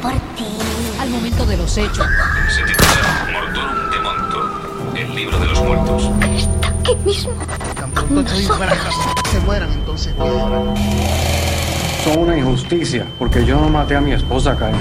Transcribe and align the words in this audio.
por 0.00 0.12
ti. 0.36 0.46
Al 1.00 1.10
momento 1.10 1.46
de 1.46 1.56
los 1.56 1.76
hechos. 1.76 2.06
Se 2.48 2.62
titula 2.62 3.28
Mortorum 3.32 3.90
de 3.90 3.98
Monto, 4.00 4.96
el 4.96 5.14
libro 5.14 5.38
de 5.38 5.46
los 5.46 5.62
muertos. 5.62 6.10
Está 6.36 6.68
aquí 6.68 6.96
mismo. 7.04 7.32
Tan 7.74 7.90
pronto 7.90 8.20
estoy 8.20 8.42
de 8.42 8.66
casa, 8.66 9.14
se 9.30 9.40
mueran 9.40 9.72
entonces. 9.72 10.14
¿qué 10.14 10.22
harán? 10.22 10.74
Son 12.04 12.18
una 12.18 12.36
injusticia, 12.36 13.06
porque 13.18 13.44
yo 13.44 13.60
no 13.60 13.68
maté 13.68 13.96
a 13.96 14.00
mi 14.00 14.12
esposa, 14.12 14.56
Kyle. 14.56 14.74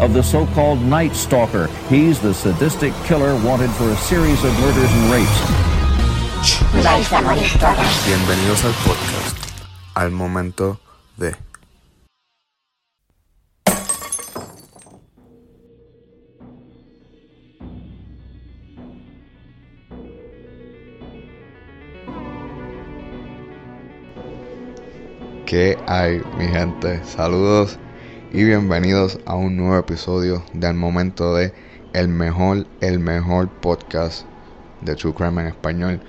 of 0.00 0.12
the 0.14 0.22
so-called 0.22 0.80
Night 0.82 1.14
Stalker. 1.14 1.68
He's 1.88 2.20
the 2.20 2.32
sadistic 2.34 2.92
killer 3.04 3.34
wanted 3.44 3.70
for 3.70 3.88
a 3.90 3.96
series 3.96 4.42
of 4.44 4.52
murders 4.60 4.90
and 4.92 5.12
rapes. 5.12 5.40
Vais 6.84 7.12
a 7.12 7.20
morir 7.22 7.58
todos. 7.58 8.06
Bienvenidos 8.06 8.64
al 8.64 8.72
podcast, 8.84 9.36
al 9.94 10.10
momento 10.10 10.78
de... 11.16 11.47
¿Qué 25.48 25.78
hay, 25.86 26.20
mi 26.36 26.46
gente? 26.46 27.00
Saludos 27.06 27.78
y 28.34 28.44
bienvenidos 28.44 29.18
a 29.24 29.34
un 29.34 29.56
nuevo 29.56 29.78
episodio 29.78 30.44
de 30.52 30.66
Al 30.66 30.74
Momento 30.74 31.34
de 31.34 31.54
El 31.94 32.08
Mejor, 32.08 32.66
el 32.82 32.98
Mejor 32.98 33.48
Podcast 33.48 34.26
de 34.82 34.94
True 34.94 35.14
Crime 35.14 35.40
en 35.40 35.46
Español. 35.48 36.02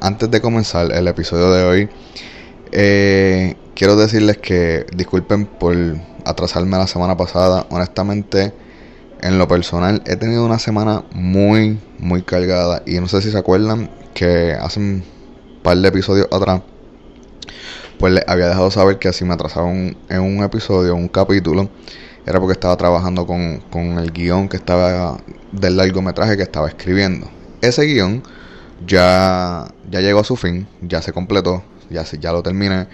Antes 0.00 0.30
de 0.30 0.40
comenzar 0.40 0.90
el 0.90 1.06
episodio 1.06 1.50
de 1.50 1.64
hoy, 1.64 1.88
eh, 2.72 3.56
quiero 3.74 3.94
decirles 3.94 4.38
que 4.38 4.86
disculpen 4.96 5.44
por 5.44 5.76
atrasarme 6.24 6.78
la 6.78 6.86
semana 6.86 7.14
pasada. 7.14 7.66
Honestamente, 7.68 8.54
en 9.20 9.36
lo 9.36 9.46
personal, 9.48 10.02
he 10.06 10.16
tenido 10.16 10.46
una 10.46 10.58
semana 10.58 11.04
muy, 11.12 11.78
muy 11.98 12.22
cargada. 12.22 12.82
Y 12.86 12.98
no 13.00 13.06
sé 13.06 13.20
si 13.20 13.30
se 13.30 13.36
acuerdan 13.36 13.90
que 14.14 14.52
hace 14.52 14.80
un 14.80 15.04
par 15.62 15.76
de 15.76 15.88
episodios 15.88 16.28
atrás, 16.32 16.62
pues 17.98 18.12
les 18.12 18.24
había 18.28 18.48
dejado 18.48 18.70
saber 18.70 18.98
que 18.98 19.12
si 19.12 19.24
me 19.24 19.34
atrasaba 19.34 19.66
un- 19.66 19.96
en 20.08 20.20
un 20.20 20.42
episodio, 20.44 20.94
un 20.94 21.08
capítulo, 21.08 21.68
era 22.26 22.38
porque 22.40 22.52
estaba 22.52 22.76
trabajando 22.76 23.26
con, 23.26 23.60
con 23.70 23.98
el 23.98 24.12
guion 24.12 24.48
que 24.48 24.56
estaba 24.56 25.18
del 25.52 25.76
largometraje 25.76 26.36
que 26.36 26.42
estaba 26.42 26.68
escribiendo. 26.68 27.28
Ese 27.62 27.84
guion 27.84 28.22
ya, 28.86 29.66
ya 29.90 30.00
llegó 30.00 30.20
a 30.20 30.24
su 30.24 30.36
fin, 30.36 30.68
ya 30.82 31.02
se 31.02 31.12
completó, 31.12 31.64
ya, 31.90 32.04
ya 32.04 32.32
lo 32.32 32.42
terminé. 32.42 32.86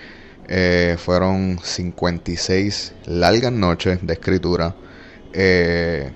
Eh, 0.49 0.97
fueron 0.99 1.59
56 1.63 2.95
largas 3.07 3.53
noches 3.53 3.99
de 4.03 4.13
escritura. 4.13 4.75
Eh, 5.33 6.13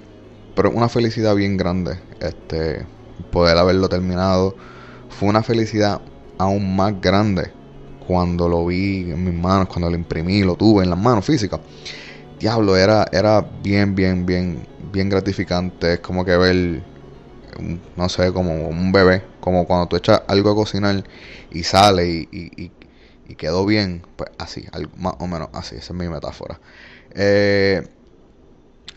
pero 0.55 0.70
una 0.70 0.89
felicidad 0.89 1.34
bien 1.34 1.56
grande 1.56 1.98
este 2.20 2.86
poder 3.33 3.59
haberlo 3.59 3.89
terminado. 3.89 4.55
Fue 5.09 5.28
una 5.28 5.42
felicidad 5.42 6.00
aún 6.39 6.77
más 6.77 7.00
grande 7.00 7.50
cuando 8.09 8.48
lo 8.48 8.67
vi 8.67 9.11
en 9.12 9.25
mis 9.25 9.34
manos, 9.34 9.69
cuando 9.69 9.91
lo 9.91 9.97
imprimí, 9.97 10.42
lo 10.42 10.56
tuve 10.56 10.84
en 10.84 10.91
las 10.91 10.98
manos 10.98 11.27
físicas. 11.27 11.61
Diablo, 12.41 12.77
era, 12.77 13.06
era 13.12 13.41
bien, 13.42 13.95
bien, 13.97 14.27
bien, 14.27 14.69
bien 14.78 15.09
gratificante. 15.11 15.95
Es 15.95 16.00
como 16.00 16.25
que 16.25 16.37
ver, 16.37 16.84
no 17.97 18.09
sé, 18.09 18.33
como 18.33 18.69
un 18.69 18.92
bebé, 18.92 19.25
como 19.41 19.67
cuando 19.67 19.89
tú 19.89 19.97
echas 19.97 20.23
algo 20.28 20.50
a 20.50 20.55
cocinar 20.55 21.05
y 21.50 21.62
sale 21.65 22.09
y, 22.09 22.28
y- 22.33 22.73
quedó 23.37 23.67
bien, 23.67 24.03
pues 24.17 24.31
así, 24.39 24.65
más 24.97 25.15
o 25.19 25.27
menos 25.27 25.50
así, 25.53 25.77
esa 25.77 25.93
es 25.93 25.98
mi 25.98 26.09
metáfora. 26.09 26.61
Eh, 27.11 27.83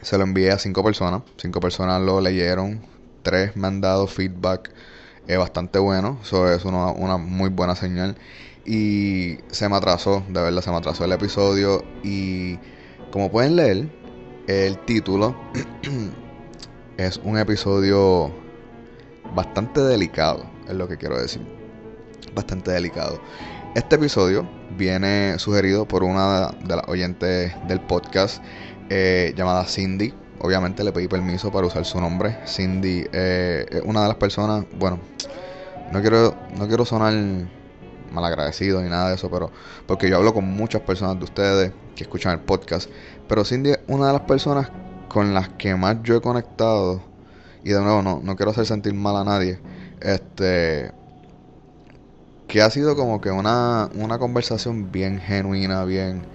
se 0.01 0.17
lo 0.17 0.23
envié 0.23 0.51
a 0.51 0.57
cinco 0.59 0.83
personas, 0.83 1.23
cinco 1.37 1.59
personas 1.59 2.01
lo 2.01 2.21
leyeron, 2.21 2.85
tres 3.21 3.55
me 3.55 3.67
han 3.67 3.81
dado 3.81 4.07
feedback 4.07 4.71
eh, 5.27 5.37
bastante 5.37 5.79
bueno, 5.79 6.19
eso 6.23 6.51
es 6.51 6.65
una 6.65 7.17
muy 7.17 7.49
buena 7.49 7.75
señal. 7.75 8.17
Y 8.65 9.37
se 9.49 9.67
me 9.67 9.75
atrasó, 9.75 10.23
de 10.29 10.41
verdad 10.41 10.61
se 10.61 10.69
me 10.69 10.77
atrasó 10.77 11.05
el 11.05 11.11
episodio 11.11 11.83
y 12.03 12.59
como 13.11 13.31
pueden 13.31 13.55
leer, 13.55 13.89
el 14.47 14.77
título 14.85 15.35
es 16.97 17.19
un 17.23 17.37
episodio 17.37 18.31
bastante 19.35 19.81
delicado, 19.81 20.45
es 20.67 20.73
lo 20.73 20.87
que 20.87 20.97
quiero 20.97 21.19
decir. 21.19 21.41
Bastante 22.33 22.71
delicado. 22.71 23.19
Este 23.75 23.95
episodio 23.95 24.47
viene 24.77 25.37
sugerido 25.39 25.85
por 25.85 26.03
una 26.03 26.51
de 26.51 26.75
las 26.75 26.87
oyentes 26.87 27.53
del 27.67 27.81
podcast 27.81 28.43
eh, 28.89 29.33
llamada 29.35 29.65
Cindy. 29.65 30.13
Obviamente 30.39 30.83
le 30.83 30.91
pedí 30.91 31.07
permiso 31.07 31.51
para 31.51 31.67
usar 31.67 31.85
su 31.85 31.99
nombre. 31.99 32.37
Cindy 32.45 33.05
eh, 33.11 33.65
es 33.69 33.81
una 33.83 34.03
de 34.03 34.07
las 34.09 34.17
personas, 34.17 34.65
bueno, 34.77 34.99
no 35.91 36.01
quiero, 36.01 36.35
no 36.57 36.67
quiero 36.67 36.85
sonar 36.85 37.13
malagradecido 38.11 38.81
ni 38.81 38.89
nada 38.89 39.09
de 39.09 39.15
eso, 39.15 39.29
pero 39.29 39.51
porque 39.87 40.09
yo 40.09 40.17
hablo 40.17 40.33
con 40.33 40.45
muchas 40.45 40.81
personas 40.81 41.17
de 41.17 41.23
ustedes 41.23 41.73
que 41.95 42.03
escuchan 42.03 42.33
el 42.33 42.39
podcast, 42.39 42.89
pero 43.27 43.45
Cindy 43.45 43.71
es 43.71 43.79
una 43.87 44.07
de 44.07 44.13
las 44.13 44.21
personas 44.23 44.69
con 45.07 45.33
las 45.33 45.49
que 45.49 45.75
más 45.75 45.97
yo 46.03 46.15
he 46.15 46.21
conectado 46.21 47.01
y 47.63 47.69
de 47.69 47.81
nuevo 47.81 48.01
no, 48.01 48.19
no 48.23 48.35
quiero 48.35 48.51
hacer 48.51 48.65
sentir 48.65 48.93
mal 48.93 49.15
a 49.15 49.23
nadie, 49.23 49.59
este 50.01 50.91
que 52.47 52.61
ha 52.61 52.69
sido 52.69 52.97
como 52.97 53.21
que 53.21 53.31
una, 53.31 53.89
una 53.95 54.19
conversación 54.19 54.91
bien 54.91 55.19
genuina, 55.19 55.85
bien 55.85 56.25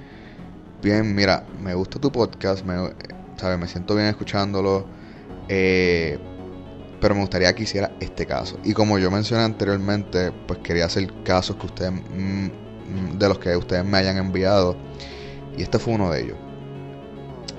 bien, 0.82 1.14
mira, 1.14 1.44
me 1.62 1.74
gusta 1.74 1.98
tu 1.98 2.12
podcast, 2.12 2.64
me, 2.64 2.92
¿sabes? 3.36 3.58
me 3.58 3.66
siento 3.66 3.94
bien 3.94 4.06
escuchándolo, 4.06 4.86
eh, 5.48 6.18
pero 7.06 7.14
me 7.14 7.20
gustaría 7.20 7.54
que 7.54 7.62
hiciera 7.62 7.92
este 8.00 8.26
caso. 8.26 8.58
Y 8.64 8.72
como 8.72 8.98
yo 8.98 9.12
mencioné 9.12 9.44
anteriormente, 9.44 10.32
pues 10.48 10.58
quería 10.58 10.86
hacer 10.86 11.08
casos 11.22 11.54
que 11.54 11.66
ustedes, 11.66 11.92
mm, 11.92 13.16
de 13.16 13.28
los 13.28 13.38
que 13.38 13.56
ustedes 13.56 13.84
me 13.84 13.98
hayan 13.98 14.16
enviado, 14.16 14.76
y 15.56 15.62
este 15.62 15.78
fue 15.78 15.94
uno 15.94 16.10
de 16.10 16.22
ellos. 16.24 16.36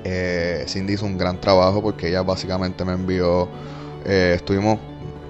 Eh, 0.03 0.66
Cindy 0.68 0.96
hizo 0.96 1.06
un 1.06 1.18
gran 1.18 1.40
trabajo 1.40 1.81
porque 1.81 2.09
ella 2.09 2.24
básicamente 2.24 2.84
me 2.84 2.91
envió, 2.91 3.47
eh, 4.03 4.34
estuvimos 4.36 4.80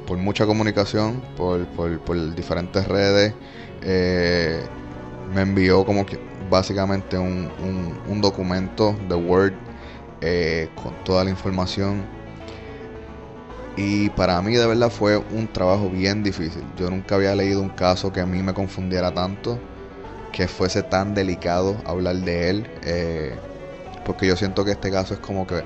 por 0.08 0.18
mucha 0.18 0.48
comunicación, 0.48 1.22
por, 1.36 1.68
por, 1.68 2.00
por 2.00 2.34
diferentes 2.34 2.88
redes, 2.88 3.36
eh, 3.84 4.64
me 5.32 5.42
envió 5.42 5.86
como 5.86 6.08
que 6.08 6.18
básicamente 6.50 7.20
un, 7.20 7.52
un, 8.10 8.20
documento 8.20 8.96
de 9.08 9.14
Word 9.14 9.54
con 10.74 11.04
toda 11.04 11.24
la 11.24 11.30
información. 11.30 12.17
Y 13.78 14.10
para 14.10 14.42
mí 14.42 14.56
de 14.56 14.66
verdad 14.66 14.90
fue 14.90 15.18
un 15.18 15.48
trabajo 15.48 15.90
bien 15.90 16.24
difícil. 16.24 16.64
Yo 16.76 16.90
nunca 16.90 17.16
había 17.16 17.36
leído 17.36 17.62
un 17.62 17.70
caso 17.70 18.12
que 18.12 18.20
a 18.20 18.26
mí 18.26 18.42
me 18.42 18.56
confundiera 18.56 19.14
tanto, 19.14 19.60
que 20.34 20.48
fuese 20.48 20.82
tan 20.82 21.14
delicado 21.14 21.78
hablar 21.86 22.16
de 22.16 22.50
él, 22.50 22.68
eh, 22.84 23.36
porque 24.04 24.26
yo 24.26 24.36
siento 24.36 24.66
que 24.66 24.72
este 24.72 24.90
caso 24.90 25.14
es 25.14 25.20
como 25.20 25.46
que 25.46 25.64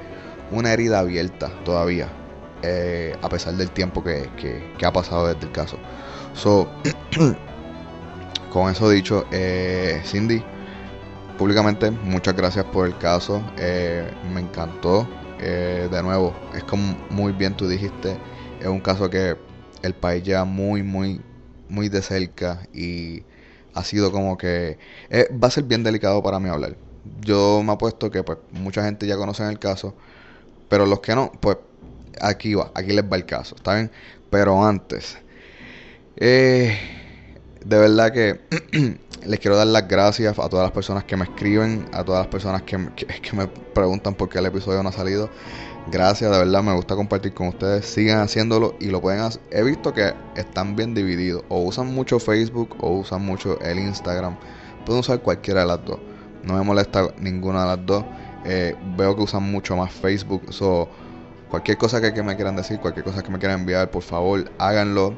una 0.51 0.73
herida 0.73 0.99
abierta 0.99 1.49
todavía, 1.63 2.09
eh, 2.61 3.15
a 3.21 3.29
pesar 3.29 3.53
del 3.53 3.71
tiempo 3.71 4.03
que, 4.03 4.29
ha 4.83 4.91
pasado 4.91 5.27
desde 5.27 5.47
el 5.47 5.51
caso. 5.53 5.77
So, 6.33 6.69
con 8.51 8.69
eso 8.69 8.89
dicho, 8.89 9.25
eh, 9.31 10.01
Cindy, 10.05 10.43
públicamente 11.37 11.91
muchas 11.91 12.35
gracias 12.35 12.65
por 12.65 12.87
el 12.87 12.97
caso, 12.97 13.41
eh, 13.57 14.11
me 14.33 14.41
encantó. 14.41 15.07
De 15.41 16.03
nuevo, 16.03 16.35
es 16.55 16.63
como 16.63 16.95
muy 17.09 17.33
bien 17.33 17.55
tú 17.55 17.67
dijiste, 17.67 18.17
es 18.59 18.67
un 18.67 18.79
caso 18.79 19.09
que 19.09 19.35
el 19.81 19.95
país 19.95 20.23
lleva 20.23 20.45
muy, 20.45 20.83
muy, 20.83 21.19
muy 21.67 21.89
de 21.89 22.03
cerca 22.03 22.67
y 22.73 23.23
ha 23.73 23.83
sido 23.83 24.11
como 24.11 24.37
que 24.37 24.77
eh, 25.09 25.27
va 25.31 25.47
a 25.47 25.51
ser 25.51 25.63
bien 25.63 25.83
delicado 25.83 26.21
para 26.21 26.39
mí 26.39 26.49
hablar. 26.49 26.77
Yo 27.21 27.63
me 27.63 27.71
apuesto 27.73 28.11
que 28.11 28.23
pues 28.23 28.37
mucha 28.51 28.83
gente 28.83 29.07
ya 29.07 29.17
conoce 29.17 29.47
el 29.47 29.57
caso, 29.57 29.95
pero 30.69 30.85
los 30.85 30.99
que 30.99 31.15
no, 31.15 31.31
pues 31.41 31.57
aquí 32.21 32.53
va, 32.53 32.71
aquí 32.75 32.91
les 32.93 33.05
va 33.05 33.17
el 33.17 33.25
caso, 33.25 33.55
¿está 33.55 33.75
bien? 33.75 33.91
Pero 34.29 34.63
antes, 34.65 35.17
eh, 36.17 36.77
de 37.63 37.79
verdad 37.79 38.13
que 38.13 38.41
les 39.25 39.39
quiero 39.39 39.57
dar 39.57 39.67
las 39.67 39.87
gracias 39.87 40.37
a 40.39 40.49
todas 40.49 40.63
las 40.65 40.71
personas 40.71 41.03
que 41.05 41.15
me 41.17 41.23
escriben, 41.25 41.87
a 41.93 42.03
todas 42.03 42.21
las 42.21 42.27
personas 42.27 42.63
que, 42.63 42.77
que- 42.95 43.35
me 43.35 43.47
preguntan 43.47 44.15
por 44.15 44.29
qué 44.29 44.39
el 44.39 44.45
episodio 44.47 44.81
no 44.83 44.89
ha 44.89 44.91
salido. 44.91 45.29
Gracias, 45.85 46.31
de 46.31 46.37
verdad, 46.37 46.63
me 46.63 46.73
gusta 46.73 46.95
compartir 46.95 47.33
con 47.33 47.47
ustedes. 47.47 47.85
Sigan 47.85 48.19
haciéndolo 48.19 48.75
y 48.79 48.87
lo 48.87 49.01
pueden 49.01 49.21
hacer. 49.21 49.41
He 49.51 49.63
visto 49.63 49.93
que 49.93 50.13
están 50.35 50.75
bien 50.75 50.93
divididos. 50.93 51.43
O 51.49 51.61
usan 51.63 51.93
mucho 51.93 52.19
Facebook 52.19 52.75
o 52.79 52.91
usan 52.99 53.23
mucho 53.25 53.59
el 53.61 53.79
Instagram. 53.79 54.37
Pueden 54.85 54.99
usar 55.01 55.21
cualquiera 55.21 55.61
de 55.61 55.67
las 55.67 55.83
dos. 55.85 55.99
No 56.43 56.55
me 56.55 56.63
molesta 56.63 57.07
ninguna 57.17 57.61
de 57.63 57.67
las 57.77 57.85
dos. 57.85 58.05
Eh, 58.43 58.75
veo 58.97 59.15
que 59.15 59.23
usan 59.23 59.43
mucho 59.43 59.75
más 59.75 59.91
Facebook. 59.91 60.53
So, 60.53 60.89
cualquier 61.49 61.77
cosa 61.77 62.01
que, 62.01 62.13
que 62.13 62.23
me 62.23 62.35
quieran 62.35 62.55
decir, 62.55 62.79
cualquier 62.79 63.05
cosa 63.05 63.23
que 63.23 63.31
me 63.31 63.39
quieran 63.39 63.59
enviar, 63.61 63.91
por 63.91 64.03
favor, 64.03 64.51
háganlo. 64.57 65.15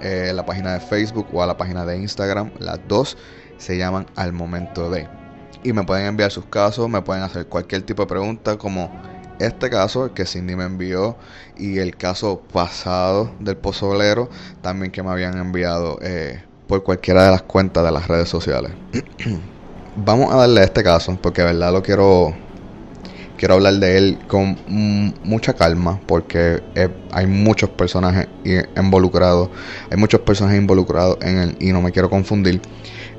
Eh, 0.00 0.32
la 0.34 0.44
página 0.44 0.74
de 0.74 0.80
Facebook 0.80 1.26
o 1.32 1.42
a 1.42 1.46
la 1.46 1.56
página 1.56 1.84
de 1.84 1.98
Instagram. 1.98 2.50
Las 2.58 2.80
dos 2.88 3.16
se 3.58 3.76
llaman 3.76 4.06
Al 4.16 4.32
Momento 4.32 4.90
de. 4.90 5.08
y 5.62 5.72
me 5.72 5.84
pueden 5.84 6.06
enviar 6.06 6.30
sus 6.30 6.46
casos, 6.46 6.88
me 6.88 7.02
pueden 7.02 7.22
hacer 7.22 7.46
cualquier 7.46 7.82
tipo 7.82 8.02
de 8.02 8.08
pregunta 8.08 8.56
como 8.56 8.90
este 9.38 9.70
caso 9.70 10.12
que 10.12 10.26
Cindy 10.26 10.54
me 10.54 10.64
envió 10.64 11.16
y 11.56 11.78
el 11.78 11.96
caso 11.96 12.42
pasado 12.52 13.32
del 13.40 13.56
pozolero 13.56 14.28
también 14.60 14.92
que 14.92 15.02
me 15.02 15.10
habían 15.10 15.38
enviado 15.38 15.98
eh, 16.02 16.42
por 16.66 16.82
cualquiera 16.82 17.24
de 17.24 17.30
las 17.30 17.42
cuentas 17.42 17.84
de 17.84 17.90
las 17.90 18.06
redes 18.06 18.28
sociales. 18.28 18.72
Vamos 19.96 20.32
a 20.32 20.36
darle 20.36 20.60
a 20.60 20.64
este 20.64 20.82
caso 20.82 21.18
porque 21.20 21.42
de 21.42 21.48
verdad 21.48 21.72
lo 21.72 21.82
quiero 21.82 22.34
quiero 23.40 23.54
hablar 23.54 23.72
de 23.76 23.96
él 23.96 24.18
con 24.28 24.58
mucha 25.24 25.54
calma 25.54 25.98
porque 26.06 26.60
hay 27.10 27.26
muchos 27.26 27.70
personajes 27.70 28.28
involucrados, 28.76 29.48
hay 29.90 29.96
muchos 29.96 30.20
personajes 30.20 30.60
involucrados 30.60 31.16
en 31.22 31.38
él 31.38 31.56
y 31.58 31.72
no 31.72 31.80
me 31.80 31.90
quiero 31.90 32.10
confundir. 32.10 32.60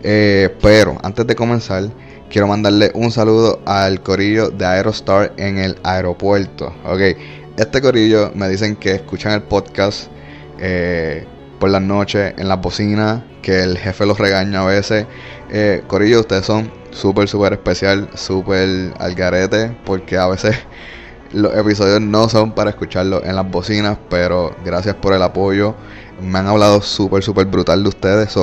Eh, 0.04 0.56
pero 0.62 0.96
antes 1.02 1.26
de 1.26 1.36
comenzar, 1.36 1.86
quiero 2.30 2.46
mandarle 2.46 2.92
un 2.94 3.12
saludo 3.12 3.62
al 3.66 4.04
corillo 4.04 4.52
de 4.52 4.64
Aerostar 4.64 5.34
en 5.38 5.58
el 5.58 5.78
aeropuerto. 5.82 6.72
Ok, 6.86 7.18
este 7.58 7.82
corillo 7.82 8.32
me 8.36 8.48
dicen 8.48 8.76
que 8.76 8.92
escuchan 8.92 9.32
el 9.32 9.42
podcast 9.42 10.12
eh, 10.60 11.26
por 11.60 11.72
las 11.72 11.82
noches 11.82 12.36
en 12.38 12.48
la 12.48 12.58
bocina, 12.58 13.26
que 13.42 13.64
el 13.64 13.76
jefe 13.76 14.06
los 14.06 14.20
regaña 14.20 14.62
a 14.62 14.66
veces. 14.66 15.08
Eh, 15.54 15.84
corillo, 15.86 16.22
ustedes 16.22 16.46
son 16.46 16.72
súper, 16.92 17.28
súper 17.28 17.52
especial, 17.52 18.10
súper 18.14 18.94
al 18.98 19.16
garete, 19.16 19.76
porque 19.84 20.18
a 20.18 20.28
veces 20.28 20.56
los 21.34 21.54
episodios 21.56 22.00
no 22.00 22.30
son 22.30 22.54
para 22.54 22.70
escucharlo 22.70 23.22
en 23.22 23.36
las 23.36 23.52
bocinas, 23.52 23.98
pero 24.10 24.56
gracias 24.64 24.96
por 24.96 25.14
el 25.14 25.22
apoyo. 25.22 25.76
Me 26.22 26.40
han 26.40 26.48
hablado 26.48 26.82
súper, 26.82 27.22
súper 27.22 27.48
brutal 27.48 27.84
de 27.84 27.90
ustedes. 27.90 28.34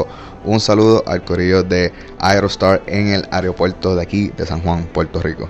Un 0.45 0.61
saludo 0.61 1.03
al 1.07 1.25
corillo 1.25 1.63
de 1.63 1.93
Aerostar 2.19 2.83
en 2.87 3.09
el 3.09 3.27
aeropuerto 3.31 3.97
de 3.97 4.03
aquí, 4.03 4.29
de 4.37 4.45
San 4.45 4.61
Juan, 4.61 4.85
Puerto 4.85 5.23
Rico. 5.23 5.49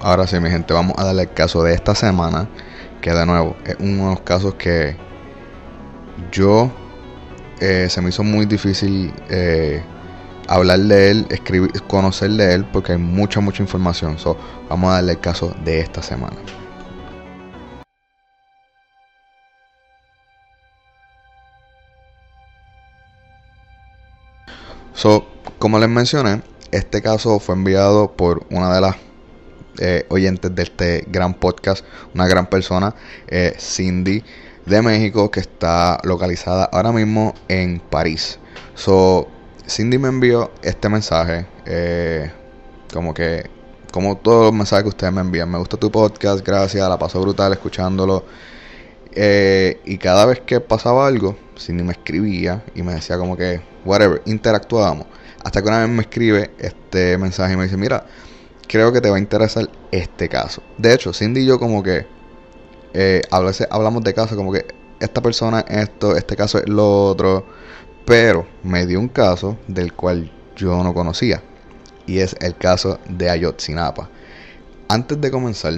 Ahora 0.00 0.26
sí, 0.28 0.38
mi 0.38 0.50
gente, 0.50 0.72
vamos 0.72 0.94
a 0.98 1.04
darle 1.04 1.22
el 1.22 1.32
caso 1.32 1.64
de 1.64 1.74
esta 1.74 1.96
semana, 1.96 2.48
que 3.00 3.12
de 3.12 3.26
nuevo 3.26 3.56
es 3.64 3.76
uno 3.80 4.04
de 4.04 4.10
los 4.10 4.20
casos 4.20 4.54
que 4.54 4.96
yo 6.30 6.70
eh, 7.60 7.88
se 7.88 8.00
me 8.00 8.10
hizo 8.10 8.22
muy 8.22 8.46
difícil 8.46 9.12
eh, 9.30 9.82
hablar 10.48 10.80
de 10.80 11.10
él, 11.10 11.26
escribir, 11.30 11.70
conocer 11.82 12.30
de 12.30 12.54
él, 12.54 12.64
porque 12.72 12.92
hay 12.92 12.98
mucha, 12.98 13.40
mucha 13.40 13.62
información. 13.62 14.18
So, 14.18 14.36
vamos 14.68 14.90
a 14.90 14.94
darle 14.94 15.12
el 15.12 15.20
caso 15.20 15.54
de 15.64 15.80
esta 15.80 16.02
semana. 16.02 16.36
So, 24.94 25.26
como 25.58 25.78
les 25.78 25.88
mencioné, 25.88 26.42
este 26.70 27.02
caso 27.02 27.40
fue 27.40 27.54
enviado 27.54 28.12
por 28.12 28.46
una 28.50 28.74
de 28.74 28.80
las 28.80 28.96
eh, 29.78 30.06
oyentes 30.10 30.54
de 30.54 30.62
este 30.62 31.04
gran 31.08 31.34
podcast, 31.34 31.84
una 32.14 32.26
gran 32.26 32.46
persona, 32.46 32.94
eh, 33.26 33.54
Cindy 33.58 34.22
de 34.66 34.82
México, 34.82 35.30
que 35.30 35.40
está 35.40 35.98
localizada 36.04 36.64
ahora 36.66 36.92
mismo 36.92 37.34
en 37.48 37.80
París. 37.80 38.38
So, 38.74 39.28
Cindy 39.68 39.98
me 39.98 40.08
envió 40.08 40.50
este 40.62 40.88
mensaje, 40.88 41.46
eh, 41.66 42.30
como 42.92 43.14
que, 43.14 43.48
como 43.92 44.16
todos 44.16 44.46
los 44.46 44.54
mensajes 44.54 44.84
que 44.84 44.88
ustedes 44.90 45.12
me 45.12 45.20
envían, 45.20 45.50
me 45.50 45.58
gusta 45.58 45.76
tu 45.76 45.90
podcast, 45.90 46.44
gracias, 46.44 46.88
la 46.88 46.98
paso 46.98 47.20
brutal 47.20 47.52
escuchándolo. 47.52 48.24
Eh, 49.14 49.80
y 49.84 49.98
cada 49.98 50.26
vez 50.26 50.40
que 50.40 50.60
pasaba 50.60 51.06
algo, 51.06 51.36
Cindy 51.58 51.82
me 51.84 51.92
escribía 51.92 52.64
y 52.74 52.82
me 52.82 52.94
decía 52.94 53.18
como 53.18 53.36
que, 53.36 53.60
whatever, 53.84 54.22
interactuábamos. 54.26 55.06
Hasta 55.44 55.62
que 55.62 55.68
una 55.68 55.80
vez 55.80 55.88
me 55.88 56.02
escribe 56.02 56.50
este 56.58 57.18
mensaje 57.18 57.54
y 57.54 57.56
me 57.56 57.64
dice, 57.64 57.76
mira, 57.76 58.06
creo 58.68 58.92
que 58.92 59.00
te 59.00 59.10
va 59.10 59.16
a 59.16 59.18
interesar 59.18 59.68
este 59.90 60.28
caso. 60.28 60.62
De 60.78 60.94
hecho, 60.94 61.12
Cindy 61.12 61.42
y 61.42 61.46
yo 61.46 61.58
como 61.58 61.82
que 61.82 62.06
eh, 62.94 63.22
a 63.30 63.40
veces 63.40 63.66
hablamos 63.70 64.02
de 64.04 64.14
casos 64.14 64.36
como 64.36 64.52
que 64.52 64.66
esta 65.00 65.20
persona 65.20 65.60
esto, 65.68 66.16
este 66.16 66.36
caso 66.36 66.58
es 66.58 66.68
lo 66.68 67.06
otro. 67.06 67.44
Pero 68.04 68.46
me 68.62 68.86
dio 68.86 68.98
un 68.98 69.08
caso 69.08 69.56
del 69.68 69.92
cual 69.92 70.30
yo 70.56 70.82
no 70.82 70.94
conocía. 70.94 71.42
Y 72.06 72.18
es 72.18 72.36
el 72.40 72.56
caso 72.56 72.98
de 73.08 73.30
Ayotzinapa. 73.30 74.08
Antes 74.88 75.20
de 75.20 75.30
comenzar 75.30 75.74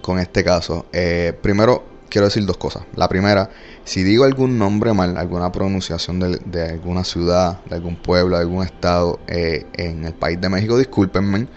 con 0.00 0.18
este 0.18 0.44
caso, 0.44 0.86
eh, 0.92 1.36
primero 1.42 1.84
quiero 2.08 2.26
decir 2.26 2.46
dos 2.46 2.56
cosas. 2.56 2.84
La 2.94 3.08
primera, 3.08 3.50
si 3.84 4.02
digo 4.02 4.24
algún 4.24 4.58
nombre 4.58 4.92
mal, 4.92 5.16
alguna 5.16 5.50
pronunciación 5.50 6.20
de, 6.20 6.62
alguna 6.62 7.04
ciudad, 7.04 7.62
de 7.64 7.74
algún 7.74 7.96
pueblo, 7.96 8.36
de 8.36 8.42
algún 8.42 8.64
estado 8.64 9.18
eh, 9.26 9.66
en 9.74 10.04
el 10.04 10.14
país 10.14 10.40
de 10.40 10.48
México, 10.48 10.78
discúlpenme. 10.78 11.48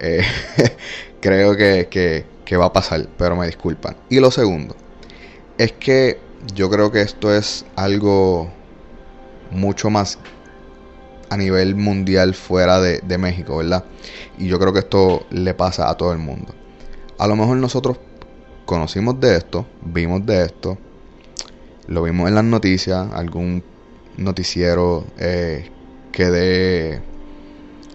Eh, 0.00 0.22
creo 1.20 1.56
que, 1.56 2.26
que 2.44 2.56
va 2.56 2.66
a 2.66 2.72
pasar, 2.72 3.08
pero 3.16 3.36
me 3.36 3.46
disculpan. 3.46 3.96
Y 4.10 4.18
lo 4.20 4.30
segundo, 4.30 4.76
es 5.58 5.72
que 5.72 6.18
yo 6.54 6.68
creo 6.68 6.90
que 6.90 7.02
esto 7.02 7.34
es 7.34 7.64
algo 7.76 8.50
mucho 9.52 9.90
más 9.90 10.18
a 11.32 11.36
nivel 11.36 11.76
mundial 11.76 12.34
fuera 12.34 12.78
de, 12.80 13.18
México, 13.18 13.56
¿verdad? 13.56 13.84
Y 14.38 14.48
yo 14.48 14.58
creo 14.58 14.72
que 14.72 14.80
esto 14.80 15.24
le 15.30 15.54
pasa 15.54 15.88
a 15.88 15.96
todo 15.96 16.12
el 16.12 16.18
mundo. 16.18 16.52
A 17.18 17.26
lo 17.26 17.36
mejor 17.36 17.56
nosotros 17.56 17.98
conocimos 18.66 19.18
de 19.18 19.36
esto, 19.36 19.66
vimos 19.82 20.26
de 20.26 20.44
esto, 20.44 20.76
lo 21.86 22.02
vimos 22.02 22.28
en 22.28 22.34
las 22.34 22.44
noticias, 22.44 23.10
algún 23.12 23.64
noticiero 24.18 25.06
eh, 25.18 25.70
que 26.12 26.30
dé 26.30 27.02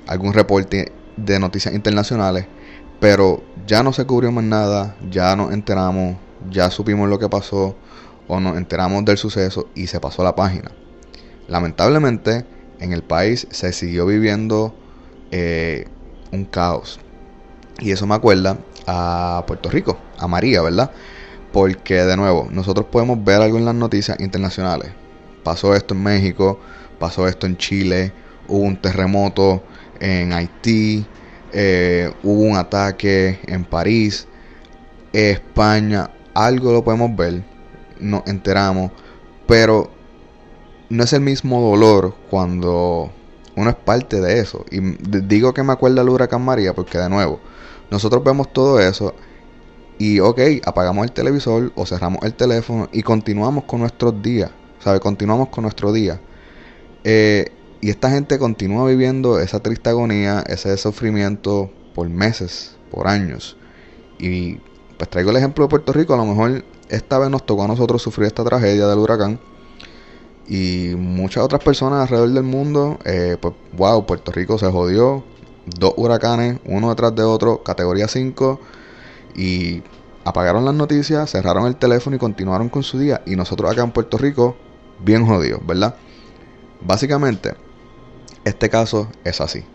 algún 0.08 0.34
reporte 0.34 0.92
de 1.16 1.40
noticias 1.40 1.76
internacionales, 1.76 2.48
pero 3.00 3.44
ya 3.68 3.84
no 3.84 3.94
se 3.94 4.06
cubrió 4.06 4.32
más 4.32 4.46
nada, 4.46 4.96
ya 5.12 5.36
nos 5.36 5.54
enteramos, 5.54 6.18
ya 6.50 6.72
supimos 6.72 7.08
lo 7.08 7.20
que 7.20 7.30
pasó 7.30 7.76
o 8.28 8.40
nos 8.40 8.58
enteramos 8.58 9.06
del 9.06 9.18
suceso 9.18 9.68
y 9.76 9.88
se 9.88 10.00
pasó 10.00 10.24
la 10.24 10.36
página. 10.36 10.72
Lamentablemente, 11.48 12.46
en 12.80 12.94
el 12.94 13.04
país 13.04 13.48
se 13.52 13.74
siguió 13.74 14.06
viviendo 14.06 14.76
eh, 15.32 15.88
un 16.32 16.46
caos. 16.46 17.00
Y 17.80 17.92
eso 17.92 18.08
me 18.08 18.16
acuerda 18.16 18.58
a 18.86 19.44
Puerto 19.48 19.70
Rico, 19.70 19.98
a 20.18 20.28
María, 20.28 20.62
¿verdad? 20.62 20.92
Porque 21.52 21.96
de 21.96 22.18
nuevo, 22.18 22.48
nosotros 22.52 22.88
podemos 22.92 23.24
ver 23.24 23.42
algo 23.42 23.58
en 23.58 23.66
las 23.66 23.76
noticias 23.76 24.20
internacionales. 24.20 24.92
Pasó 25.44 25.76
esto 25.76 25.94
en 25.94 26.04
México, 26.04 26.60
pasó 27.00 27.28
esto 27.28 27.46
en 27.46 27.58
Chile, 27.58 28.12
hubo 28.48 28.64
un 28.64 28.78
terremoto 28.78 29.64
en 30.00 30.34
Haití, 30.34 31.06
eh, 31.54 32.12
hubo 32.24 32.42
un 32.42 32.58
ataque 32.58 33.40
en 33.48 33.64
París, 33.64 34.28
España, 35.14 36.10
algo 36.34 36.72
lo 36.72 36.84
podemos 36.84 37.16
ver, 37.16 37.44
nos 38.00 38.28
enteramos, 38.28 38.92
pero 39.48 39.97
no 40.90 41.04
es 41.04 41.14
el 41.14 41.22
mismo 41.22 41.62
dolor 41.62 42.16
cuando 42.30 43.12
uno 43.56 43.70
es 43.70 43.76
parte 43.76 44.22
de 44.22 44.40
eso. 44.40 44.66
Y 44.72 44.80
digo 45.28 45.54
que 45.54 45.64
me 45.64 45.74
acuerda 45.74 46.02
el 46.02 46.10
huracán 46.10 46.44
María 46.44 46.74
porque 46.74 46.98
de 46.98 47.10
nuevo, 47.10 47.40
nosotros 47.92 48.24
vemos 48.24 48.52
todo 48.54 48.80
eso 48.80 49.14
y 49.98 50.20
ok, 50.20 50.40
apagamos 50.66 51.06
el 51.06 51.12
televisor 51.12 51.72
o 51.76 51.86
cerramos 51.86 52.24
el 52.24 52.34
teléfono 52.34 52.88
y 52.92 53.02
continuamos 53.02 53.64
con 53.64 53.80
nuestros 53.80 54.22
días, 54.22 54.52
¿sabes? 54.80 55.02
Continuamos 55.02 55.50
con 55.50 55.64
nuestro 55.64 55.92
día. 55.92 56.20
Eh, 57.04 57.52
y 57.82 57.90
esta 57.90 58.10
gente 58.10 58.38
continúa 58.40 58.88
viviendo 58.88 59.40
esa 59.40 59.60
triste 59.60 59.90
agonía, 59.90 60.44
ese 60.48 60.76
sufrimiento 60.78 61.72
por 61.96 62.10
meses, 62.10 62.76
por 62.92 63.08
años. 63.08 63.58
Y 64.20 64.60
pues 64.98 65.10
traigo 65.10 65.32
el 65.32 65.38
ejemplo 65.38 65.66
de 65.66 65.70
Puerto 65.70 65.94
Rico, 65.94 66.14
a 66.14 66.18
lo 66.18 66.26
mejor 66.26 66.64
esta 66.90 67.20
vez 67.20 67.30
nos 67.30 67.46
tocó 67.46 67.64
a 67.64 67.68
nosotros 67.68 68.02
sufrir 68.02 68.28
esta 68.28 68.44
tragedia 68.44 68.88
del 68.88 69.00
huracán 69.00 69.40
y 70.48 70.96
muchas 70.96 71.44
otras 71.44 71.62
personas 71.62 72.04
alrededor 72.04 72.30
del 72.30 72.44
mundo, 72.44 73.00
eh, 73.04 73.38
pues 73.40 73.54
wow, 73.74 74.06
Puerto 74.06 74.32
Rico 74.32 74.58
se 74.58 74.68
jodió. 74.72 75.24
Dos 75.66 75.94
huracanes, 75.98 76.60
uno 76.64 76.90
detrás 76.90 77.14
de 77.14 77.24
otro, 77.24 77.62
categoría 77.62 78.08
5. 78.08 78.60
Y 79.36 79.84
apagaron 80.24 80.64
las 80.64 80.74
noticias, 80.74 81.30
cerraron 81.30 81.68
el 81.68 81.76
teléfono 81.76 82.16
y 82.16 82.20
continuaron 82.20 82.70
con 82.70 82.84
su 82.84 82.98
día. 82.98 83.22
Y 83.26 83.36
nosotros 83.36 83.70
acá 83.70 83.84
en 83.84 83.92
Puerto 83.92 84.18
Rico, 84.18 84.56
bien 85.00 85.26
jodidos, 85.26 85.60
¿verdad? 85.68 85.96
Básicamente, 86.80 87.56
este 88.46 88.70
caso 88.70 89.10
es 89.26 89.42
así. 89.42 89.66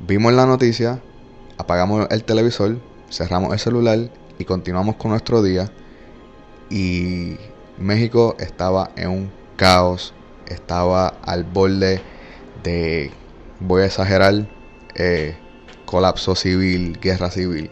Vimos 0.00 0.32
la 0.32 0.46
noticia, 0.46 1.02
apagamos 1.58 2.06
el 2.10 2.24
televisor, 2.24 2.78
cerramos 3.10 3.52
el 3.52 3.58
celular 3.58 3.98
y 4.38 4.44
continuamos 4.46 4.96
con 4.96 5.10
nuestro 5.10 5.42
día. 5.42 5.70
Y 6.70 7.36
México 7.76 8.36
estaba 8.38 8.90
en 8.96 9.10
un 9.10 9.43
caos, 9.56 10.14
estaba 10.46 11.08
al 11.22 11.44
borde 11.44 12.00
de, 12.62 13.10
voy 13.60 13.82
a 13.82 13.86
exagerar, 13.86 14.48
eh, 14.94 15.36
colapso 15.84 16.34
civil, 16.34 16.98
guerra 17.00 17.30
civil. 17.30 17.70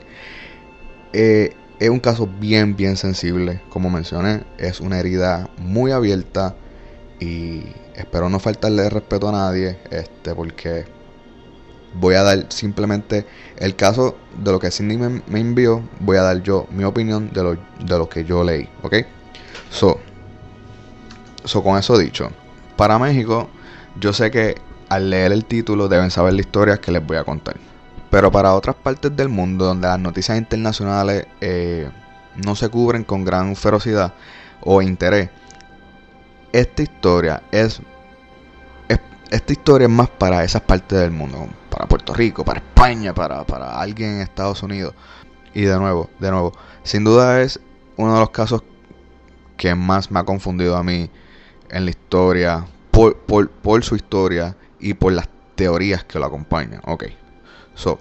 Eh, 1.13 1.55
es 1.79 1.91
un 1.91 2.01
caso 2.01 2.27
bien, 2.27 2.77
bien 2.77 2.97
sensible, 2.97 3.61
como 3.69 3.91
mencioné, 3.91 4.45
es 4.59 4.81
una 4.81 5.01
herida 5.01 5.51
muy 5.59 5.91
abierta 5.91 6.55
y 7.19 7.65
espero 7.97 8.29
no 8.29 8.39
faltarle 8.39 8.89
respeto 8.89 9.29
a 9.29 9.33
nadie, 9.33 9.79
este, 9.91 10.35
porque 10.35 10.85
voy 11.95 12.15
a 12.15 12.23
dar 12.23 12.47
simplemente 12.51 13.27
el 13.59 13.77
caso 13.77 14.17
de 14.39 14.53
lo 14.53 14.61
que 14.61 14.71
Cindy 14.71 14.97
me, 14.97 15.23
me 15.27 15.41
envió, 15.41 15.83
voy 16.01 16.17
a 16.17 16.23
dar 16.23 16.43
yo 16.43 16.67
mi 16.71 16.85
opinión 16.85 17.31
de 17.33 17.43
lo, 17.43 17.53
de 17.55 17.99
lo 17.99 18.09
que 18.09 18.25
yo 18.25 18.45
leí, 18.45 18.69
¿ok? 18.83 18.95
So, 19.71 19.99
so, 21.45 21.63
con 21.63 21.79
eso 21.79 21.97
dicho, 21.99 22.31
para 22.77 22.99
México, 22.99 23.49
yo 24.01 24.13
sé 24.13 24.31
que 24.31 24.57
al 24.89 25.11
leer 25.11 25.33
el 25.33 25.45
título 25.45 25.89
deben 25.89 26.11
saber 26.11 26.35
la 26.35 26.41
historia 26.41 26.79
que 26.81 26.93
les 26.93 27.05
voy 27.05 27.17
a 27.17 27.25
contar. 27.25 27.57
Pero 28.11 28.31
para 28.31 28.55
otras 28.55 28.77
partes 28.77 29.15
del 29.17 29.29
mundo 29.29 29.65
donde 29.65 29.89
las 29.89 29.99
noticias 29.99 30.37
internacionales 30.39 31.27
eh, 31.41 31.89
no 32.45 32.55
se 32.57 32.69
cubren 32.69 33.05
con 33.05 33.25
gran 33.25 33.57
ferocidad 33.57 34.13
o 34.61 34.83
interés, 34.83 35.31
esta 36.53 36.83
historia 36.83 37.43
es, 37.51 37.81
es- 38.89 39.01
esta 39.31 39.53
historia 39.53 39.87
es 39.87 39.93
más 39.93 40.09
para 40.11 40.45
esas 40.45 40.63
partes 40.63 40.99
del 40.99 41.11
mundo, 41.11 41.49
para 41.71 41.87
Puerto 41.87 42.13
Rico, 42.15 42.45
para 42.45 42.61
España, 42.61 43.15
para, 43.15 43.45
para 43.45 43.81
alguien 43.81 44.15
en 44.17 44.21
Estados 44.21 44.63
Unidos. 44.63 44.95
Y 45.55 45.63
de 45.63 45.79
nuevo, 45.79 46.11
de 46.19 46.31
nuevo, 46.31 46.53
sin 46.83 47.05
duda 47.05 47.41
es 47.43 47.61
uno 47.97 48.15
de 48.15 48.21
los 48.21 48.31
casos 48.31 48.63
que 49.57 49.75
más 49.75 50.11
me 50.11 50.21
ha 50.21 50.25
confundido 50.25 50.77
a 50.77 50.83
mí 50.83 51.11
en 51.73 51.87
la 51.87 51.91
historia, 51.91 52.67
por, 52.91 53.17
por, 53.17 53.51
por 53.51 53.83
su 53.83 53.97
historia 53.97 54.57
y 54.79 54.95
por 54.95 55.13
las 55.13 55.29
teorías 55.57 56.05
que 56.05 56.19
lo 56.19 56.27
acompañan. 56.27 56.81
Ok, 56.85 57.07
so, 57.75 57.99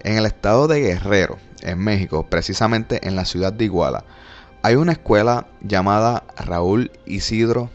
en 0.00 0.16
el 0.16 0.26
estado 0.26 0.66
de 0.66 0.80
Guerrero, 0.80 1.38
en 1.62 1.78
México, 1.78 2.26
precisamente 2.28 3.06
en 3.06 3.14
la 3.14 3.24
ciudad 3.24 3.52
de 3.52 3.66
Iguala, 3.66 4.04
hay 4.62 4.74
una 4.74 4.92
escuela 4.92 5.46
llamada 5.60 6.24
Raúl 6.36 6.90
Isidro, 7.06 7.70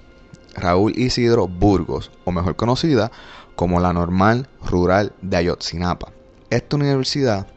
Raúl 0.55 0.93
Isidro 0.97 1.47
Burgos, 1.47 2.11
o 2.25 2.31
mejor 2.31 2.55
conocida 2.55 3.11
como 3.55 3.79
la 3.79 3.93
Normal 3.93 4.47
Rural 4.63 5.13
de 5.21 5.37
Ayotzinapa. 5.37 6.11
Esta 6.49 6.75
universidad, 6.75 7.47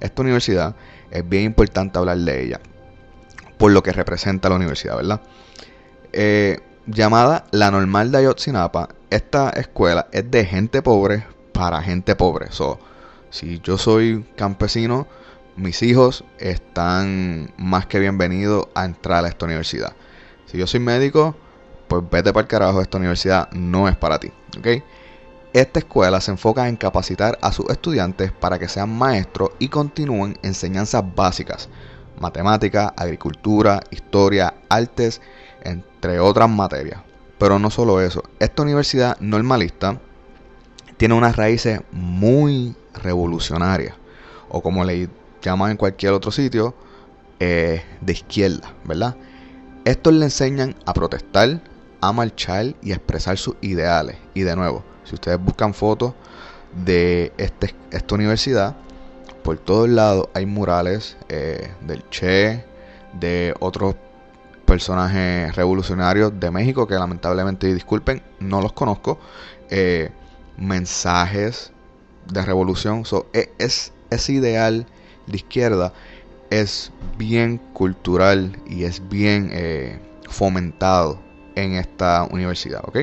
esta 0.00 0.22
universidad 0.22 0.76
es 1.10 1.28
bien 1.28 1.44
importante 1.44 1.98
hablar 1.98 2.18
de 2.18 2.44
ella, 2.44 2.60
por 3.58 3.72
lo 3.72 3.82
que 3.82 3.92
representa 3.92 4.48
la 4.48 4.56
universidad, 4.56 4.96
¿verdad? 4.96 5.20
Eh, 6.12 6.60
llamada 6.86 7.44
la 7.50 7.70
Normal 7.70 8.10
de 8.10 8.18
Ayotzinapa, 8.18 8.88
esta 9.10 9.50
escuela 9.50 10.08
es 10.12 10.30
de 10.30 10.44
gente 10.44 10.82
pobre 10.82 11.26
para 11.52 11.82
gente 11.82 12.14
pobre. 12.16 12.50
So, 12.50 12.78
si 13.30 13.60
yo 13.60 13.78
soy 13.78 14.24
campesino, 14.36 15.06
mis 15.56 15.82
hijos 15.82 16.24
están 16.38 17.52
más 17.56 17.86
que 17.86 17.98
bienvenidos 17.98 18.68
a 18.74 18.84
entrar 18.84 19.24
a 19.24 19.28
esta 19.28 19.46
universidad. 19.46 19.92
Si 20.46 20.58
yo 20.58 20.66
soy 20.66 20.80
médico, 20.80 21.34
pues 21.88 22.02
vete 22.10 22.32
para 22.32 22.42
el 22.42 22.48
carajo, 22.48 22.80
esta 22.80 22.98
universidad 22.98 23.50
no 23.52 23.88
es 23.88 23.96
para 23.96 24.18
ti. 24.18 24.30
¿ok? 24.58 24.82
Esta 25.52 25.78
escuela 25.78 26.20
se 26.20 26.32
enfoca 26.32 26.68
en 26.68 26.76
capacitar 26.76 27.38
a 27.40 27.52
sus 27.52 27.70
estudiantes 27.70 28.32
para 28.32 28.58
que 28.58 28.68
sean 28.68 28.90
maestros 28.90 29.50
y 29.58 29.68
continúen 29.68 30.36
enseñanzas 30.42 31.04
básicas, 31.14 31.68
matemática, 32.18 32.92
agricultura, 32.96 33.80
historia, 33.90 34.54
artes, 34.68 35.20
entre 35.64 36.20
otras 36.20 36.48
materias. 36.48 37.00
Pero 37.38 37.58
no 37.58 37.70
solo 37.70 38.00
eso, 38.00 38.22
esta 38.38 38.62
universidad 38.62 39.18
normalista 39.20 40.00
tiene 40.96 41.14
unas 41.14 41.36
raíces 41.36 41.80
muy 41.90 42.76
revolucionarias, 42.94 43.96
o 44.48 44.62
como 44.62 44.84
le 44.84 45.08
llaman 45.42 45.72
en 45.72 45.76
cualquier 45.76 46.12
otro 46.12 46.30
sitio, 46.30 46.74
eh, 47.40 47.82
de 48.00 48.12
izquierda, 48.12 48.72
¿verdad? 48.84 49.16
Estos 49.84 50.14
le 50.14 50.26
enseñan 50.26 50.76
a 50.86 50.94
protestar, 50.94 51.60
a 52.00 52.12
marchar 52.12 52.74
y 52.80 52.92
a 52.92 52.94
expresar 52.94 53.36
sus 53.36 53.56
ideales. 53.60 54.16
Y 54.32 54.42
de 54.42 54.56
nuevo, 54.56 54.84
si 55.04 55.14
ustedes 55.14 55.38
buscan 55.38 55.74
fotos 55.74 56.14
de 56.72 57.32
este- 57.36 57.74
esta 57.90 58.14
universidad, 58.14 58.76
por 59.42 59.58
todos 59.58 59.88
lados 59.88 60.28
hay 60.32 60.46
murales 60.46 61.16
eh, 61.28 61.70
del 61.82 62.08
Che, 62.08 62.64
de 63.12 63.54
otros 63.60 63.96
personajes 64.64 65.54
revolucionarios 65.56 66.38
de 66.40 66.50
México 66.50 66.86
que 66.86 66.94
lamentablemente, 66.94 67.72
disculpen, 67.72 68.22
no 68.40 68.60
los 68.60 68.72
conozco. 68.72 69.18
eh, 69.70 70.10
mensajes 70.56 71.72
de 72.30 72.42
revolución. 72.42 73.04
So, 73.04 73.26
e- 73.32 73.52
es, 73.58 73.92
ese 74.10 74.32
ideal 74.34 74.86
de 75.26 75.36
izquierda 75.36 75.92
es 76.50 76.92
bien 77.18 77.58
cultural 77.72 78.56
y 78.66 78.84
es 78.84 79.08
bien 79.08 79.50
eh, 79.52 80.00
fomentado 80.28 81.20
en 81.56 81.74
esta 81.74 82.28
universidad, 82.30 82.82
¿ok? 82.86 82.98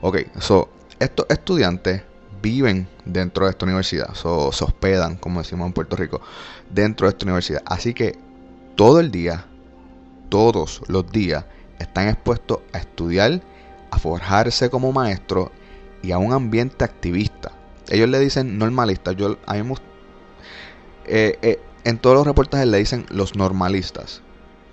Ok, 0.00 0.18
so, 0.38 0.68
estos 0.98 1.26
estudiantes 1.28 2.02
viven 2.42 2.88
dentro 3.04 3.46
de 3.46 3.52
esta 3.52 3.64
universidad, 3.64 4.14
so, 4.14 4.52
se 4.52 4.64
hospedan, 4.64 5.16
como 5.16 5.40
decimos 5.40 5.66
en 5.66 5.72
Puerto 5.72 5.96
Rico, 5.96 6.20
dentro 6.70 7.06
de 7.06 7.12
esta 7.12 7.24
universidad. 7.24 7.62
Así 7.66 7.94
que 7.94 8.18
todo 8.76 9.00
el 9.00 9.10
día, 9.10 9.46
todos 10.34 10.82
los 10.88 11.12
días, 11.12 11.44
están 11.78 12.08
expuestos 12.08 12.58
a 12.72 12.78
estudiar, 12.78 13.40
a 13.92 14.00
forjarse 14.00 14.68
como 14.68 14.90
maestros 14.90 15.50
y 16.02 16.10
a 16.10 16.18
un 16.18 16.32
ambiente 16.32 16.84
activista. 16.84 17.52
Ellos 17.88 18.08
le 18.08 18.18
dicen 18.18 18.58
normalistas. 18.58 19.14
Yo, 19.14 19.38
a 19.46 19.56
eh, 19.56 19.64
eh, 21.06 21.60
en 21.84 21.98
todos 21.98 22.16
los 22.16 22.26
reportajes 22.26 22.66
le 22.66 22.78
dicen 22.78 23.06
los 23.10 23.36
normalistas. 23.36 24.22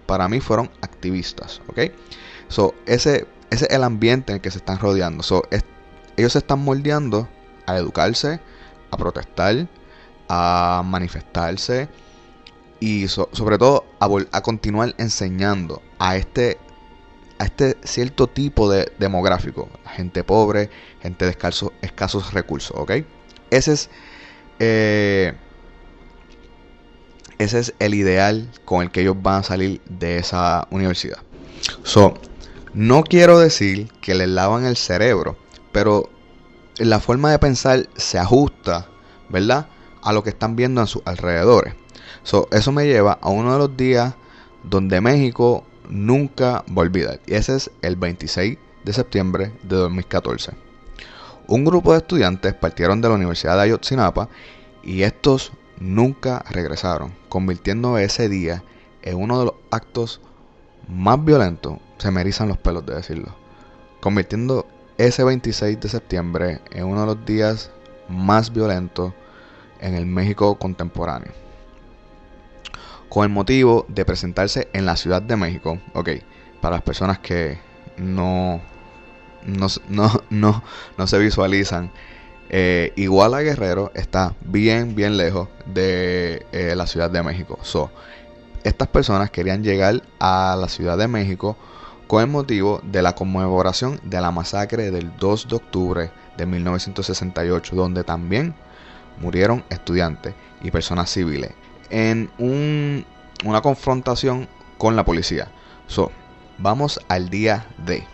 Para 0.08 0.28
mí 0.28 0.40
fueron 0.40 0.72
activistas, 0.82 1.62
¿ok? 1.68 1.92
So, 2.48 2.74
ese, 2.88 3.28
ese 3.52 3.66
es 3.66 3.72
el 3.72 3.84
ambiente 3.84 4.32
en 4.32 4.38
el 4.38 4.42
que 4.42 4.50
se 4.50 4.58
están 4.58 4.80
rodeando. 4.80 5.22
So, 5.22 5.44
ellos 6.18 6.32
se 6.32 6.40
están 6.40 6.58
moldeando 6.58 7.30
a 7.68 7.78
educarse, 7.78 8.40
a 8.90 8.98
protestar, 8.98 9.68
a 10.28 10.82
manifestarse 10.84 11.88
y 12.82 13.08
so- 13.08 13.30
sobre 13.32 13.58
todo 13.58 13.86
a, 14.02 14.10
a 14.34 14.42
continuar 14.42 14.94
enseñando 14.98 15.82
a 16.00 16.18
este 16.18 16.58
a 17.40 17.46
este 17.46 17.78
cierto 17.84 18.28
tipo 18.28 18.70
de 18.70 18.92
demográfico, 19.00 19.70
gente 19.96 20.24
pobre, 20.24 20.70
gente 21.02 21.26
de 21.26 21.32
escasos, 21.32 21.72
escasos 21.82 22.34
recursos, 22.34 22.78
¿ok? 22.78 22.92
Ese 23.50 23.74
es, 23.74 23.90
eh, 24.60 25.34
ese 27.40 27.60
es 27.60 27.74
el 27.80 27.96
ideal 27.96 28.50
con 28.66 28.84
el 28.84 28.92
que 28.92 29.02
ellos 29.02 29.16
van 29.22 29.40
a 29.40 29.44
salir 29.44 29.82
de 29.86 30.18
esa 30.18 30.68
universidad. 30.70 31.18
So, 31.84 32.14
no 32.74 33.04
quiero 33.04 33.40
decir 33.40 33.92
que 34.02 34.16
les 34.16 34.30
lavan 34.30 34.66
el 34.66 34.78
cerebro, 34.78 35.38
pero 35.72 36.10
la 36.78 37.00
forma 37.00 37.32
de 37.32 37.40
pensar 37.40 37.90
se 37.98 38.20
ajusta, 38.20 38.88
¿verdad? 39.30 39.68
A 40.04 40.14
lo 40.14 40.24
que 40.24 40.30
están 40.30 40.56
viendo 40.56 40.82
en 40.82 40.88
sus 40.88 41.02
alrededores. 41.06 41.74
So, 42.24 42.48
eso 42.52 42.72
me 42.72 42.86
lleva 42.86 43.18
a 43.22 43.30
uno 43.30 43.54
de 43.54 43.60
los 43.60 43.76
días 43.76 44.14
donde 44.64 45.02
México 45.02 45.64
nunca 45.90 46.64
va 46.70 46.78
a 46.78 46.86
olvidar. 46.86 47.20
Y 47.26 47.34
ese 47.34 47.56
es 47.56 47.72
el 47.82 47.96
26 47.96 48.58
de 48.84 48.94
septiembre 48.94 49.54
de 49.64 49.76
2014. 49.76 50.54
Un 51.48 51.66
grupo 51.66 51.92
de 51.92 51.98
estudiantes 51.98 52.54
partieron 52.54 53.02
de 53.02 53.10
la 53.10 53.16
Universidad 53.16 53.56
de 53.56 53.64
Ayotzinapa 53.64 54.30
y 54.84 55.02
estos 55.02 55.52
nunca 55.80 56.46
regresaron, 56.50 57.14
convirtiendo 57.28 57.98
ese 57.98 58.30
día 58.30 58.64
en 59.02 59.18
uno 59.18 59.40
de 59.40 59.46
los 59.46 59.56
actos 59.72 60.22
más 60.88 61.24
violentos, 61.24 61.78
se 61.98 62.12
me 62.12 62.22
erizan 62.22 62.48
los 62.48 62.58
pelos 62.58 62.86
de 62.86 62.96
decirlo, 62.96 63.36
convirtiendo 64.00 64.68
ese 64.98 65.24
26 65.24 65.80
de 65.80 65.90
septiembre 65.90 66.62
en 66.72 66.86
uno 66.86 67.02
de 67.02 67.08
los 67.08 67.26
días 67.26 67.72
más 68.08 68.54
violentos 68.54 69.14
en 69.80 69.96
el 69.96 70.06
México 70.06 70.56
contemporáneo 70.56 71.42
con 73.12 73.26
el 73.26 73.30
motivo 73.30 73.86
de 73.90 74.06
presentarse 74.06 74.70
en 74.72 74.86
la 74.86 74.96
Ciudad 74.96 75.22
de 75.22 75.36
México. 75.36 75.78
Ok, 75.92 76.12
para 76.62 76.78
las 76.78 76.82
personas 76.82 77.20
que 77.20 77.58
no, 77.98 78.62
no, 79.46 79.68
no, 79.90 80.24
no, 80.30 80.64
no 80.98 81.08
se 81.08 81.20
visualizan, 81.20 81.92
eh, 82.50 82.94
Iguala 82.96 83.42
Guerrero 83.42 83.92
está 83.96 84.34
bien, 84.40 84.96
bien 84.96 85.18
lejos 85.18 85.50
de 85.66 86.46
eh, 86.54 86.74
la 86.78 86.88
Ciudad 86.88 87.12
de 87.12 87.22
México. 87.22 87.60
So, 87.64 87.92
estas 88.64 88.88
personas 88.88 89.30
querían 89.30 89.62
llegar 89.62 90.02
a 90.22 90.56
la 90.58 90.70
Ciudad 90.70 90.98
de 90.98 91.10
México 91.10 91.58
con 92.08 92.22
el 92.22 92.30
motivo 92.30 92.80
de 92.82 93.02
la 93.02 93.14
conmemoración 93.14 94.00
de 94.06 94.22
la 94.22 94.32
masacre 94.32 94.90
del 94.90 95.12
2 95.18 95.50
de 95.50 95.56
octubre 95.58 96.12
de 96.38 96.46
1968, 96.46 97.76
donde 97.76 98.06
también 98.06 98.56
murieron 99.20 99.66
estudiantes 99.70 100.34
y 100.64 100.72
personas 100.72 101.10
civiles 101.10 101.52
en 101.92 102.32
un- 102.40 103.06
una 103.46 103.62
confrontación 103.62 104.48
con 104.78 104.96
la 104.96 105.06
policía. 105.06 105.50
So, 105.88 106.12
vamos 106.58 107.00
al 107.10 107.30
día 107.30 107.68
D. 107.86 108.06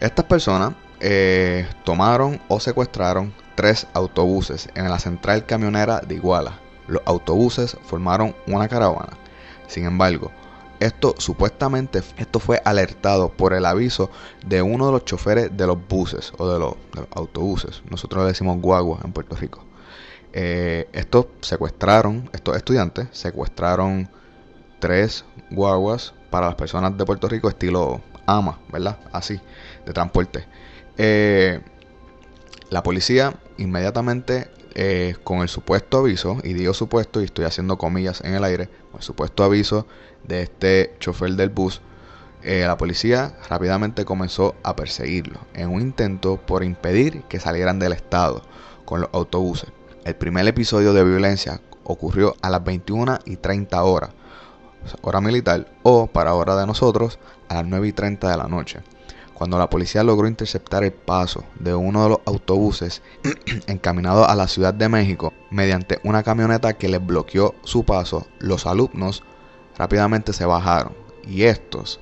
Estas 0.00 0.24
personas 0.26 0.74
eh, 1.00 1.66
tomaron 1.84 2.40
o 2.48 2.58
secuestraron 2.60 3.34
tres 3.54 3.86
autobuses 3.92 4.68
en 4.74 4.88
la 4.88 4.98
central 4.98 5.44
camionera 5.46 6.00
de 6.00 6.14
Iguala. 6.14 6.58
Los 6.86 7.02
autobuses 7.04 7.76
formaron 7.84 8.34
una 8.46 8.68
caravana. 8.68 9.12
Sin 9.66 9.84
embargo, 9.84 10.30
Esto 10.78 11.14
supuestamente 11.16 12.02
esto 12.18 12.38
fue 12.38 12.60
alertado 12.62 13.30
por 13.30 13.54
el 13.54 13.64
aviso 13.64 14.10
de 14.44 14.60
uno 14.60 14.84
de 14.86 14.92
los 14.92 15.06
choferes 15.06 15.56
de 15.56 15.66
los 15.66 15.78
buses 15.88 16.32
o 16.36 16.46
de 16.52 16.58
los, 16.58 16.74
de 16.94 17.00
los 17.00 17.08
autobuses. 17.14 17.82
Nosotros 17.88 18.22
le 18.24 18.28
decimos 18.28 18.60
guagua 18.60 18.98
en 19.02 19.12
Puerto 19.12 19.36
Rico. 19.36 19.64
Eh, 20.38 20.86
estos 20.92 21.28
secuestraron, 21.40 22.28
estos 22.34 22.58
estudiantes 22.58 23.08
secuestraron 23.10 24.06
tres 24.80 25.24
guaguas 25.50 26.12
para 26.28 26.48
las 26.48 26.56
personas 26.56 26.94
de 26.98 27.06
Puerto 27.06 27.26
Rico 27.26 27.48
estilo 27.48 28.02
AMA, 28.26 28.58
¿verdad? 28.70 28.98
Así, 29.12 29.40
de 29.86 29.92
transporte. 29.94 30.46
Eh, 30.98 31.62
la 32.68 32.82
policía 32.82 33.32
inmediatamente 33.56 34.50
eh, 34.74 35.16
con 35.24 35.38
el 35.38 35.48
supuesto 35.48 36.00
aviso, 36.00 36.36
y 36.44 36.52
digo 36.52 36.74
supuesto 36.74 37.22
y 37.22 37.24
estoy 37.24 37.46
haciendo 37.46 37.78
comillas 37.78 38.20
en 38.20 38.34
el 38.34 38.44
aire, 38.44 38.68
con 38.90 39.00
el 39.00 39.04
supuesto 39.04 39.42
aviso 39.42 39.86
de 40.24 40.42
este 40.42 40.96
chofer 41.00 41.30
del 41.30 41.48
bus, 41.48 41.80
la 42.42 42.76
policía 42.76 43.34
rápidamente 43.48 44.04
comenzó 44.04 44.54
a 44.62 44.76
perseguirlo 44.76 45.40
en 45.54 45.68
un 45.68 45.80
intento 45.80 46.36
por 46.36 46.62
impedir 46.62 47.22
que 47.22 47.40
salieran 47.40 47.80
del 47.80 47.92
estado 47.92 48.42
con 48.84 49.00
los 49.00 49.10
autobuses. 49.12 49.72
El 50.06 50.14
primer 50.14 50.46
episodio 50.46 50.92
de 50.92 51.02
violencia 51.02 51.60
ocurrió 51.82 52.36
a 52.40 52.48
las 52.48 52.62
21 52.62 53.18
y 53.24 53.38
30 53.38 53.82
horas, 53.82 54.10
hora 55.02 55.20
militar, 55.20 55.66
o 55.82 56.06
para 56.06 56.34
hora 56.34 56.54
de 56.54 56.64
nosotros, 56.64 57.18
a 57.48 57.54
las 57.54 57.66
9 57.66 57.88
y 57.88 57.92
30 57.92 58.30
de 58.30 58.36
la 58.36 58.46
noche 58.46 58.84
cuando 59.34 59.58
la 59.58 59.68
policía 59.68 60.04
logró 60.04 60.28
interceptar 60.28 60.82
el 60.84 60.92
paso 60.92 61.44
de 61.58 61.74
uno 61.74 62.04
de 62.04 62.08
los 62.10 62.18
autobuses 62.24 63.02
encaminado 63.66 64.26
a 64.26 64.34
la 64.36 64.48
Ciudad 64.48 64.72
de 64.72 64.88
México 64.88 65.34
mediante 65.50 65.98
una 66.04 66.22
camioneta 66.22 66.72
que 66.74 66.88
les 66.88 67.04
bloqueó 67.04 67.54
su 67.62 67.84
paso, 67.84 68.28
los 68.38 68.64
alumnos 68.64 69.24
rápidamente 69.76 70.32
se 70.32 70.46
bajaron 70.46 70.94
y 71.26 71.42
estos, 71.42 72.00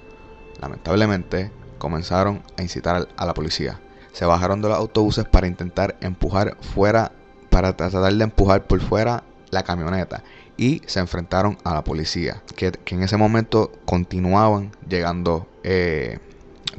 lamentablemente, 0.60 1.50
comenzaron 1.78 2.42
a 2.56 2.62
incitar 2.62 3.08
a 3.16 3.26
la 3.26 3.34
policía. 3.34 3.80
Se 4.12 4.26
bajaron 4.26 4.62
de 4.62 4.68
los 4.68 4.78
autobuses 4.78 5.24
para 5.24 5.48
intentar 5.48 5.96
empujar 6.02 6.56
fuera, 6.60 7.10
para 7.54 7.76
tratar 7.76 8.12
de 8.12 8.24
empujar 8.24 8.66
por 8.66 8.80
fuera 8.80 9.22
la 9.50 9.62
camioneta 9.62 10.24
y 10.56 10.82
se 10.86 10.98
enfrentaron 10.98 11.56
a 11.62 11.74
la 11.74 11.84
policía, 11.84 12.42
que, 12.56 12.72
en 12.86 13.04
ese 13.04 13.16
momento 13.16 13.70
continuaban 13.84 14.72
llegando 14.88 15.46
eh, 15.62 16.18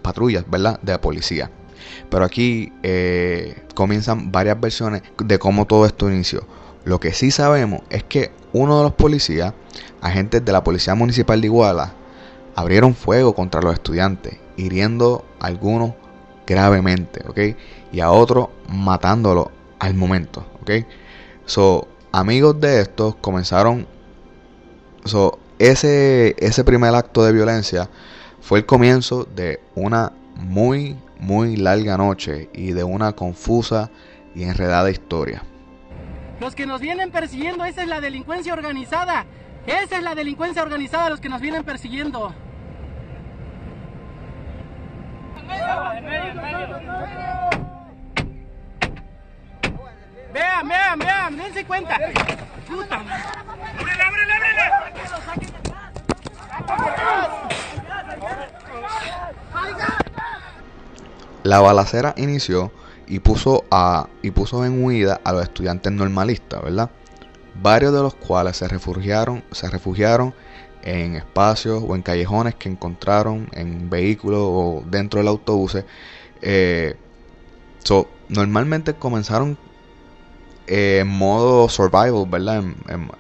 patrullas, 0.02 0.44
¿verdad? 0.50 0.78
De 0.82 0.92
la 0.92 1.00
policía. 1.00 1.50
Pero 2.10 2.26
aquí 2.26 2.74
eh, 2.84 3.64
comienzan 3.74 4.34
varias 4.34 4.60
versiones 4.60 5.02
de 5.18 5.40
cómo 5.40 5.66
todo 5.66 5.86
esto 5.86 6.12
inició. 6.12 6.46
Lo 6.84 7.00
que 7.00 7.14
sí 7.14 7.32
sabemos 7.32 7.80
es 7.90 8.04
que 8.04 8.32
uno 8.52 8.78
de 8.78 8.84
los 8.84 8.94
policías, 8.96 9.54
agentes 10.02 10.44
de 10.44 10.52
la 10.52 10.66
Policía 10.66 10.94
Municipal 10.94 11.40
de 11.40 11.48
Iguala, 11.48 11.94
abrieron 12.54 12.96
fuego 12.96 13.34
contra 13.34 13.62
los 13.62 13.76
estudiantes, 13.76 14.40
hiriendo 14.58 15.24
a 15.40 15.46
algunos 15.46 15.94
gravemente, 16.46 17.22
¿ok? 17.30 17.58
Y 17.94 18.02
a 18.02 18.12
otros 18.12 18.50
matándolo 18.68 19.52
al 19.86 19.94
momento, 19.94 20.46
¿ok? 20.62 20.72
So, 21.46 21.88
amigos 22.12 22.60
de 22.60 22.82
estos 22.82 23.16
comenzaron... 23.16 23.88
So, 25.06 25.40
ese, 25.60 26.36
ese 26.40 26.64
primer 26.64 26.94
acto 26.96 27.24
de 27.24 27.32
violencia 27.32 27.90
fue 28.42 28.60
el 28.60 28.66
comienzo 28.66 29.24
de 29.24 29.62
una 29.76 30.12
muy, 30.36 30.98
muy 31.20 31.56
larga 31.56 31.98
noche 31.98 32.50
y 32.54 32.72
de 32.72 32.84
una 32.84 33.14
confusa 33.14 33.92
y 34.34 34.44
enredada 34.44 34.90
historia. 34.90 35.44
Los 36.42 36.56
que 36.56 36.66
nos 36.66 36.82
vienen 36.82 37.12
persiguiendo, 37.12 37.64
esa 37.64 37.84
es 37.84 37.88
la 37.88 38.02
delincuencia 38.02 38.54
organizada. 38.54 39.26
Esa 39.66 39.98
es 39.98 40.04
la 40.04 40.16
delincuencia 40.16 40.62
organizada, 40.64 41.10
los 41.10 41.22
que 41.22 41.30
nos 41.30 41.42
vienen 41.42 41.64
persiguiendo. 41.64 42.34
Vean, 50.36 50.68
vean, 50.68 51.00
vean, 51.00 51.38
dense 51.38 51.64
cuenta. 51.64 51.98
Puta. 52.68 52.98
¡Ábrele, 53.80 54.04
ábrele, 54.04 54.34
ábrele! 54.34 54.64
La 61.44 61.62
balacera 61.62 62.14
inició 62.18 62.74
y 63.08 63.20
puso, 63.20 63.64
a, 63.72 64.10
y 64.22 64.32
puso 64.32 64.66
en 64.66 64.84
huida 64.84 65.22
a 65.24 65.32
los 65.32 65.44
estudiantes 65.44 65.94
normalistas, 65.94 66.62
¿verdad? 66.62 66.90
Varios 67.62 67.94
de 67.94 68.02
los 68.02 68.16
cuales 68.16 68.58
se 68.58 68.68
refugiaron, 68.68 69.42
se 69.52 69.70
refugiaron 69.70 70.34
en 70.84 71.16
espacios 71.16 71.82
o 71.88 71.96
en 71.96 72.02
callejones 72.02 72.56
que 72.56 72.68
encontraron 72.68 73.48
en 73.54 73.90
vehículos 73.90 74.42
o 74.42 74.84
dentro 74.86 75.20
del 75.20 75.30
autobús. 75.30 75.78
Eh, 76.42 76.98
normalmente 78.28 78.96
comenzaron 78.96 79.58
eh, 80.68 81.00
en 81.02 81.08
modo 81.08 81.70
survival, 81.70 82.26
¿verdad? 82.28 82.64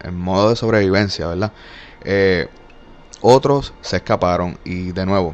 En, 0.03 0.17
modo 0.17 0.49
de 0.49 0.55
sobrevivencia, 0.55 1.27
¿verdad? 1.27 1.51
Eh, 2.03 2.47
otros 3.21 3.73
se 3.81 3.97
escaparon 3.97 4.57
y 4.63 4.91
de 4.91 5.05
nuevo 5.05 5.33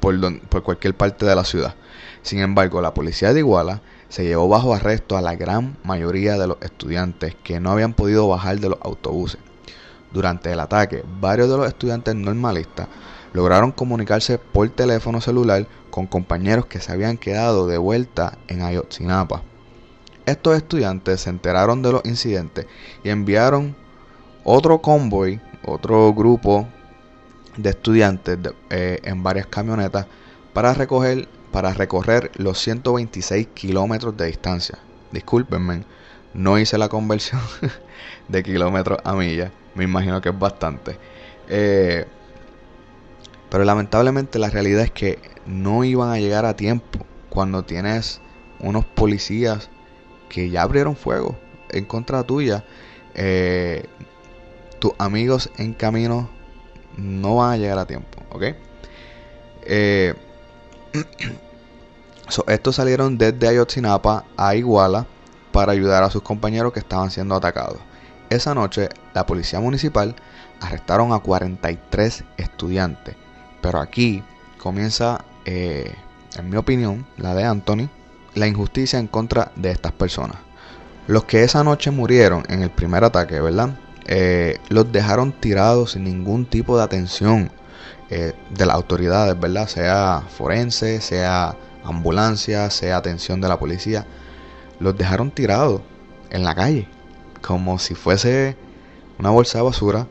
por, 0.00 0.40
por 0.48 0.62
cualquier 0.62 0.94
parte 0.94 1.26
de 1.26 1.34
la 1.34 1.44
ciudad. 1.44 1.74
Sin 2.22 2.40
embargo, 2.40 2.80
la 2.80 2.94
policía 2.94 3.32
de 3.32 3.40
Iguala 3.40 3.80
se 4.08 4.24
llevó 4.24 4.48
bajo 4.48 4.74
arresto 4.74 5.16
a 5.16 5.22
la 5.22 5.34
gran 5.36 5.76
mayoría 5.84 6.38
de 6.38 6.46
los 6.46 6.58
estudiantes 6.60 7.36
que 7.42 7.60
no 7.60 7.70
habían 7.70 7.94
podido 7.94 8.28
bajar 8.28 8.58
de 8.60 8.70
los 8.70 8.78
autobuses. 8.82 9.40
Durante 10.12 10.52
el 10.52 10.60
ataque, 10.60 11.04
varios 11.20 11.48
de 11.50 11.56
los 11.56 11.68
estudiantes 11.68 12.14
normalistas 12.14 12.88
lograron 13.32 13.72
comunicarse 13.72 14.38
por 14.38 14.68
teléfono 14.70 15.20
celular 15.20 15.66
con 15.90 16.06
compañeros 16.06 16.66
que 16.66 16.80
se 16.80 16.92
habían 16.92 17.18
quedado 17.18 17.66
de 17.66 17.78
vuelta 17.78 18.38
en 18.48 18.62
Ayotzinapa. 18.62 19.42
Estos 20.26 20.56
estudiantes 20.56 21.20
se 21.20 21.30
enteraron 21.30 21.82
de 21.82 21.92
los 21.92 22.04
incidentes 22.04 22.66
y 23.04 23.10
enviaron 23.10 23.76
otro 24.42 24.82
convoy, 24.82 25.40
otro 25.64 26.12
grupo 26.12 26.68
de 27.56 27.70
estudiantes 27.70 28.38
eh, 28.70 29.00
en 29.04 29.22
varias 29.22 29.46
camionetas 29.46 30.06
para 30.52 30.74
recoger 30.74 31.28
para 31.52 31.72
recorrer 31.72 32.32
los 32.36 32.58
126 32.58 33.46
kilómetros 33.54 34.14
de 34.16 34.26
distancia. 34.26 34.78
Discúlpenme, 35.10 35.84
no 36.34 36.58
hice 36.58 36.76
la 36.76 36.90
conversión 36.90 37.40
de 38.28 38.42
kilómetros 38.42 38.98
a 39.04 39.14
millas. 39.14 39.52
Me 39.74 39.84
imagino 39.84 40.20
que 40.20 40.28
es 40.28 40.38
bastante. 40.38 40.98
Eh, 41.48 42.04
pero 43.48 43.64
lamentablemente 43.64 44.38
la 44.38 44.50
realidad 44.50 44.82
es 44.82 44.90
que 44.90 45.18
no 45.46 45.82
iban 45.84 46.10
a 46.10 46.18
llegar 46.18 46.44
a 46.44 46.56
tiempo 46.56 46.98
cuando 47.30 47.62
tienes 47.62 48.20
unos 48.58 48.84
policías 48.84 49.70
que 50.28 50.50
ya 50.50 50.62
abrieron 50.62 50.96
fuego 50.96 51.36
en 51.70 51.84
contra 51.84 52.22
tuya. 52.22 52.64
Eh, 53.14 53.84
tus 54.78 54.92
amigos 54.98 55.50
en 55.56 55.72
camino 55.72 56.28
no 56.96 57.36
van 57.36 57.52
a 57.52 57.56
llegar 57.56 57.78
a 57.78 57.86
tiempo, 57.86 58.22
¿ok? 58.30 58.44
Eh, 59.62 60.14
estos 62.48 62.76
salieron 62.76 63.18
desde 63.18 63.48
Ayotzinapa 63.48 64.24
a 64.36 64.54
Iguala 64.54 65.06
para 65.52 65.72
ayudar 65.72 66.02
a 66.02 66.10
sus 66.10 66.22
compañeros 66.22 66.72
que 66.72 66.80
estaban 66.80 67.10
siendo 67.10 67.34
atacados. 67.34 67.78
Esa 68.28 68.54
noche, 68.54 68.88
la 69.14 69.24
policía 69.24 69.60
municipal 69.60 70.14
arrestaron 70.60 71.12
a 71.12 71.20
43 71.20 72.24
estudiantes. 72.36 73.14
Pero 73.60 73.80
aquí 73.80 74.22
comienza, 74.58 75.24
eh, 75.44 75.94
en 76.36 76.50
mi 76.50 76.56
opinión, 76.56 77.06
la 77.16 77.34
de 77.34 77.44
Anthony, 77.44 77.88
la 78.36 78.46
injusticia 78.46 78.98
en 78.98 79.08
contra 79.08 79.50
de 79.56 79.72
estas 79.72 79.92
personas. 79.92 80.36
Los 81.08 81.24
que 81.24 81.42
esa 81.42 81.64
noche 81.64 81.90
murieron 81.90 82.44
en 82.48 82.62
el 82.62 82.70
primer 82.70 83.02
ataque, 83.02 83.40
¿verdad? 83.40 83.78
Eh, 84.06 84.58
los 84.68 84.92
dejaron 84.92 85.32
tirados 85.32 85.92
sin 85.92 86.04
ningún 86.04 86.46
tipo 86.46 86.76
de 86.76 86.84
atención 86.84 87.50
eh, 88.10 88.34
de 88.50 88.66
las 88.66 88.76
autoridades, 88.76 89.38
¿verdad? 89.40 89.66
Sea 89.66 90.22
forense, 90.28 91.00
sea 91.00 91.56
ambulancia, 91.82 92.70
sea 92.70 92.98
atención 92.98 93.40
de 93.40 93.48
la 93.48 93.58
policía. 93.58 94.06
Los 94.78 94.96
dejaron 94.96 95.30
tirados 95.30 95.80
en 96.30 96.44
la 96.44 96.54
calle, 96.54 96.88
como 97.40 97.78
si 97.78 97.94
fuese 97.94 98.56
una 99.18 99.30
bolsa 99.30 99.58
de 99.58 99.64
basura, 99.64 100.06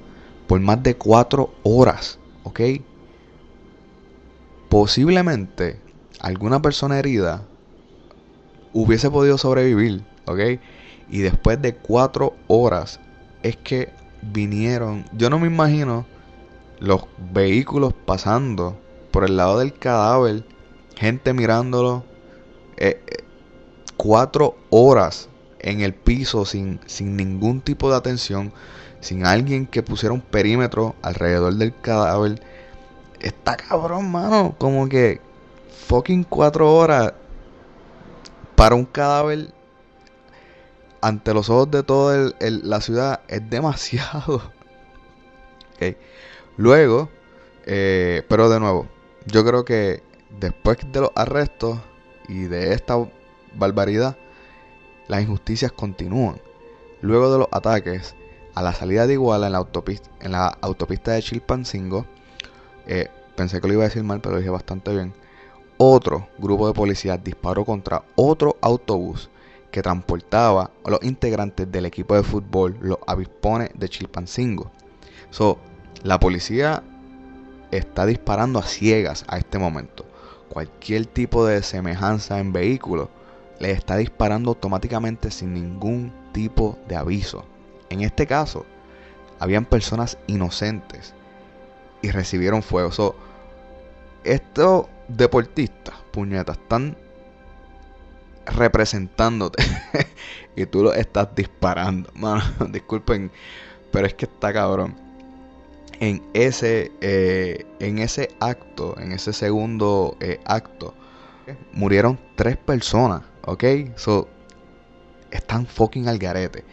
por 0.48 0.60
más 0.60 0.82
de 0.82 0.96
cuatro 0.96 1.54
horas, 1.64 2.18
¿ok? 2.44 2.62
Posiblemente 4.70 5.80
alguna 6.20 6.62
persona 6.62 6.98
herida 6.98 7.44
hubiese 8.76 9.10
podido 9.10 9.38
sobrevivir, 9.38 10.04
¿ok? 10.26 10.60
Y 11.10 11.20
después 11.20 11.62
de 11.62 11.76
cuatro 11.76 12.36
horas 12.48 13.00
es 13.42 13.56
que 13.56 13.90
vinieron, 14.22 15.06
yo 15.14 15.30
no 15.30 15.40
me 15.40 15.48
imagino 15.48 16.06
los 16.80 17.06
vehículos 17.32 17.94
pasando 17.94 18.78
por 19.12 19.24
el 19.24 19.38
lado 19.38 19.60
del 19.60 19.74
cadáver, 19.74 20.44
gente 20.98 21.34
mirándolo, 21.34 22.04
eh, 22.76 23.02
eh, 23.08 23.24
cuatro 23.96 24.58
horas 24.72 25.30
en 25.60 25.80
el 25.80 25.94
piso 25.94 26.44
sin, 26.44 26.82
sin 26.86 27.16
ningún 27.16 27.62
tipo 27.62 27.90
de 27.90 27.96
atención, 27.96 28.52
sin 29.00 29.26
alguien 29.26 29.68
que 29.68 29.84
pusiera 29.84 30.14
un 30.14 30.20
perímetro 30.20 30.96
alrededor 31.02 31.54
del 31.56 31.74
cadáver. 31.80 32.42
Está 33.22 33.56
cabrón, 33.56 34.12
mano. 34.12 34.56
Como 34.58 34.90
que 34.90 35.22
fucking 35.88 36.26
cuatro 36.26 36.76
horas 36.76 37.14
para 38.56 38.76
un 38.76 38.86
cadáver 38.86 39.54
ante 41.02 41.34
los 41.34 41.50
ojos 41.50 41.70
de 41.72 41.84
toda 41.84 42.34
la 42.40 42.82
ciudad 42.82 43.22
es 43.28 43.48
demasiado. 43.50 44.42
Luego, 46.58 47.10
eh, 47.66 48.24
pero 48.28 48.50
de 48.50 48.60
nuevo, 48.60 48.88
yo 49.26 49.46
creo 49.46 49.66
que 49.66 50.02
después 50.40 50.78
de 50.92 51.02
los 51.02 51.12
arrestos 51.16 51.80
y 52.28 52.44
de 52.44 52.74
esta 52.74 52.96
barbaridad, 53.56 54.18
las 55.08 55.22
injusticias 55.22 55.72
continúan. 55.72 56.42
Luego 57.02 57.32
de 57.32 57.40
los 57.40 57.48
ataques 57.52 58.16
a 58.56 58.62
la 58.64 58.74
salida 58.74 59.06
de 59.06 59.14
Iguala 59.14 59.48
en 59.48 59.52
la 59.52 59.60
autopista, 59.60 60.10
en 60.22 60.32
la 60.32 60.48
autopista 60.48 61.12
de 61.12 61.22
Chilpancingo, 61.22 62.06
eh, 62.88 63.10
pensé 63.36 63.60
que 63.60 63.68
lo 63.68 63.74
iba 63.74 63.84
a 63.84 63.88
decir 63.88 64.04
mal, 64.04 64.22
pero 64.22 64.36
lo 64.36 64.40
dije 64.40 64.50
bastante 64.50 64.92
bien. 64.94 65.14
Otro 65.78 66.30
grupo 66.38 66.68
de 66.68 66.74
policías 66.74 67.22
disparó 67.22 67.66
contra 67.66 68.04
otro 68.16 68.56
autobús 68.62 69.30
que 69.72 69.82
transportaba 69.82 70.72
a 70.86 70.90
los 70.90 71.04
integrantes 71.04 71.70
del 71.70 71.86
equipo 71.86 72.16
de 72.16 72.24
fútbol, 72.24 72.78
los 72.80 72.98
avispones 73.08 73.72
de 73.74 73.90
Chilpancingo. 73.90 74.72
So, 75.32 75.58
la 76.04 76.18
policía 76.18 76.82
está 77.72 78.06
disparando 78.06 78.60
a 78.60 78.64
ciegas 78.64 79.26
a 79.28 79.38
este 79.38 79.60
momento. 79.60 80.06
Cualquier 80.48 81.08
tipo 81.08 81.46
de 81.46 81.62
semejanza 81.62 82.40
en 82.40 82.54
vehículo 82.54 83.10
le 83.60 83.72
está 83.72 83.98
disparando 83.98 84.52
automáticamente 84.52 85.30
sin 85.30 85.54
ningún 85.54 86.14
tipo 86.32 86.78
de 86.88 86.96
aviso. 86.96 87.44
En 87.90 88.00
este 88.00 88.26
caso, 88.28 88.66
habían 89.40 89.66
personas 89.66 90.18
inocentes 90.28 91.14
y 92.02 92.12
recibieron 92.12 92.64
fuego. 92.64 92.94
So, 92.94 93.16
estos 94.24 94.86
deportistas, 95.08 95.96
puñetas, 96.12 96.58
están 96.58 96.98
representándote 98.46 99.64
y 100.56 100.66
tú 100.66 100.84
lo 100.84 100.94
estás 100.94 101.34
disparando. 101.36 102.10
Mano, 102.16 102.44
disculpen, 102.70 103.32
pero 103.92 104.08
es 104.08 104.14
que 104.14 104.26
está 104.26 104.54
cabrón. 104.54 104.96
En 106.00 106.22
ese, 106.34 106.92
eh, 107.00 107.66
en 107.80 108.00
ese 108.00 108.30
acto, 108.42 109.00
en 109.00 109.14
ese 109.14 109.32
segundo 109.32 110.18
eh, 110.20 110.40
acto, 110.46 110.94
murieron 111.72 112.20
tres 112.36 112.58
personas, 112.58 113.22
¿ok? 113.46 113.64
So, 113.96 114.28
están 115.32 115.66
fucking 115.66 116.10
al 116.10 116.18
garete. 116.18 116.66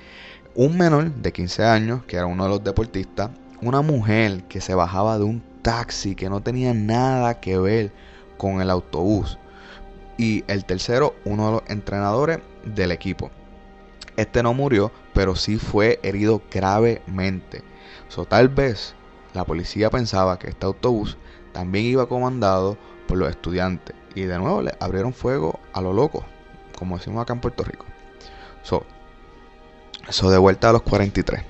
Un 0.54 0.76
menor 0.76 1.12
de 1.12 1.32
15 1.32 1.64
años, 1.64 2.04
que 2.04 2.16
era 2.16 2.26
uno 2.26 2.44
de 2.44 2.50
los 2.50 2.64
deportistas, 2.64 3.30
una 3.60 3.80
mujer 3.80 4.42
que 4.48 4.60
se 4.60 4.74
bajaba 4.74 5.18
de 5.18 5.24
un 5.24 5.42
taxi 5.62 6.16
que 6.16 6.28
no 6.28 6.42
tenía 6.42 6.74
nada 6.74 7.40
que 7.40 7.58
ver 7.58 7.92
con 8.36 8.60
el 8.60 8.70
autobús. 8.70 9.38
Y 10.18 10.44
el 10.46 10.64
tercero, 10.64 11.14
uno 11.24 11.46
de 11.46 11.52
los 11.52 11.62
entrenadores 11.68 12.38
del 12.64 12.92
equipo. 12.92 13.30
Este 14.16 14.42
no 14.42 14.54
murió, 14.54 14.92
pero 15.14 15.36
sí 15.36 15.56
fue 15.56 15.98
herido 16.02 16.42
gravemente. 16.50 17.62
So, 18.08 18.26
tal 18.26 18.48
vez 18.48 18.94
la 19.32 19.44
policía 19.44 19.90
pensaba 19.90 20.38
que 20.38 20.50
este 20.50 20.66
autobús 20.66 21.16
también 21.52 21.86
iba 21.86 22.06
comandado 22.06 22.76
por 23.06 23.18
los 23.18 23.30
estudiantes. 23.30 23.96
Y 24.14 24.22
de 24.22 24.38
nuevo 24.38 24.62
le 24.62 24.74
abrieron 24.80 25.14
fuego 25.14 25.58
a 25.72 25.80
lo 25.80 25.92
loco, 25.92 26.24
como 26.78 26.98
decimos 26.98 27.22
acá 27.22 27.32
en 27.32 27.40
Puerto 27.40 27.64
Rico. 27.64 27.86
So, 28.62 28.84
so 30.10 30.30
de 30.30 30.38
vuelta 30.38 30.68
a 30.68 30.72
los 30.72 30.82
43. 30.82 31.42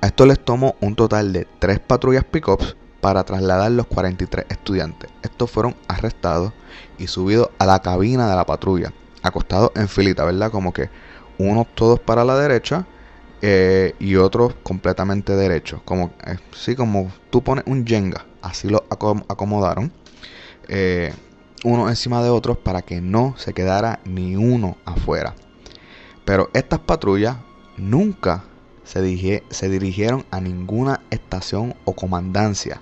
A 0.00 0.06
esto 0.06 0.26
les 0.26 0.38
tomó 0.38 0.76
un 0.80 0.94
total 0.94 1.32
de 1.32 1.48
3 1.58 1.80
patrullas 1.80 2.24
pickups 2.24 2.76
para 3.00 3.24
trasladar 3.24 3.70
los 3.72 3.86
43 3.86 4.46
estudiantes. 4.48 5.10
Estos 5.22 5.50
fueron 5.50 5.76
arrestados 5.86 6.52
y 6.98 7.06
subidos 7.06 7.50
a 7.58 7.66
la 7.66 7.80
cabina 7.80 8.28
de 8.28 8.36
la 8.36 8.46
patrulla, 8.46 8.92
acostados 9.22 9.70
en 9.74 9.88
filita, 9.88 10.24
¿verdad? 10.24 10.50
Como 10.50 10.72
que 10.72 10.90
unos 11.38 11.66
todos 11.74 12.00
para 12.00 12.24
la 12.24 12.36
derecha 12.36 12.86
eh, 13.40 13.94
y 14.00 14.16
otros 14.16 14.54
completamente 14.62 15.34
derechos. 15.36 15.80
Como, 15.84 16.12
eh, 16.26 16.74
como 16.76 17.12
tú 17.30 17.42
pones 17.42 17.64
un 17.66 17.86
Jenga, 17.86 18.26
así 18.42 18.68
lo 18.68 18.84
acomodaron. 18.90 19.92
Eh, 20.68 21.12
uno 21.64 21.88
encima 21.88 22.22
de 22.22 22.30
otros 22.30 22.58
para 22.58 22.82
que 22.82 23.00
no 23.00 23.34
se 23.36 23.52
quedara 23.52 24.00
ni 24.04 24.36
uno 24.36 24.76
afuera. 24.84 25.34
Pero 26.24 26.50
estas 26.52 26.80
patrullas 26.80 27.36
nunca 27.76 28.44
se, 28.84 29.42
se 29.48 29.68
dirigieron 29.68 30.24
a 30.30 30.40
ninguna 30.40 31.00
estación 31.10 31.74
o 31.84 31.94
comandancia. 31.94 32.80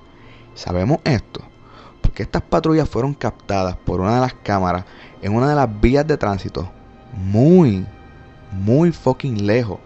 Sabemos 0.57 0.99
esto 1.05 1.42
porque 2.01 2.23
estas 2.23 2.42
patrullas 2.42 2.88
fueron 2.88 3.14
captadas 3.14 3.77
por 3.77 4.01
una 4.01 4.14
de 4.14 4.21
las 4.21 4.35
cámaras 4.35 4.85
en 5.23 5.35
una 5.35 5.49
de 5.51 5.55
las 5.55 5.81
vías 5.81 6.07
de 6.07 6.16
tránsito 6.16 6.69
muy, 7.12 7.87
muy 8.53 8.90
fucking 8.92 9.47
lejos 9.47 9.79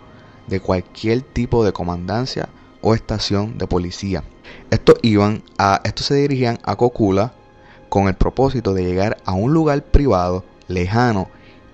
de 0.46 0.60
cualquier 0.60 1.22
tipo 1.22 1.64
de 1.64 1.72
comandancia 1.72 2.48
o 2.82 2.94
estación 2.94 3.58
de 3.58 3.66
policía. 3.66 4.22
Estos 4.70 4.96
iban 5.02 5.42
a, 5.58 5.80
estos 5.84 6.06
se 6.06 6.14
dirigían 6.14 6.58
a 6.62 6.76
Cocula 6.76 7.32
con 7.88 8.06
el 8.06 8.14
propósito 8.14 8.74
de 8.74 8.84
llegar 8.84 9.16
a 9.24 9.32
un 9.32 9.52
lugar 9.52 9.82
privado, 9.82 10.44
lejano 10.68 11.28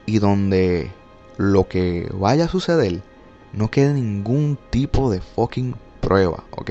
y 0.06 0.18
donde 0.18 0.90
lo 1.36 1.68
que 1.68 2.08
vaya 2.14 2.46
a 2.46 2.48
suceder 2.48 3.02
no 3.52 3.70
quede 3.70 3.94
ningún 3.94 4.58
tipo 4.70 5.10
de 5.10 5.20
fucking 5.20 5.74
prueba, 6.00 6.44
¿ok? 6.52 6.70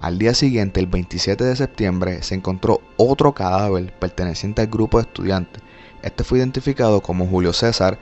Al 0.00 0.16
día 0.18 0.32
siguiente, 0.32 0.78
el 0.78 0.86
27 0.86 1.42
de 1.42 1.56
septiembre, 1.56 2.22
se 2.22 2.36
encontró 2.36 2.80
otro 2.96 3.32
cadáver 3.32 3.92
perteneciente 3.98 4.62
al 4.62 4.68
grupo 4.68 4.98
de 4.98 5.08
estudiantes. 5.08 5.60
Este 6.02 6.22
fue 6.22 6.38
identificado 6.38 7.00
como 7.00 7.26
Julio 7.26 7.52
César 7.52 7.98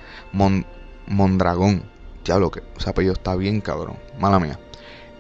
Mondragón. 1.06 1.85
Diablo, 2.22 2.50
que 2.50 2.62
ese 2.76 2.90
apellido 2.90 3.14
está 3.14 3.35
bien 3.35 3.62
cabrón. 3.62 3.96
Mala 4.20 4.38
mía. 4.38 4.59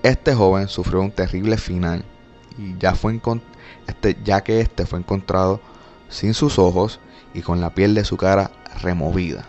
Este 0.02 0.34
joven 0.34 0.68
sufrió 0.68 1.00
un 1.00 1.12
terrible 1.12 1.56
final 1.56 2.04
y 2.58 2.76
ya, 2.78 2.94
fue 2.94 3.18
este, 3.86 4.16
ya 4.22 4.42
que 4.42 4.60
este 4.60 4.84
fue 4.84 4.98
encontrado 4.98 5.60
sin 6.10 6.34
sus 6.34 6.58
ojos 6.58 7.00
y 7.32 7.40
con 7.40 7.62
la 7.62 7.70
piel 7.70 7.94
de 7.94 8.04
su 8.04 8.18
cara 8.18 8.50
removida. 8.82 9.46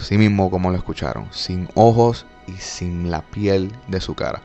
Sí 0.00 0.18
mismo 0.18 0.50
como 0.50 0.70
lo 0.70 0.76
escucharon, 0.76 1.28
sin 1.30 1.68
ojos 1.74 2.26
y 2.48 2.52
sin 2.52 3.10
la 3.10 3.22
piel 3.22 3.72
de 3.86 4.00
su 4.00 4.14
cara. 4.14 4.42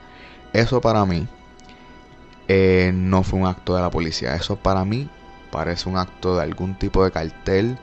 Eso 0.53 0.81
para 0.81 1.05
mí 1.05 1.27
eh, 2.47 2.91
no 2.93 3.23
fue 3.23 3.39
un 3.39 3.47
acto 3.47 3.75
de 3.75 3.81
la 3.81 3.89
policía. 3.89 4.35
Eso 4.35 4.55
para 4.55 4.85
mí 4.85 5.09
parece 5.51 5.89
un 5.89 5.97
acto 5.97 6.35
de 6.35 6.43
algún 6.43 6.75
tipo 6.75 7.03
de 7.03 7.11
cartel 7.11 7.77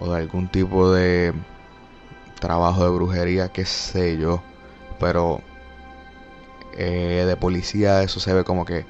o 0.00 0.12
de 0.12 0.18
algún 0.18 0.48
tipo 0.48 0.92
de 0.92 1.32
trabajo 2.40 2.84
de 2.84 2.90
brujería, 2.90 3.50
qué 3.50 3.64
sé 3.64 4.18
yo. 4.18 4.42
Pero 4.98 5.40
eh, 6.76 7.24
de 7.26 7.36
policía 7.36 8.02
eso 8.02 8.20
se 8.20 8.32
ve 8.32 8.44
como 8.44 8.64
que 8.64 8.86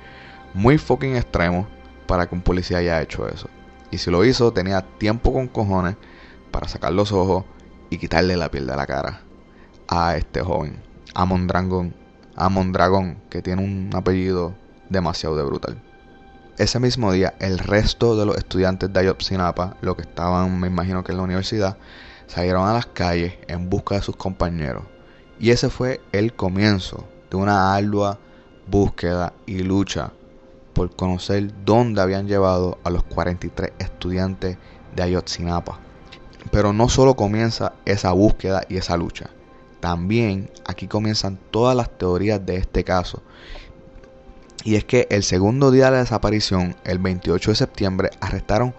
muy 0.55 0.79
fucking 0.79 1.17
extremo 1.17 1.67
para 2.07 2.27
que 2.27 2.35
un 2.35 2.43
policía 2.43 2.79
haya 2.79 3.03
hecho 3.03 3.29
eso. 3.29 3.49
Y 3.91 3.99
si 3.99 4.11
lo 4.11 4.25
hizo, 4.25 4.53
tenía 4.53 4.83
tiempo 4.83 5.33
con 5.33 5.49
cojones 5.49 5.97
para 6.51 6.69
sacar 6.69 6.93
los 6.93 7.13
ojos 7.13 7.45
y 7.91 7.99
quitarle 7.99 8.37
la 8.37 8.51
piel 8.51 8.67
de 8.67 8.77
la 8.77 8.87
cara 8.87 9.21
a 9.89 10.17
este 10.17 10.41
joven, 10.41 10.83
a 11.15 11.25
Mondragón, 11.25 11.95
a 12.37 12.49
Mondragón, 12.49 13.19
que 13.31 13.43
tiene 13.43 13.63
un 13.63 13.91
apellido 13.95 14.55
demasiado 14.89 15.37
de 15.37 15.45
brutal. 15.45 15.83
Ese 16.57 16.79
mismo 16.79 17.13
día, 17.13 17.35
el 17.41 17.59
resto 17.59 18.17
de 18.17 18.27
los 18.27 18.37
estudiantes 18.37 18.93
de 18.93 19.01
Ayotzinapa, 19.01 19.77
lo 19.81 19.97
que 19.97 20.03
estaban, 20.03 20.61
me 20.61 20.69
imagino 20.69 21.03
que 21.03 21.13
en 21.13 21.19
la 21.19 21.25
universidad, 21.25 21.77
salieron 22.27 22.69
a 22.69 22.73
las 22.73 22.87
calles 22.87 23.35
en 23.49 23.69
busca 23.69 23.97
de 23.97 24.03
sus 24.03 24.17
compañeros. 24.17 24.85
Y 25.41 25.51
ese 25.51 25.69
fue 25.69 26.01
el 26.13 26.35
comienzo 26.35 27.09
de 27.31 27.37
una 27.37 27.75
ardua 27.75 28.19
búsqueda 28.69 29.33
y 29.47 29.59
lucha 29.59 30.13
por 30.75 30.95
conocer 30.95 31.53
dónde 31.65 32.01
habían 32.01 32.29
llevado 32.29 32.79
a 32.85 32.91
los 32.91 33.03
43 33.05 33.73
estudiantes 33.79 34.57
de 34.95 35.03
Ayotzinapa. 35.03 35.81
Pero 36.51 36.73
no 36.73 36.89
solo 36.89 37.17
comienza 37.17 37.73
esa 37.85 38.13
búsqueda 38.13 38.63
y 38.69 38.77
esa 38.77 38.97
lucha, 38.97 39.31
también 39.85 40.51
aquí 40.65 40.89
comienzan 40.89 41.39
todas 41.51 41.77
las 41.77 41.91
teorías 41.99 42.47
de 42.47 42.57
este 42.57 42.85
caso. 42.85 43.21
Y 44.65 44.77
es 44.77 44.85
que 44.87 45.07
el 45.11 45.23
segundo 45.23 45.71
día 45.71 45.85
de 45.85 45.91
la 45.91 45.99
desaparición, 45.99 46.75
el 46.85 46.99
28 46.99 47.51
de 47.51 47.55
septiembre, 47.55 48.11
arrestaron 48.23 48.75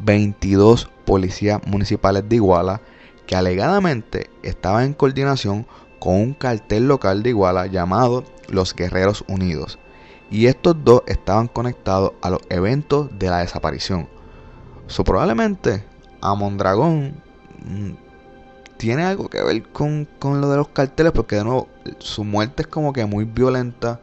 22 0.00 0.90
policías 1.04 1.64
municipales 1.68 2.28
de 2.28 2.34
Iguala 2.34 2.80
que 3.28 3.36
alegadamente 3.36 4.28
estaban 4.42 4.86
en 4.86 4.94
coordinación 4.94 5.68
con 6.00 6.16
un 6.16 6.34
cartel 6.34 6.88
local 6.88 7.22
de 7.22 7.30
Iguala 7.30 7.68
llamado 7.68 8.24
Los 8.48 8.74
Guerreros 8.74 9.22
Unidos. 9.28 9.78
Y 10.32 10.46
estos 10.46 10.74
dos 10.82 11.02
estaban 11.06 11.46
conectados 11.46 12.14
a 12.22 12.30
los 12.30 12.40
eventos 12.48 13.08
de 13.20 13.30
la 13.30 13.38
desaparición. 13.38 14.08
So, 14.88 15.04
probablemente 15.04 15.84
a 16.20 16.34
Mondragón 16.34 17.22
mm, 17.64 18.09
tiene 18.80 19.04
algo 19.04 19.28
que 19.28 19.42
ver 19.42 19.62
con, 19.64 20.08
con 20.18 20.40
lo 20.40 20.48
de 20.48 20.56
los 20.56 20.68
carteles, 20.68 21.12
porque 21.12 21.36
de 21.36 21.44
nuevo, 21.44 21.68
su 21.98 22.24
muerte 22.24 22.62
es 22.62 22.66
como 22.66 22.94
que 22.94 23.04
muy 23.04 23.26
violenta 23.26 24.00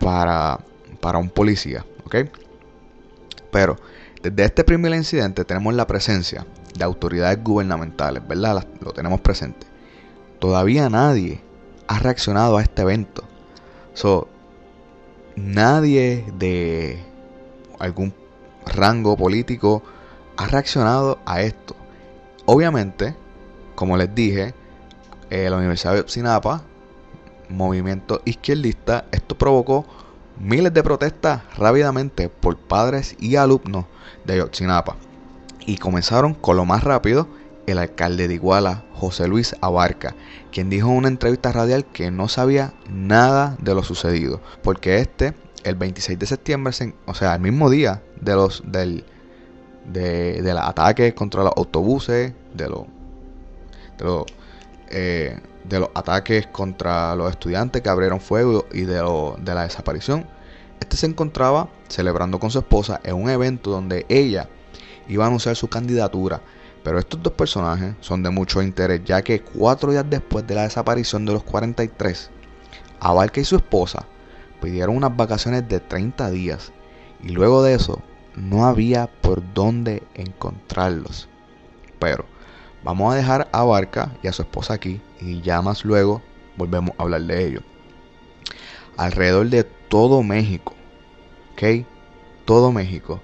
para, 0.00 0.58
para 1.00 1.18
un 1.18 1.30
policía, 1.30 1.86
¿ok? 2.04 2.16
Pero 3.52 3.76
desde 4.20 4.44
este 4.44 4.64
primer 4.64 4.92
incidente 4.92 5.44
tenemos 5.44 5.72
la 5.72 5.86
presencia 5.86 6.44
de 6.76 6.82
autoridades 6.82 7.40
gubernamentales, 7.44 8.26
¿verdad? 8.26 8.66
Lo 8.80 8.92
tenemos 8.92 9.20
presente. 9.20 9.68
Todavía 10.40 10.90
nadie 10.90 11.40
ha 11.86 12.00
reaccionado 12.00 12.56
a 12.56 12.62
este 12.62 12.82
evento. 12.82 13.22
So, 13.94 14.26
nadie 15.36 16.24
de 16.36 16.98
algún 17.78 18.12
rango 18.66 19.16
político 19.16 19.84
ha 20.36 20.48
reaccionado 20.48 21.20
a 21.24 21.42
esto. 21.42 21.76
Obviamente, 22.46 23.14
como 23.76 23.96
les 23.96 24.12
dije, 24.14 24.54
eh, 25.30 25.48
la 25.48 25.56
Universidad 25.56 25.94
de 25.94 26.08
Sinapa, 26.08 26.62
movimiento 27.48 28.20
izquierdista, 28.24 29.04
esto 29.12 29.38
provocó 29.38 29.86
miles 30.38 30.74
de 30.74 30.82
protestas 30.82 31.42
rápidamente 31.56 32.28
por 32.28 32.56
padres 32.56 33.16
y 33.20 33.36
alumnos 33.36 33.84
de 34.24 34.34
Ayotzinapa. 34.34 34.96
Y 35.64 35.78
comenzaron 35.78 36.34
con 36.34 36.56
lo 36.56 36.64
más 36.64 36.82
rápido 36.84 37.28
el 37.66 37.78
alcalde 37.78 38.28
de 38.28 38.34
Iguala, 38.34 38.84
José 38.94 39.26
Luis 39.28 39.54
Abarca, 39.60 40.14
quien 40.52 40.70
dijo 40.70 40.88
en 40.88 40.96
una 40.96 41.08
entrevista 41.08 41.52
radial 41.52 41.84
que 41.84 42.10
no 42.10 42.28
sabía 42.28 42.72
nada 42.88 43.56
de 43.60 43.74
lo 43.74 43.82
sucedido, 43.82 44.40
porque 44.62 44.98
este, 44.98 45.34
el 45.64 45.74
26 45.74 46.18
de 46.18 46.26
septiembre, 46.26 46.72
se- 46.72 46.94
o 47.06 47.14
sea, 47.14 47.34
el 47.34 47.40
mismo 47.40 47.68
día 47.70 48.02
de 48.20 48.34
los 48.34 48.62
del 48.66 49.04
de, 49.92 51.12
contra 51.16 51.42
los 51.44 51.52
autobuses, 51.56 52.32
de 52.54 52.68
los 52.68 52.82
de 53.98 54.04
los 54.04 54.24
eh, 54.88 55.38
de 55.64 55.80
los 55.80 55.88
ataques 55.94 56.46
contra 56.46 57.16
los 57.16 57.30
estudiantes 57.30 57.82
que 57.82 57.88
abrieron 57.88 58.20
fuego 58.20 58.66
y 58.72 58.82
de, 58.82 59.02
de 59.38 59.54
la 59.54 59.62
desaparición. 59.62 60.26
Este 60.78 60.96
se 60.96 61.06
encontraba 61.06 61.68
celebrando 61.88 62.38
con 62.38 62.50
su 62.50 62.58
esposa 62.58 63.00
en 63.02 63.14
un 63.16 63.28
evento 63.30 63.70
donde 63.70 64.06
ella 64.08 64.48
iba 65.08 65.24
a 65.24 65.26
anunciar 65.28 65.56
su 65.56 65.68
candidatura. 65.68 66.40
Pero 66.84 67.00
estos 67.00 67.20
dos 67.20 67.32
personajes 67.32 67.96
son 68.00 68.22
de 68.22 68.30
mucho 68.30 68.62
interés, 68.62 69.02
ya 69.04 69.22
que 69.22 69.40
cuatro 69.40 69.90
días 69.90 70.04
después 70.08 70.46
de 70.46 70.54
la 70.54 70.62
desaparición 70.62 71.26
de 71.26 71.32
los 71.32 71.42
43, 71.42 72.30
Abarca 73.00 73.40
y 73.40 73.44
su 73.44 73.56
esposa 73.56 74.06
pidieron 74.62 74.96
unas 74.96 75.16
vacaciones 75.16 75.68
de 75.68 75.80
30 75.80 76.30
días 76.30 76.72
y 77.22 77.30
luego 77.30 77.62
de 77.62 77.74
eso 77.74 78.00
no 78.36 78.66
había 78.66 79.08
por 79.20 79.42
dónde 79.52 80.04
encontrarlos. 80.14 81.28
Pero 81.98 82.24
vamos 82.86 83.12
a 83.12 83.16
dejar 83.16 83.48
a 83.50 83.60
Abarca 83.62 84.12
y 84.22 84.28
a 84.28 84.32
su 84.32 84.42
esposa 84.42 84.74
aquí 84.74 85.00
y 85.20 85.40
ya 85.40 85.60
más 85.60 85.84
luego 85.84 86.22
volvemos 86.56 86.92
a 86.96 87.02
hablar 87.02 87.22
de 87.22 87.44
ellos. 87.44 87.64
Alrededor 88.96 89.48
de 89.48 89.64
todo 89.64 90.22
México, 90.22 90.72
¿ok? 91.52 91.84
Todo 92.44 92.70
México 92.70 93.20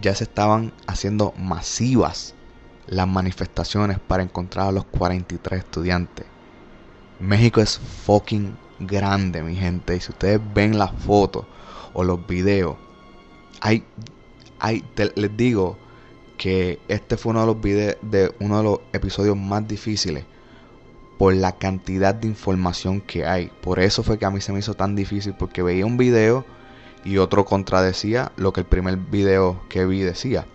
ya 0.00 0.14
se 0.14 0.22
estaban 0.22 0.72
haciendo 0.86 1.34
masivas 1.36 2.36
las 2.86 3.08
manifestaciones 3.08 3.98
para 3.98 4.22
encontrar 4.22 4.68
a 4.68 4.72
los 4.72 4.84
43 4.84 5.58
estudiantes. 5.58 6.24
México 7.18 7.60
es 7.60 7.80
fucking 7.80 8.56
grande, 8.78 9.42
mi 9.42 9.56
gente. 9.56 9.96
Y 9.96 10.00
si 10.00 10.12
ustedes 10.12 10.40
ven 10.54 10.78
las 10.78 10.92
fotos 10.92 11.44
o 11.92 12.04
los 12.04 12.24
videos, 12.24 12.76
hay, 13.60 13.82
hay, 14.60 14.84
les 15.16 15.36
digo 15.36 15.76
que 16.36 16.78
este 16.88 17.16
fue 17.16 17.30
uno 17.30 17.40
de 17.40 17.46
los 17.46 17.60
videos, 17.60 17.96
de 18.02 18.32
uno 18.40 18.58
de 18.58 18.64
los 18.64 18.80
episodios 18.92 19.36
más 19.36 19.66
difíciles 19.66 20.24
por 21.18 21.34
la 21.34 21.52
cantidad 21.52 22.14
de 22.14 22.28
información 22.28 23.00
que 23.00 23.26
hay. 23.26 23.50
Por 23.62 23.80
eso 23.80 24.02
fue 24.02 24.18
que 24.18 24.26
a 24.26 24.30
mí 24.30 24.40
se 24.40 24.52
me 24.52 24.58
hizo 24.58 24.74
tan 24.74 24.94
difícil 24.94 25.34
porque 25.34 25.62
veía 25.62 25.86
un 25.86 25.96
video 25.96 26.44
y 27.04 27.18
otro 27.18 27.44
contradecía 27.44 28.32
lo 28.36 28.52
que 28.52 28.60
el 28.60 28.66
primer 28.66 28.96
video 28.96 29.62
que 29.68 29.86
vi 29.86 30.00
decía. 30.00 30.46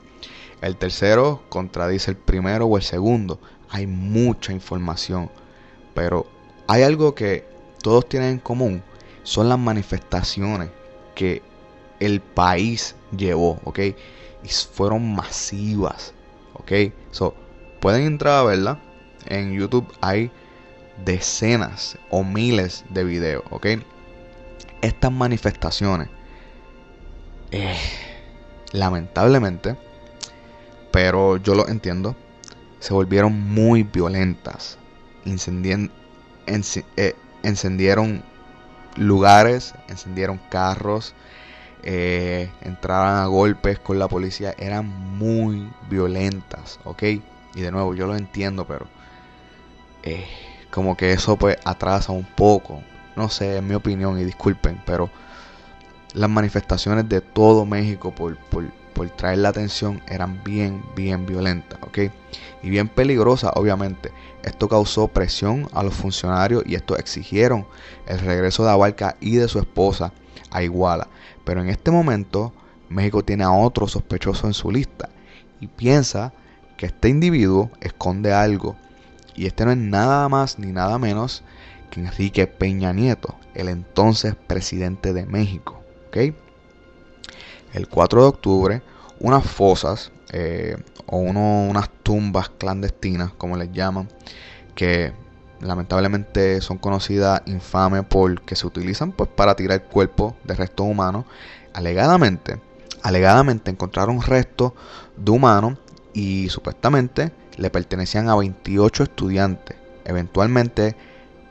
El 0.61 0.77
tercero 0.77 1.41
contradice 1.49 2.11
el 2.11 2.17
primero 2.17 2.65
o 2.67 2.77
el 2.77 2.83
segundo. 2.83 3.39
Hay 3.69 3.87
mucha 3.87 4.53
información, 4.53 5.31
pero 5.95 6.27
hay 6.67 6.83
algo 6.83 7.15
que 7.15 7.45
todos 7.81 8.07
tienen 8.07 8.29
en 8.33 8.39
común, 8.39 8.83
son 9.23 9.49
las 9.49 9.57
manifestaciones 9.57 10.69
que 11.15 11.41
el 11.99 12.21
país 12.21 12.95
llevó, 13.15 13.59
¿ok? 13.63 13.79
Y 14.43 14.49
fueron 14.49 15.13
masivas, 15.13 16.13
¿ok? 16.53 16.71
So, 17.11 17.35
pueden 17.79 18.03
entrar 18.03 18.39
a 18.39 18.43
verla. 18.43 18.79
En 19.27 19.53
YouTube 19.53 19.87
hay 20.01 20.31
decenas 21.05 21.97
o 22.09 22.23
miles 22.23 22.83
de 22.89 23.03
videos, 23.03 23.43
¿ok? 23.49 23.67
Estas 24.81 25.11
manifestaciones, 25.11 26.09
eh, 27.51 27.77
lamentablemente, 28.71 29.75
pero 30.91 31.37
yo 31.37 31.53
lo 31.53 31.67
entiendo, 31.67 32.15
se 32.79 32.93
volvieron 32.93 33.39
muy 33.39 33.83
violentas. 33.83 34.77
Eh, 35.25 37.15
encendieron 37.43 38.23
lugares, 38.97 39.73
encendieron 39.87 40.39
carros, 40.49 41.13
eh, 41.83 42.49
entraban 42.61 43.17
a 43.17 43.25
golpes 43.25 43.79
con 43.79 43.99
la 43.99 44.07
policía, 44.07 44.53
eran 44.57 44.87
muy 44.87 45.69
violentas, 45.89 46.79
¿ok? 46.83 47.03
Y 47.03 47.61
de 47.61 47.71
nuevo, 47.71 47.95
yo 47.95 48.07
lo 48.07 48.15
entiendo, 48.15 48.65
pero 48.65 48.87
eh, 50.03 50.25
como 50.71 50.95
que 50.95 51.13
eso 51.13 51.37
pues 51.37 51.57
atrasa 51.63 52.11
un 52.11 52.25
poco, 52.25 52.81
no 53.15 53.29
sé, 53.29 53.57
en 53.57 53.67
mi 53.67 53.75
opinión, 53.75 54.19
y 54.19 54.23
disculpen, 54.23 54.81
pero 54.85 55.09
las 56.13 56.29
manifestaciones 56.29 57.07
de 57.09 57.21
todo 57.21 57.65
México 57.65 58.13
por, 58.13 58.37
por, 58.37 58.69
por 58.93 59.09
traer 59.09 59.39
la 59.39 59.49
atención 59.49 60.01
eran 60.07 60.43
bien, 60.43 60.83
bien 60.95 61.25
violentas, 61.25 61.79
¿ok? 61.81 61.99
Y 62.63 62.69
bien 62.69 62.87
peligrosas, 62.87 63.51
obviamente. 63.55 64.11
Esto 64.43 64.67
causó 64.67 65.07
presión 65.07 65.67
a 65.73 65.83
los 65.83 65.93
funcionarios 65.93 66.63
y 66.65 66.75
estos 66.75 66.99
exigieron 66.99 67.65
el 68.07 68.19
regreso 68.19 68.63
de 68.63 68.71
Abarca 68.71 69.15
y 69.19 69.35
de 69.35 69.47
su 69.47 69.59
esposa 69.59 70.13
a 70.49 70.63
Iguala. 70.63 71.07
Pero 71.45 71.61
en 71.61 71.69
este 71.69 71.91
momento, 71.91 72.53
México 72.89 73.23
tiene 73.23 73.43
a 73.43 73.51
otro 73.51 73.87
sospechoso 73.87 74.47
en 74.47 74.53
su 74.53 74.71
lista 74.71 75.09
y 75.59 75.67
piensa 75.67 76.33
que 76.77 76.87
este 76.87 77.09
individuo 77.09 77.71
esconde 77.79 78.33
algo. 78.33 78.75
Y 79.35 79.45
este 79.45 79.65
no 79.65 79.71
es 79.71 79.77
nada 79.77 80.27
más 80.29 80.59
ni 80.59 80.71
nada 80.71 80.97
menos 80.97 81.43
que 81.89 82.01
Enrique 82.01 82.47
Peña 82.47 82.93
Nieto, 82.93 83.35
el 83.53 83.69
entonces 83.69 84.35
presidente 84.35 85.13
de 85.13 85.25
México. 85.25 85.81
El 87.73 87.87
4 87.87 88.21
de 88.21 88.27
octubre, 88.27 88.81
unas 89.19 89.45
fosas 89.45 90.11
eh, 90.33 90.75
o 91.05 91.17
unas 91.17 91.89
tumbas 92.03 92.49
clandestinas, 92.49 93.31
como 93.33 93.55
les 93.55 93.71
llaman, 93.71 94.09
que 94.75 95.13
lamentablemente 95.61 96.61
son 96.61 96.77
conocidas 96.77 97.41
infames 97.45 98.03
porque 98.07 98.55
se 98.55 98.67
utilizan 98.67 99.11
pues 99.11 99.29
para 99.29 99.55
tirar 99.55 99.83
cuerpos 99.83 100.33
de 100.43 100.55
restos 100.55 100.87
humanos. 100.87 101.25
Alegadamente, 101.73 102.59
alegadamente 103.01 103.71
encontraron 103.71 104.21
restos 104.21 104.73
de 105.15 105.31
humanos 105.31 105.77
y 106.13 106.49
supuestamente 106.49 107.31
le 107.57 107.69
pertenecían 107.69 108.29
a 108.29 108.35
28 108.35 109.03
estudiantes. 109.03 109.77
Eventualmente 110.05 110.95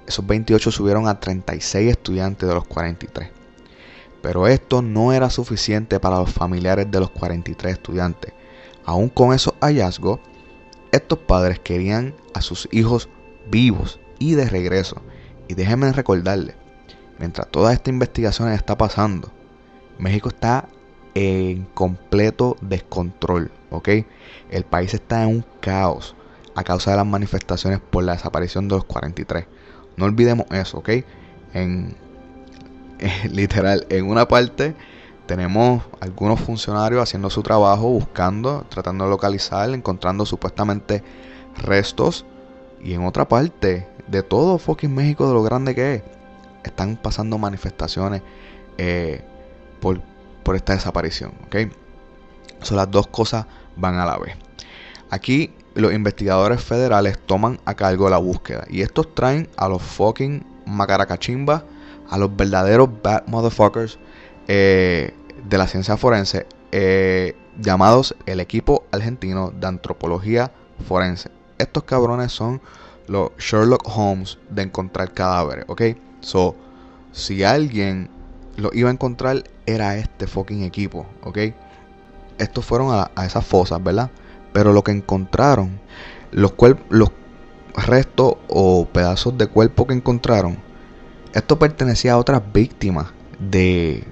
esos 0.07 0.27
28 0.27 0.73
subieron 0.73 1.07
a 1.07 1.21
36 1.21 1.91
estudiantes 1.91 2.49
de 2.49 2.55
los 2.55 2.67
43. 2.67 3.31
Pero 4.23 4.49
esto 4.49 4.83
no 4.83 5.13
era 5.13 5.31
suficiente 5.31 6.01
para 6.01 6.19
los 6.19 6.31
familiares 6.31 6.91
de 6.91 7.01
los 7.01 7.11
43 7.11 7.73
estudiantes. 7.73 8.33
Aún 8.85 9.09
con 9.09 9.33
esos 9.33 9.55
hallazgos, 9.61 10.19
estos 10.93 11.19
padres 11.21 11.61
querían 11.61 12.15
a 12.35 12.43
sus 12.43 12.69
hijos 12.73 13.09
vivos 13.51 14.01
y 14.19 14.35
de 14.35 14.49
regreso. 14.49 15.03
Y 15.49 15.55
déjenme 15.55 15.93
recordarles, 15.93 16.55
mientras 17.19 17.49
toda 17.49 17.73
esta 17.73 17.91
investigación 17.91 18.51
está 18.53 18.77
pasando, 18.79 19.31
México 19.99 20.29
está 20.29 20.69
en 21.15 21.65
completo 21.75 22.57
descontrol, 22.61 23.51
¿ok? 23.71 23.89
El 24.51 24.65
país 24.65 24.95
está 24.95 25.25
en 25.25 25.29
un 25.29 25.45
caos 25.61 26.15
a 26.55 26.63
causa 26.63 26.93
de 26.93 26.99
las 26.99 27.07
manifestaciones 27.07 27.81
por 27.81 28.05
la 28.05 28.13
desaparición 28.13 28.69
de 28.69 28.77
los 28.77 28.85
43. 28.85 29.47
No 29.97 30.05
olvidemos 30.05 30.47
eso, 30.51 30.79
¿ok? 30.79 30.91
En, 31.53 31.97
eh, 32.99 33.29
literal, 33.31 33.87
en 33.91 34.09
una 34.09 34.29
parte 34.29 34.75
tenemos 35.27 35.85
algunos 36.01 36.41
funcionarios 36.41 37.03
haciendo 37.03 37.31
su 37.31 37.43
trabajo, 37.43 37.89
buscando, 37.89 38.67
tratando 38.69 39.05
de 39.05 39.11
localizar, 39.11 39.71
encontrando 39.71 40.27
supuestamente 40.27 41.05
restos. 41.57 42.27
Y 42.83 42.95
en 42.95 43.05
otra 43.05 43.29
parte, 43.29 43.87
de 44.07 44.23
todo 44.23 44.59
fucking 44.59 44.95
México, 44.95 45.29
de 45.29 45.35
lo 45.35 45.43
grande 45.43 45.75
que 45.75 45.95
es, 45.97 46.03
están 46.65 46.97
pasando 46.97 47.39
manifestaciones 47.39 48.23
eh, 48.79 49.23
por, 49.81 50.01
por 50.43 50.57
esta 50.57 50.73
desaparición, 50.73 51.33
¿ok? 51.47 51.57
So, 52.63 52.75
las 52.75 52.91
dos 52.91 53.07
cosas 53.07 53.47
van 53.77 53.99
a 53.99 54.05
la 54.05 54.19
vez. 54.19 54.37
Aquí 55.11 55.53
los 55.75 55.93
investigadores 55.93 56.63
federales 56.63 57.19
toman 57.19 57.59
a 57.65 57.75
cargo 57.75 58.11
la 58.11 58.19
búsqueda. 58.19 58.65
Y 58.69 58.83
estos 58.83 59.15
traen 59.15 59.49
a 59.57 59.69
los 59.69 59.83
fucking 59.83 60.45
macaracachimbas, 60.67 61.63
a 62.09 62.19
los 62.19 62.35
verdaderos 62.35 62.91
bad 63.03 63.27
motherfuckers 63.27 63.99
eh, 64.49 65.15
de 65.49 65.59
la 65.59 65.67
ciencia 65.67 65.97
forense, 65.97 66.47
eh, 66.73 67.37
llamados 67.61 68.15
el 68.27 68.41
equipo 68.41 68.85
argentino 68.93 69.51
de 69.51 69.67
antropología 69.67 70.53
forense. 70.87 71.31
Estos 71.61 71.85
cabrones 71.85 72.33
son 72.33 72.61
los 73.07 73.31
Sherlock 73.39 73.83
Holmes 73.87 74.39
de 74.51 74.63
encontrar 74.63 75.13
cadáveres, 75.13 75.65
¿ok? 75.69 75.83
So, 76.21 76.57
si 77.13 77.45
alguien 77.45 78.09
lo 78.57 78.71
iba 78.73 78.89
a 78.89 78.93
encontrar, 78.93 79.45
era 79.67 79.97
este 79.97 80.27
fucking 80.27 80.63
equipo, 80.63 81.07
¿ok? 81.23 81.39
Estos 82.39 82.65
fueron 82.65 82.95
a, 82.95 83.11
a 83.15 83.27
esas 83.27 83.45
fosas, 83.45 83.83
¿verdad? 83.83 84.11
Pero 84.53 84.73
lo 84.73 84.83
que 84.83 84.93
encontraron, 84.93 85.81
los, 86.31 86.55
los 86.89 87.11
restos 87.75 88.37
o 88.49 88.87
pedazos 88.87 89.37
de 89.37 89.47
cuerpo 89.47 89.87
que 89.87 89.95
encontraron, 89.95 90.59
esto 91.35 91.59
pertenecía 91.59 92.15
a 92.15 92.19
otras 92.19 92.43
víctimas 92.53 93.09
de 93.39 94.05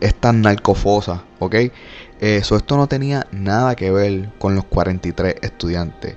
estas 0.00 0.34
narcofosas, 0.34 1.20
¿ok? 1.38 1.54
Eso, 2.20 2.56
esto 2.56 2.76
no 2.76 2.86
tenía 2.86 3.26
nada 3.30 3.76
que 3.76 3.90
ver 3.90 4.30
con 4.38 4.54
los 4.54 4.64
43 4.64 5.36
estudiantes. 5.42 6.16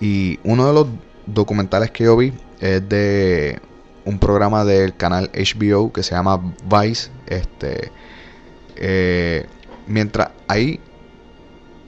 Y 0.00 0.38
uno 0.44 0.66
de 0.66 0.72
los 0.72 0.86
documentales 1.26 1.90
que 1.90 2.04
yo 2.04 2.16
vi 2.16 2.32
es 2.60 2.86
de 2.88 3.60
un 4.04 4.18
programa 4.18 4.64
del 4.64 4.96
canal 4.96 5.30
HBO 5.32 5.92
que 5.92 6.02
se 6.02 6.14
llama 6.14 6.54
Vice. 6.64 7.10
Este, 7.26 7.90
eh, 8.76 9.46
mientras 9.86 10.30
hay 10.48 10.80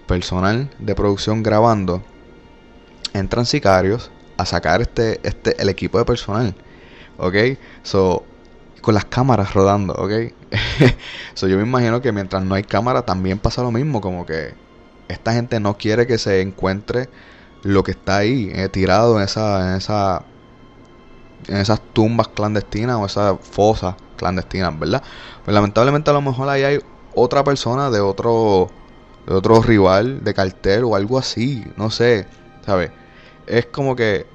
personal 0.06 0.70
de 0.78 0.94
producción 0.94 1.42
grabando, 1.42 2.02
entran 3.12 3.46
sicarios 3.46 4.10
a 4.36 4.46
sacar 4.46 4.80
este, 4.80 5.20
este, 5.22 5.60
el 5.60 5.68
equipo 5.68 5.98
de 5.98 6.04
personal. 6.04 6.54
¿Ok? 7.18 7.34
So, 7.82 8.24
con 8.80 8.94
las 8.94 9.04
cámaras 9.04 9.54
rodando, 9.54 9.94
¿ok? 9.94 10.32
so, 11.34 11.48
yo 11.48 11.56
me 11.56 11.62
imagino 11.62 12.00
que 12.00 12.12
mientras 12.12 12.42
no 12.44 12.54
hay 12.54 12.62
cámara 12.62 13.02
también 13.02 13.38
pasa 13.38 13.62
lo 13.62 13.70
mismo, 13.70 14.00
como 14.00 14.24
que 14.24 14.54
esta 15.08 15.32
gente 15.32 15.60
no 15.60 15.76
quiere 15.76 16.06
que 16.06 16.18
se 16.18 16.40
encuentre 16.40 17.08
lo 17.68 17.82
que 17.82 17.90
está 17.90 18.18
ahí, 18.18 18.50
eh, 18.54 18.68
tirado 18.70 19.18
en 19.18 19.24
esa, 19.24 19.70
en 19.70 19.76
esa, 19.76 20.22
en 21.48 21.58
esas 21.58 21.80
tumbas 21.92 22.28
clandestinas 22.28 22.96
o 22.96 23.04
esas 23.04 23.36
fosas 23.42 23.94
clandestinas, 24.16 24.78
¿verdad? 24.78 25.02
Pues 25.44 25.54
lamentablemente 25.54 26.10
a 26.10 26.14
lo 26.14 26.22
mejor 26.22 26.48
ahí 26.48 26.62
hay 26.62 26.78
otra 27.14 27.44
persona 27.44 27.90
de 27.90 28.00
otro, 28.00 28.68
de 29.26 29.34
otro 29.34 29.60
rival 29.60 30.24
de 30.24 30.32
cartel 30.32 30.84
o 30.84 30.96
algo 30.96 31.18
así, 31.18 31.62
no 31.76 31.90
sé, 31.90 32.26
¿sabes? 32.64 32.90
Es 33.46 33.66
como 33.66 33.94
que 33.94 34.26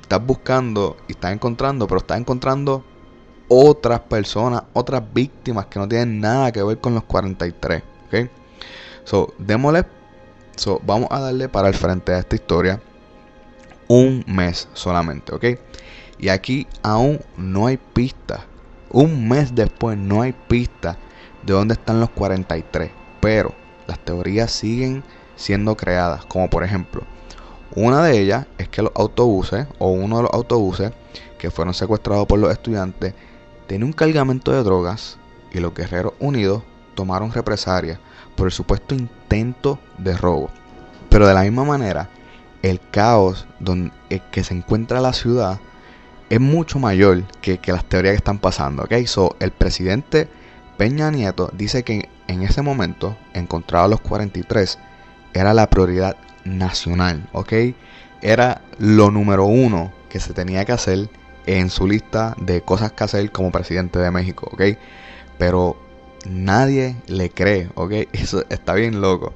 estás 0.00 0.24
buscando 0.24 0.96
y 1.08 1.12
estás 1.12 1.32
encontrando, 1.32 1.88
pero 1.88 1.98
estás 1.98 2.20
encontrando 2.20 2.84
otras 3.48 4.00
personas, 4.00 4.62
otras 4.72 5.02
víctimas 5.12 5.66
que 5.66 5.80
no 5.80 5.88
tienen 5.88 6.20
nada 6.20 6.52
que 6.52 6.62
ver 6.62 6.78
con 6.78 6.94
los 6.94 7.02
43, 7.04 7.82
¿ok? 8.06 8.30
So, 9.02 9.34
démosle, 9.38 9.84
so, 10.58 10.80
vamos 10.84 11.08
a 11.10 11.20
darle 11.20 11.48
para 11.48 11.68
el 11.68 11.74
frente 11.74 12.12
a 12.12 12.18
esta 12.18 12.34
historia 12.36 12.80
un 13.88 14.24
mes 14.26 14.68
solamente, 14.74 15.34
¿ok? 15.34 15.44
Y 16.18 16.28
aquí 16.28 16.66
aún 16.82 17.20
no 17.36 17.66
hay 17.66 17.76
pista. 17.76 18.44
Un 18.90 19.28
mes 19.28 19.54
después 19.54 19.96
no 19.96 20.22
hay 20.22 20.32
pista 20.32 20.98
de 21.42 21.52
dónde 21.52 21.74
están 21.74 22.00
los 22.00 22.10
43. 22.10 22.90
Pero 23.20 23.54
las 23.86 23.98
teorías 24.00 24.50
siguen 24.50 25.04
siendo 25.36 25.76
creadas. 25.76 26.24
Como 26.26 26.50
por 26.50 26.64
ejemplo, 26.64 27.02
una 27.74 28.02
de 28.02 28.18
ellas 28.18 28.46
es 28.58 28.68
que 28.68 28.82
los 28.82 28.92
autobuses 28.94 29.66
o 29.78 29.90
uno 29.90 30.16
de 30.16 30.22
los 30.24 30.32
autobuses 30.32 30.92
que 31.38 31.50
fueron 31.50 31.72
secuestrados 31.72 32.26
por 32.26 32.38
los 32.38 32.50
estudiantes 32.50 33.14
tenía 33.66 33.86
un 33.86 33.92
cargamento 33.92 34.52
de 34.52 34.62
drogas 34.62 35.18
y 35.52 35.60
los 35.60 35.72
guerreros 35.74 36.14
unidos 36.18 36.62
tomaron 36.94 37.32
represalia 37.32 38.00
por 38.38 38.46
el 38.46 38.52
supuesto 38.52 38.94
intento 38.94 39.78
de 39.98 40.16
robo. 40.16 40.50
Pero 41.10 41.26
de 41.26 41.34
la 41.34 41.42
misma 41.42 41.64
manera, 41.64 42.08
el 42.62 42.80
caos 42.90 43.46
donde 43.58 43.90
que 44.30 44.44
se 44.44 44.54
encuentra 44.54 45.00
la 45.00 45.12
ciudad 45.12 45.58
es 46.30 46.40
mucho 46.40 46.78
mayor 46.78 47.24
que, 47.40 47.60
las 47.66 47.84
teorías 47.84 48.12
que 48.12 48.18
están 48.18 48.38
pasando. 48.38 48.84
¿okay? 48.84 49.06
So, 49.06 49.36
el 49.40 49.50
presidente 49.50 50.28
Peña 50.76 51.10
Nieto 51.10 51.50
dice 51.52 51.82
que 51.82 52.08
en 52.28 52.42
ese 52.42 52.62
momento, 52.62 53.16
encontrar 53.34 53.84
a 53.84 53.88
los 53.88 54.00
43 54.00 54.78
era 55.34 55.52
la 55.52 55.68
prioridad 55.68 56.16
nacional. 56.44 57.28
¿ok? 57.32 57.52
Era 58.22 58.62
lo 58.78 59.10
número 59.10 59.46
uno 59.46 59.92
que 60.08 60.20
se 60.20 60.32
tenía 60.32 60.64
que 60.64 60.72
hacer 60.72 61.10
en 61.46 61.70
su 61.70 61.86
lista 61.86 62.34
de 62.38 62.60
cosas 62.60 62.92
que 62.92 63.04
hacer 63.04 63.32
como 63.32 63.50
presidente 63.50 63.98
de 63.98 64.10
México, 64.10 64.50
¿ok? 64.52 64.62
Pero 65.38 65.87
nadie 66.26 66.96
le 67.06 67.30
cree, 67.30 67.70
¿ok? 67.74 67.92
Eso 68.12 68.44
está 68.48 68.74
bien 68.74 69.00
loco. 69.00 69.34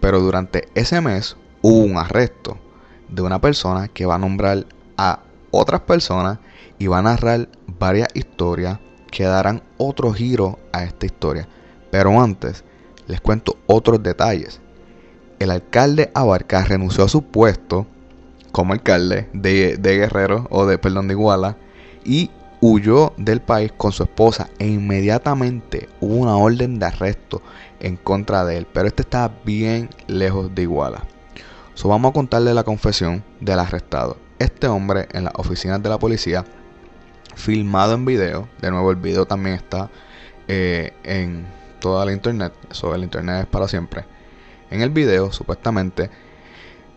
Pero 0.00 0.20
durante 0.20 0.68
ese 0.74 1.00
mes 1.00 1.36
hubo 1.62 1.84
un 1.84 1.96
arresto 1.96 2.58
de 3.08 3.22
una 3.22 3.40
persona 3.40 3.88
que 3.88 4.06
va 4.06 4.16
a 4.16 4.18
nombrar 4.18 4.66
a 4.96 5.20
otras 5.50 5.80
personas 5.82 6.38
y 6.78 6.86
va 6.86 6.98
a 6.98 7.02
narrar 7.02 7.48
varias 7.66 8.08
historias 8.14 8.78
que 9.10 9.24
darán 9.24 9.62
otro 9.78 10.12
giro 10.12 10.58
a 10.72 10.84
esta 10.84 11.06
historia. 11.06 11.48
Pero 11.90 12.20
antes 12.20 12.64
les 13.06 13.20
cuento 13.20 13.56
otros 13.66 14.02
detalles. 14.02 14.60
El 15.38 15.50
alcalde 15.50 16.10
Abarca 16.14 16.64
renunció 16.64 17.04
a 17.04 17.08
su 17.08 17.22
puesto 17.22 17.86
como 18.52 18.72
alcalde 18.72 19.28
de, 19.32 19.76
Guerrero, 19.78 20.46
o 20.50 20.66
de, 20.66 20.78
perdón, 20.78 21.08
de 21.08 21.14
Iguala, 21.14 21.56
y 22.04 22.30
huyó 22.60 23.12
del 23.16 23.40
país 23.40 23.72
con 23.76 23.92
su 23.92 24.02
esposa 24.02 24.48
e 24.58 24.66
inmediatamente 24.66 25.88
hubo 26.00 26.16
una 26.16 26.36
orden 26.36 26.78
de 26.78 26.86
arresto 26.86 27.42
en 27.80 27.96
contra 27.96 28.44
de 28.44 28.58
él, 28.58 28.66
pero 28.72 28.88
este 28.88 29.02
estaba 29.02 29.34
bien 29.44 29.90
lejos 30.06 30.54
de 30.54 30.62
Iguala. 30.62 31.04
So, 31.74 31.88
vamos 31.88 32.10
a 32.10 32.14
contarle 32.14 32.54
la 32.54 32.64
confesión 32.64 33.22
del 33.40 33.58
arrestado. 33.58 34.16
Este 34.38 34.66
hombre 34.66 35.08
en 35.12 35.24
las 35.24 35.34
oficinas 35.36 35.82
de 35.82 35.90
la 35.90 35.98
policía, 35.98 36.44
filmado 37.34 37.94
en 37.94 38.04
video, 38.04 38.48
de 38.60 38.70
nuevo 38.70 38.90
el 38.90 38.96
video 38.96 39.26
también 39.26 39.56
está 39.56 39.90
eh, 40.48 40.94
en 41.04 41.46
toda 41.80 42.06
la 42.06 42.12
internet, 42.12 42.52
sobre 42.70 42.96
el 42.96 43.04
internet 43.04 43.42
es 43.42 43.46
para 43.46 43.68
siempre. 43.68 44.04
En 44.70 44.80
el 44.80 44.90
video, 44.90 45.32
supuestamente, 45.32 46.10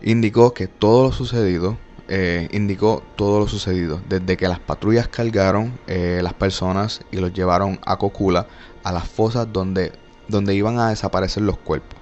indicó 0.02 0.54
que 0.54 0.66
todo 0.66 1.04
lo 1.04 1.12
sucedido, 1.12 1.76
eh, 2.12 2.48
indicó 2.50 3.04
todo 3.14 3.38
lo 3.38 3.46
sucedido, 3.46 4.00
desde 4.08 4.36
que 4.36 4.48
las 4.48 4.58
patrullas 4.58 5.06
cargaron 5.06 5.78
eh, 5.86 6.18
las 6.24 6.34
personas 6.34 7.02
y 7.12 7.18
los 7.18 7.32
llevaron 7.32 7.78
a 7.86 7.98
Cocula, 7.98 8.48
a 8.82 8.90
las 8.90 9.08
fosas 9.08 9.52
donde, 9.52 9.92
donde 10.26 10.56
iban 10.56 10.80
a 10.80 10.88
desaparecer 10.88 11.44
los 11.44 11.56
cuerpos. 11.56 11.96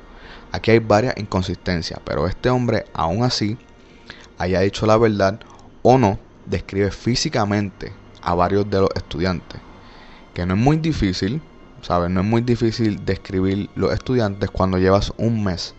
Aquí 0.50 0.70
hay 0.70 0.78
varias 0.78 1.14
inconsistencias, 1.18 2.00
pero 2.04 2.26
este 2.26 2.48
hombre, 2.48 2.86
aún 2.94 3.22
así, 3.22 3.58
haya 4.38 4.60
dicho 4.60 4.86
la 4.86 4.96
verdad 4.96 5.40
o 5.82 5.98
no, 5.98 6.18
describe 6.46 6.90
físicamente 6.90 7.92
a 8.22 8.34
varios 8.34 8.70
de 8.70 8.80
los 8.80 8.90
estudiantes. 8.96 9.60
Que 10.32 10.46
no 10.46 10.54
es 10.54 10.60
muy 10.60 10.78
difícil, 10.78 11.42
¿sabes? 11.82 12.08
No 12.10 12.20
es 12.20 12.26
muy 12.26 12.40
difícil 12.40 13.04
describir 13.04 13.68
los 13.74 13.92
estudiantes 13.92 14.50
cuando 14.50 14.78
llevas 14.78 15.12
un 15.18 15.44
mes 15.44 15.74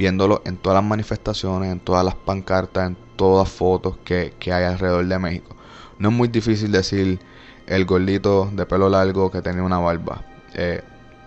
viéndolo 0.00 0.40
en 0.46 0.56
todas 0.56 0.76
las 0.76 0.88
manifestaciones, 0.88 1.70
en 1.70 1.78
todas 1.78 2.02
las 2.02 2.14
pancartas, 2.14 2.88
en 2.88 2.96
todas 3.20 3.50
fotos 3.50 3.98
que, 4.02 4.32
hay 4.46 4.64
alrededor 4.64 5.06
de 5.06 5.18
México. 5.18 5.54
No 5.98 6.08
es 6.08 6.14
muy 6.14 6.28
difícil 6.28 6.72
decir 6.72 7.20
el 7.66 7.84
gordito 7.84 8.48
de 8.50 8.64
pelo 8.64 8.88
largo 8.88 9.30
que 9.30 9.42
tenía 9.42 9.62
una 9.62 9.78
barba. 9.78 10.24
Eh, 10.54 10.80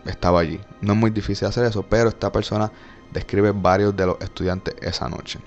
estaba 0.03 0.39
allí. 0.39 0.59
No 0.81 0.93
es 0.93 0.99
muy 0.99 1.11
difícil 1.11 1.47
hacer 1.47 1.65
eso, 1.65 1.83
pero 1.83 2.09
esta 2.09 2.31
persona 2.31 2.71
describe 3.11 3.51
varios 3.51 3.95
de 3.95 4.07
los 4.07 4.19
estudiantes 4.21 4.73
esa 4.81 5.07
noche. 5.07 5.37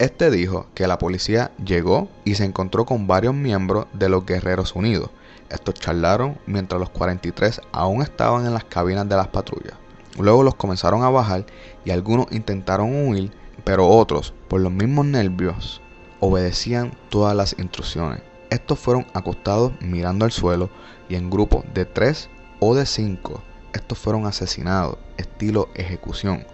Este 0.00 0.32
dijo 0.32 0.66
que 0.74 0.88
la 0.88 0.98
policía 0.98 1.52
llegó 1.64 2.08
y 2.24 2.34
se 2.34 2.44
encontró 2.44 2.84
con 2.84 3.06
varios 3.06 3.32
miembros 3.32 3.86
de 3.92 4.08
los 4.08 4.26
Guerreros 4.26 4.74
Unidos. 4.74 5.10
Estos 5.48 5.74
charlaron 5.74 6.38
mientras 6.46 6.80
los 6.80 6.90
43 6.90 7.60
aún 7.70 8.02
estaban 8.02 8.46
en 8.46 8.52
las 8.52 8.64
cabinas 8.64 9.08
de 9.08 9.14
las 9.14 9.28
patrullas. 9.28 9.74
Luego 10.18 10.42
los 10.42 10.56
comenzaron 10.56 11.04
a 11.04 11.08
bajar 11.10 11.46
y 11.84 11.92
algunos 11.92 12.26
intentaron 12.32 13.06
huir, 13.06 13.30
pero 13.66 13.88
otros, 13.88 14.32
por 14.46 14.60
los 14.60 14.70
mismos 14.70 15.06
nervios, 15.06 15.80
obedecían 16.20 16.92
todas 17.08 17.34
las 17.34 17.56
instrucciones. 17.58 18.22
Estos 18.48 18.78
fueron 18.78 19.08
acostados 19.12 19.72
mirando 19.80 20.24
al 20.24 20.30
suelo 20.30 20.70
y 21.08 21.16
en 21.16 21.30
grupos 21.30 21.64
de 21.74 21.84
tres 21.84 22.30
o 22.60 22.76
de 22.76 22.86
cinco, 22.86 23.42
estos 23.72 23.98
fueron 23.98 24.24
asesinados, 24.24 24.98
estilo 25.16 25.68
ejecución. 25.74 26.46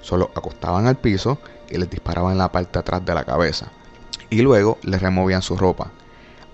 Solo 0.00 0.30
acostaban 0.36 0.86
al 0.86 0.96
piso 0.96 1.38
y 1.68 1.76
les 1.76 1.90
disparaban 1.90 2.32
en 2.32 2.38
la 2.38 2.52
parte 2.52 2.78
atrás 2.78 3.04
de 3.04 3.14
la 3.16 3.24
cabeza. 3.24 3.72
Y 4.30 4.42
luego 4.42 4.78
les 4.82 5.02
removían 5.02 5.42
su 5.42 5.56
ropa. 5.56 5.90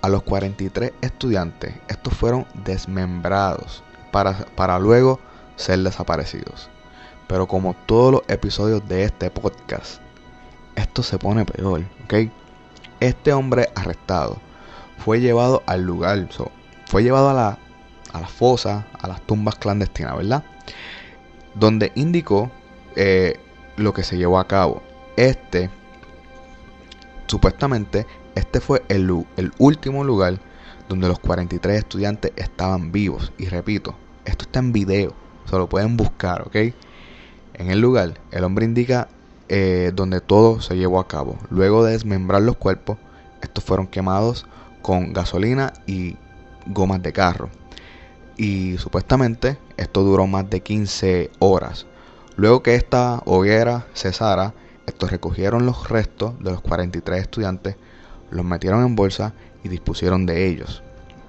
A 0.01 0.09
los 0.09 0.23
43 0.23 0.93
estudiantes, 1.03 1.75
estos 1.89 2.15
fueron 2.15 2.47
desmembrados 2.65 3.83
para, 4.13 4.47
para 4.57 4.79
luego 4.79 5.21
ser 5.57 5.81
desaparecidos. 5.81 6.71
Pero 7.29 7.47
como 7.47 7.75
todos 7.85 8.13
los 8.13 8.23
episodios 8.29 8.89
de 8.89 9.05
este 9.05 9.31
podcast, 9.31 10.01
esto 10.77 11.03
se 11.03 11.19
pone 11.19 11.45
peor, 11.45 11.83
¿ok? 12.05 12.31
Este 13.01 13.33
hombre 13.33 13.69
arrestado 13.75 14.39
fue 14.99 15.21
llevado 15.21 15.63
al 15.67 15.83
lugar, 15.83 16.29
fue 16.87 17.03
llevado 17.03 17.31
a 17.31 17.35
la, 17.35 17.59
a 18.13 18.27
fosa, 18.27 18.87
a 19.01 19.09
las 19.09 19.21
tumbas 19.23 19.57
clandestinas, 19.57 20.17
¿verdad? 20.17 20.45
Donde 21.55 21.93
indicó 21.95 22.51
eh, 22.95 23.39
lo 23.77 23.93
que 23.93 24.03
se 24.03 24.17
llevó 24.17 24.39
a 24.39 24.47
cabo. 24.47 24.83
Este, 25.17 25.71
supuestamente, 27.27 28.07
este 28.35 28.61
fue 28.61 28.83
el, 28.89 29.27
el 29.37 29.53
último 29.59 30.05
lugar 30.05 30.39
donde 30.89 31.09
los 31.09 31.19
43 31.19 31.79
estudiantes 31.79 32.33
estaban 32.37 32.93
vivos. 32.93 33.33
Y 33.39 33.47
repito, 33.47 33.95
esto 34.25 34.45
está 34.45 34.61
en 34.61 34.73
video, 34.73 35.15
se 35.47 35.57
lo 35.57 35.69
pueden 35.69 35.97
buscar, 35.97 36.43
¿ok? 36.43 36.57
En 37.55 37.71
el 37.71 37.81
lugar, 37.81 38.21
el 38.33 38.45
hombre 38.45 38.67
indica 38.67 39.09
eh, 39.49 39.93
donde 39.95 40.21
todo 40.21 40.61
se 40.61 40.77
llevó 40.77 41.01
a 41.01 41.09
cabo. 41.09 41.39
Luego 41.51 41.85
de 41.85 41.93
desmembrar 41.93 42.43
los 42.43 42.57
cuerpos, 42.57 42.99
estos 43.43 43.63
fueron 43.65 43.87
quemados 43.87 44.47
con 44.83 45.13
gasolina 45.13 45.73
y 45.87 46.17
gomas 46.67 47.03
de 47.03 47.13
carro. 47.13 47.49
Y 48.37 48.77
supuestamente 48.79 49.59
esto 49.77 50.03
duró 50.03 50.27
más 50.27 50.49
de 50.51 50.61
15 50.61 51.31
horas. 51.39 51.87
Luego 52.37 52.63
que 52.63 52.75
esta 52.75 53.23
hoguera 53.25 53.87
cesara, 53.95 54.53
estos 54.87 55.11
recogieron 55.11 55.65
los 55.65 55.89
restos 55.89 56.39
de 56.41 56.51
los 56.51 56.61
43 56.61 57.21
estudiantes, 57.21 57.77
los 58.31 58.45
metieron 58.45 58.85
en 58.85 58.95
bolsa 58.95 59.33
y 59.65 59.69
dispusieron 59.69 60.27
de 60.27 60.47
ellos. 60.47 60.83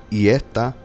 Y 0.10 0.30
esta 0.30 0.76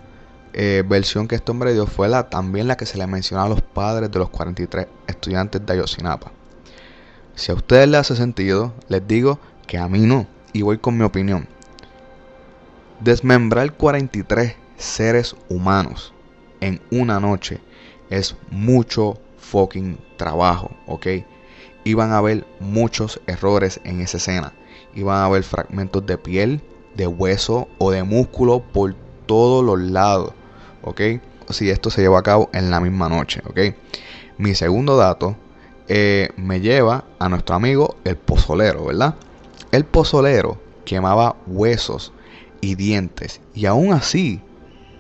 eh, 0.52 0.84
versión 0.86 1.28
que 1.28 1.34
este 1.34 1.50
hombre 1.50 1.72
dio 1.72 1.86
fue 1.86 2.08
la, 2.08 2.28
también 2.28 2.68
la 2.68 2.76
que 2.76 2.86
se 2.86 2.98
le 2.98 3.06
mencionó 3.06 3.44
a 3.44 3.48
los 3.48 3.62
padres 3.62 4.10
de 4.10 4.18
los 4.18 4.28
43 4.30 4.86
estudiantes 5.06 5.64
de 5.64 5.72
Ayotzinapa. 5.72 6.30
Si 7.34 7.50
a 7.50 7.54
ustedes 7.54 7.88
les 7.88 8.00
hace 8.00 8.16
sentido, 8.16 8.72
les 8.88 9.06
digo 9.06 9.38
que 9.66 9.78
a 9.78 9.88
mí 9.88 10.00
no. 10.00 10.26
Y 10.52 10.62
voy 10.62 10.78
con 10.78 10.98
mi 10.98 11.04
opinión. 11.04 11.48
Desmembrar 13.00 13.72
43 13.72 14.54
seres 14.76 15.34
humanos 15.48 16.12
en 16.60 16.80
una 16.90 17.20
noche 17.20 17.60
es 18.10 18.36
mucho 18.50 19.18
fucking 19.38 19.98
trabajo, 20.16 20.70
¿ok? 20.86 21.06
Iban 21.84 22.12
a 22.12 22.18
haber 22.18 22.46
muchos 22.60 23.20
errores 23.26 23.80
en 23.84 24.00
esa 24.00 24.18
escena. 24.18 24.52
Iban 24.94 25.16
a 25.16 25.24
haber 25.24 25.42
fragmentos 25.42 26.04
de 26.06 26.18
piel, 26.18 26.60
de 26.94 27.06
hueso 27.06 27.68
o 27.78 27.90
de 27.90 28.02
músculo 28.02 28.60
por 28.60 28.94
todos 29.26 29.64
los 29.64 29.80
lados, 29.80 30.32
¿ok? 30.82 31.00
Si 31.48 31.70
esto 31.70 31.90
se 31.90 32.02
lleva 32.02 32.18
a 32.18 32.22
cabo 32.22 32.50
en 32.52 32.70
la 32.70 32.80
misma 32.80 33.08
noche, 33.08 33.42
¿ok? 33.46 33.74
Mi 34.38 34.54
segundo 34.54 34.96
dato 34.96 35.36
eh, 35.88 36.30
me 36.36 36.60
lleva 36.60 37.04
a 37.18 37.28
nuestro 37.28 37.54
amigo 37.54 37.96
el 38.04 38.16
pozolero, 38.16 38.86
¿verdad? 38.86 39.14
El 39.70 39.84
pozolero 39.84 40.58
quemaba 40.84 41.36
huesos 41.46 42.12
y 42.60 42.74
dientes 42.74 43.40
y 43.54 43.66
aún 43.66 43.92
así 43.92 44.40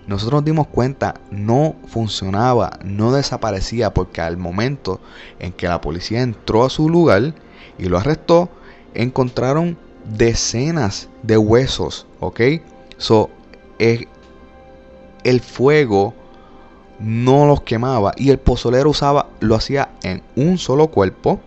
nosotros 0.06 0.40
nos 0.40 0.44
dimos 0.44 0.66
cuenta 0.66 1.14
no 1.30 1.76
funcionaba, 1.86 2.78
no 2.84 3.12
desaparecía 3.12 3.94
porque 3.94 4.20
al 4.20 4.36
momento 4.36 5.00
en 5.38 5.52
que 5.52 5.68
la 5.68 5.80
policía 5.80 6.22
entró 6.22 6.64
a 6.64 6.70
su 6.70 6.88
lugar 6.88 7.34
y 7.78 7.84
lo 7.84 7.98
arrestó, 7.98 8.50
encontraron 8.94 9.78
decenas 10.04 11.08
de 11.22 11.38
huesos, 11.38 12.06
¿ok? 12.18 12.40
So, 12.96 13.30
eh, 13.78 14.06
el 15.22 15.40
fuego 15.40 16.14
no 17.02 17.46
los 17.46 17.62
quemaba 17.62 18.12
y 18.16 18.30
el 18.30 18.38
pozolero 18.38 18.90
usaba, 18.90 19.26
lo 19.40 19.54
hacía 19.54 19.90
en 20.02 20.22
un 20.36 20.58
solo 20.58 20.88
cuerpo 20.88 21.40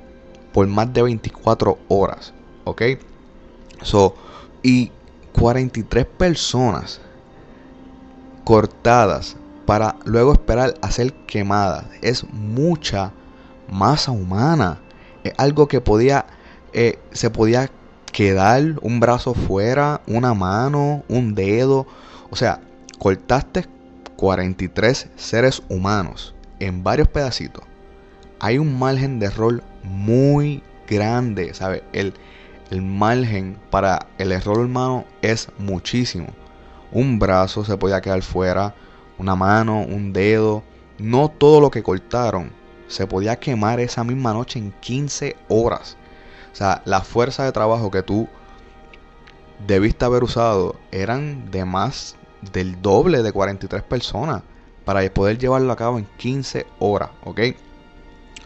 por 0.54 0.68
más 0.68 0.94
de 0.94 1.02
24 1.02 1.78
horas, 1.88 2.34
¿ok? 2.66 2.82
So, 3.82 4.16
y 4.64 4.92
43 5.34 6.06
personas 6.06 7.02
cortadas 8.44 9.36
para 9.66 9.96
luego 10.06 10.34
esperar 10.34 10.76
a 10.82 10.92
ser 10.92 11.14
quemadas. 11.26 11.86
Es 12.02 12.24
mucha 12.32 13.12
masa 13.70 14.12
humana. 14.12 14.80
Es 15.24 15.34
algo 15.38 15.68
que 15.68 15.82
podía, 15.82 16.26
eh, 16.74 17.00
se 17.12 17.30
podía 17.30 17.70
quedar 18.12 18.76
un 18.82 19.00
brazo 19.00 19.34
fuera, 19.34 20.02
una 20.08 20.34
mano, 20.34 21.04
un 21.10 21.36
dedo. 21.36 21.86
O 22.30 22.36
sea, 22.36 22.62
cortaste 23.00 23.66
43 24.16 25.10
seres 25.16 25.62
humanos 25.70 26.34
en 26.60 26.84
varios 26.84 27.08
pedacitos. 27.08 27.64
Hay 28.40 28.58
un 28.58 28.78
margen 28.78 29.20
de 29.20 29.28
error 29.28 29.64
muy 29.84 30.64
grande, 30.88 31.54
¿sabes? 31.54 31.84
El, 31.94 32.14
el 32.70 32.82
margen 32.82 33.58
para 33.70 34.08
el 34.18 34.32
error 34.32 34.60
humano 34.60 35.06
es 35.22 35.50
muchísimo. 35.58 36.28
Un 36.92 37.20
brazo 37.20 37.66
se 37.66 37.78
podía 37.78 38.02
quedar 38.02 38.22
fuera, 38.22 38.76
una 39.18 39.36
mano, 39.36 39.82
un 39.82 40.14
dedo. 40.14 40.64
No 40.98 41.30
todo 41.30 41.60
lo 41.60 41.72
que 41.72 41.84
cortaron 41.84 42.52
se 42.88 43.08
podía 43.08 43.38
quemar 43.38 43.80
esa 43.80 44.04
misma 44.04 44.34
noche 44.34 44.60
en 44.60 44.72
15 44.72 45.36
horas. 45.48 45.98
O 46.54 46.56
sea, 46.56 46.82
la 46.86 47.02
fuerza 47.02 47.44
de 47.44 47.52
trabajo 47.52 47.92
que 47.92 48.04
tú 48.04 48.28
debiste 49.68 50.06
haber 50.06 50.24
usado 50.24 50.76
eran 50.92 51.52
de 51.52 51.66
más 51.66 52.16
del 52.52 52.82
doble 52.82 53.24
de 53.24 53.32
43 53.32 53.84
personas 53.84 54.44
para 54.86 55.02
poder 55.14 55.38
llevarlo 55.38 55.72
a 55.72 55.76
cabo 55.76 55.98
en 55.98 56.08
15 56.18 56.66
horas, 56.80 57.10
¿ok? 57.24 57.42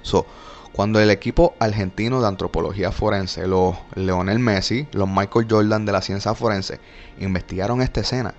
So, 0.02 0.26
cuando 0.72 1.00
el 1.00 1.10
equipo 1.10 1.56
argentino 1.60 2.22
de 2.22 2.28
antropología 2.28 2.92
forense, 2.92 3.48
los 3.48 3.76
Leonel 3.96 4.40
Messi, 4.40 4.88
los 4.94 5.10
Michael 5.10 5.48
Jordan 5.50 5.86
de 5.86 5.92
la 5.92 6.02
ciencia 6.02 6.34
forense, 6.34 6.80
investigaron 7.20 7.82
esta 7.82 8.02
escena, 8.02 8.34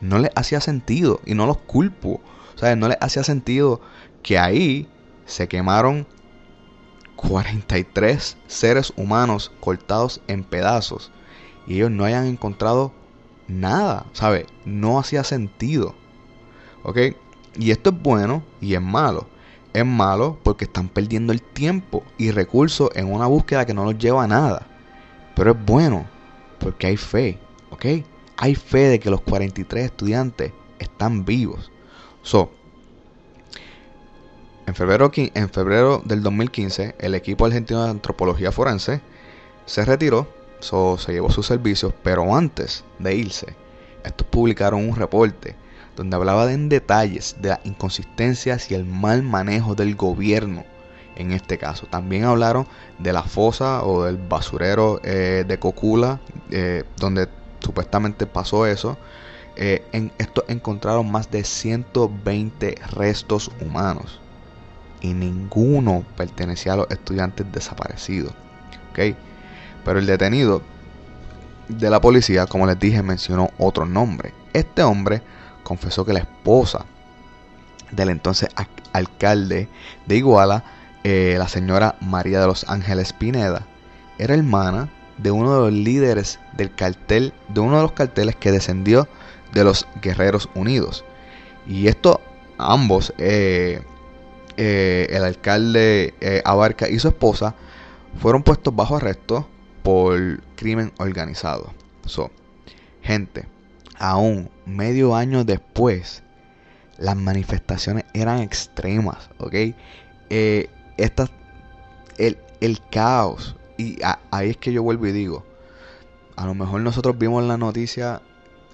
no 0.00 0.18
les 0.18 0.30
hacía 0.34 0.60
sentido 0.60 1.20
y 1.24 1.34
no 1.34 1.46
los 1.46 1.58
culpo. 1.58 2.20
O 2.54 2.58
sea, 2.58 2.76
no 2.76 2.88
les 2.88 2.98
hacía 3.00 3.24
sentido 3.24 3.80
que 4.22 4.38
ahí 4.38 4.88
se 5.24 5.48
quemaron 5.48 6.06
43 7.16 8.36
seres 8.46 8.92
humanos 8.96 9.52
cortados 9.60 10.20
en 10.26 10.42
pedazos 10.44 11.12
y 11.66 11.76
ellos 11.76 11.90
no 11.90 12.04
hayan 12.04 12.26
encontrado 12.26 12.92
nada, 13.50 14.06
¿sabes? 14.12 14.46
No 14.64 14.98
hacía 14.98 15.24
sentido. 15.24 15.94
¿Ok? 16.82 16.98
Y 17.56 17.70
esto 17.70 17.90
es 17.90 18.02
bueno 18.02 18.42
y 18.60 18.74
es 18.74 18.80
malo. 18.80 19.26
Es 19.72 19.86
malo 19.86 20.38
porque 20.42 20.64
están 20.64 20.88
perdiendo 20.88 21.32
el 21.32 21.42
tiempo 21.42 22.02
y 22.18 22.30
recursos 22.30 22.90
en 22.94 23.12
una 23.12 23.26
búsqueda 23.26 23.66
que 23.66 23.74
no 23.74 23.84
los 23.84 23.98
lleva 23.98 24.24
a 24.24 24.28
nada. 24.28 24.66
Pero 25.36 25.52
es 25.52 25.64
bueno 25.64 26.06
porque 26.58 26.88
hay 26.88 26.96
fe, 26.96 27.38
¿ok? 27.70 27.86
Hay 28.36 28.54
fe 28.54 28.88
de 28.88 29.00
que 29.00 29.10
los 29.10 29.20
43 29.20 29.84
estudiantes 29.84 30.52
están 30.78 31.24
vivos. 31.24 31.70
So, 32.22 32.50
en 34.66 34.74
febrero, 34.74 35.10
en 35.14 35.50
febrero 35.50 36.02
del 36.04 36.22
2015, 36.22 36.94
el 36.98 37.14
equipo 37.14 37.46
argentino 37.46 37.84
de 37.84 37.90
antropología 37.90 38.52
forense 38.52 39.00
se 39.66 39.84
retiró, 39.84 40.28
se 40.60 41.12
llevó 41.12 41.30
sus 41.30 41.46
servicios, 41.46 41.92
pero 42.02 42.34
antes 42.34 42.84
de 42.98 43.14
irse, 43.14 43.54
estos 44.04 44.26
publicaron 44.26 44.88
un 44.88 44.96
reporte 44.96 45.56
donde 45.96 46.16
hablaba 46.16 46.46
de 46.46 46.54
en 46.54 46.68
detalles 46.68 47.36
de 47.40 47.50
las 47.50 47.60
inconsistencias 47.64 48.70
y 48.70 48.74
el 48.74 48.84
mal 48.84 49.22
manejo 49.22 49.74
del 49.74 49.96
gobierno 49.96 50.64
en 51.16 51.32
este 51.32 51.58
caso. 51.58 51.86
También 51.86 52.24
hablaron 52.24 52.66
de 52.98 53.12
la 53.12 53.22
fosa 53.22 53.84
o 53.84 54.04
del 54.04 54.16
basurero 54.16 55.00
eh, 55.04 55.44
de 55.46 55.58
Cocula, 55.58 56.20
eh, 56.50 56.84
donde 56.96 57.28
supuestamente 57.60 58.26
pasó 58.26 58.66
eso. 58.66 58.96
Eh, 59.56 59.84
en 59.92 60.10
encontraron 60.48 61.10
más 61.10 61.30
de 61.30 61.44
120 61.44 62.76
restos 62.92 63.50
humanos 63.60 64.20
y 65.02 65.12
ninguno 65.12 66.04
pertenecía 66.16 66.74
a 66.74 66.76
los 66.76 66.90
estudiantes 66.90 67.50
desaparecidos. 67.52 68.32
¿ok? 68.90 69.16
Pero 69.84 69.98
el 69.98 70.06
detenido 70.06 70.62
de 71.68 71.90
la 71.90 72.00
policía, 72.00 72.46
como 72.46 72.66
les 72.66 72.78
dije, 72.78 73.02
mencionó 73.02 73.50
otro 73.58 73.86
nombre. 73.86 74.32
Este 74.52 74.82
hombre 74.82 75.22
confesó 75.62 76.04
que 76.04 76.12
la 76.12 76.20
esposa 76.20 76.84
del 77.90 78.10
entonces 78.10 78.48
al- 78.56 78.68
alcalde 78.92 79.68
de 80.06 80.16
Iguala, 80.16 80.64
eh, 81.04 81.36
la 81.38 81.48
señora 81.48 81.96
María 82.00 82.40
de 82.40 82.46
los 82.46 82.68
Ángeles 82.68 83.12
Pineda, 83.12 83.66
era 84.18 84.34
hermana 84.34 84.88
de 85.18 85.30
uno 85.30 85.54
de 85.54 85.60
los 85.60 85.72
líderes 85.72 86.40
del 86.56 86.74
cartel, 86.74 87.32
de 87.48 87.60
uno 87.60 87.76
de 87.76 87.82
los 87.82 87.92
carteles 87.92 88.36
que 88.36 88.52
descendió 88.52 89.08
de 89.52 89.64
los 89.64 89.86
Guerreros 90.02 90.48
Unidos. 90.54 91.04
Y 91.66 91.88
esto, 91.88 92.20
ambos, 92.58 93.12
eh, 93.18 93.82
eh, 94.56 95.06
el 95.10 95.24
alcalde 95.24 96.42
Abarca 96.44 96.88
y 96.88 96.98
su 96.98 97.08
esposa, 97.08 97.54
fueron 98.20 98.42
puestos 98.42 98.74
bajo 98.74 98.96
arresto 98.96 99.46
por 99.82 100.42
crimen 100.56 100.92
organizado. 100.98 101.72
So, 102.06 102.30
gente, 103.02 103.46
aún 103.98 104.50
medio 104.66 105.14
año 105.16 105.44
después, 105.44 106.22
las 106.98 107.16
manifestaciones 107.16 108.04
eran 108.14 108.40
extremas, 108.40 109.30
¿ok? 109.38 109.54
Eh, 110.30 110.68
estas, 110.96 111.30
el, 112.18 112.38
el 112.60 112.80
caos 112.90 113.56
y 113.78 113.98
ahí 114.30 114.50
es 114.50 114.56
que 114.58 114.72
yo 114.72 114.82
vuelvo 114.82 115.06
y 115.06 115.12
digo, 115.12 115.44
a 116.36 116.46
lo 116.46 116.54
mejor 116.54 116.80
nosotros 116.80 117.18
vimos 117.18 117.44
la 117.44 117.56
noticia 117.56 118.22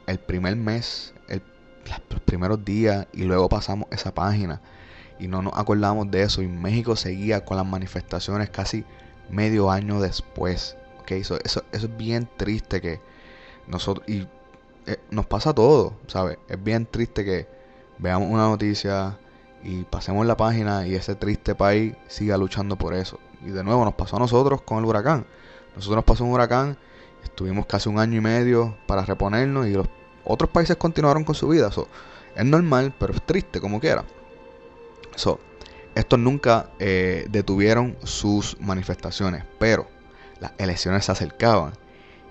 el 0.07 0.19
primer 0.19 0.57
mes, 0.57 1.15
el- 1.29 1.43
los 2.11 2.21
primeros 2.21 2.65
días, 2.65 3.07
y 3.13 3.25
luego 3.25 3.49
pasamos 3.49 3.87
esa 3.91 4.13
página 4.15 4.61
y 5.19 5.29
no 5.29 5.43
nos 5.43 5.55
acordamos 5.57 6.11
de 6.11 6.23
eso. 6.23 6.43
Y 6.43 6.49
México 6.49 6.97
seguía 6.97 7.45
con 7.45 7.57
las 7.57 7.67
manifestaciones 7.67 8.51
casi 8.51 8.85
medio 9.31 9.71
año 9.71 10.01
después. 10.01 10.77
¿Ok? 11.07 11.13
Eso, 11.13 11.39
eso, 11.45 11.63
es 11.71 11.97
bien 11.97 12.29
triste 12.37 12.81
que 12.81 13.01
nosotros, 13.69 14.07
y 14.09 14.27
eh, 14.87 14.99
nos 15.11 15.27
pasa 15.27 15.51
a 15.51 15.55
todos, 15.55 15.93
¿sabes? 16.09 16.39
Es 16.49 16.63
bien 16.63 16.87
triste 16.87 17.25
que 17.25 17.47
veamos 17.99 18.29
una 18.29 18.49
noticia 18.49 19.17
y 19.63 19.85
pasemos 19.85 20.27
la 20.27 20.37
página 20.37 20.87
y 20.87 20.97
ese 20.97 21.15
triste 21.15 21.55
país 21.55 21.95
siga 22.09 22.37
luchando 22.37 22.77
por 22.77 22.93
eso. 22.93 23.21
Y 23.45 23.51
de 23.51 23.63
nuevo 23.63 23.85
nos 23.85 23.95
pasó 23.95 24.17
a 24.17 24.19
nosotros 24.19 24.63
con 24.63 24.79
el 24.79 24.85
huracán. 24.85 25.27
Nosotros 25.77 25.97
nos 25.97 26.05
pasó 26.05 26.25
un 26.25 26.33
huracán, 26.33 26.77
estuvimos 27.23 27.67
casi 27.67 27.89
un 27.89 28.01
año 28.01 28.19
y 28.19 28.21
medio 28.21 28.77
para 28.87 29.05
reponernos 29.05 29.67
y 29.69 29.73
los 29.75 29.87
otros 30.25 30.51
países 30.51 30.77
continuaron 30.77 31.23
con 31.23 31.37
su 31.37 31.49
vida. 31.49 31.71
So, 31.71 31.87
es 32.35 32.45
normal, 32.45 32.93
pero 32.99 33.13
es 33.15 33.23
triste 33.23 33.61
como 33.61 33.79
quiera. 33.79 34.05
So, 35.15 35.39
estos 35.95 36.19
nunca 36.19 36.71
eh, 36.81 37.27
detuvieron 37.31 37.97
sus 38.03 38.61
manifestaciones, 38.61 39.45
pero 39.59 39.96
las 40.41 40.53
elecciones 40.59 41.05
se 41.05 41.13
acercaban 41.13 41.73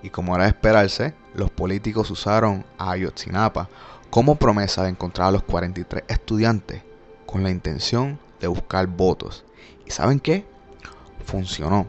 y 0.02 0.10
como 0.10 0.34
era 0.34 0.44
de 0.44 0.50
esperarse, 0.50 1.14
los 1.34 1.50
políticos 1.50 2.10
usaron 2.10 2.64
a 2.78 2.92
Ayotzinapa 2.92 3.68
como 4.10 4.36
promesa 4.36 4.84
de 4.84 4.90
encontrar 4.90 5.28
a 5.28 5.32
los 5.32 5.42
43 5.42 6.04
estudiantes 6.08 6.82
con 7.26 7.42
la 7.42 7.50
intención 7.50 8.18
de 8.40 8.46
buscar 8.46 8.86
votos. 8.86 9.44
¿Y 9.84 9.90
saben 9.90 10.20
qué? 10.20 10.44
Funcionó, 11.24 11.86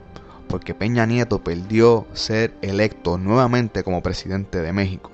porque 0.47 0.73
Peña 0.73 1.05
Nieto 1.05 1.43
perdió 1.43 2.07
ser 2.13 2.55
electo 2.61 3.17
nuevamente 3.17 3.83
como 3.83 4.01
presidente 4.01 4.61
de 4.61 4.73
México. 4.73 5.11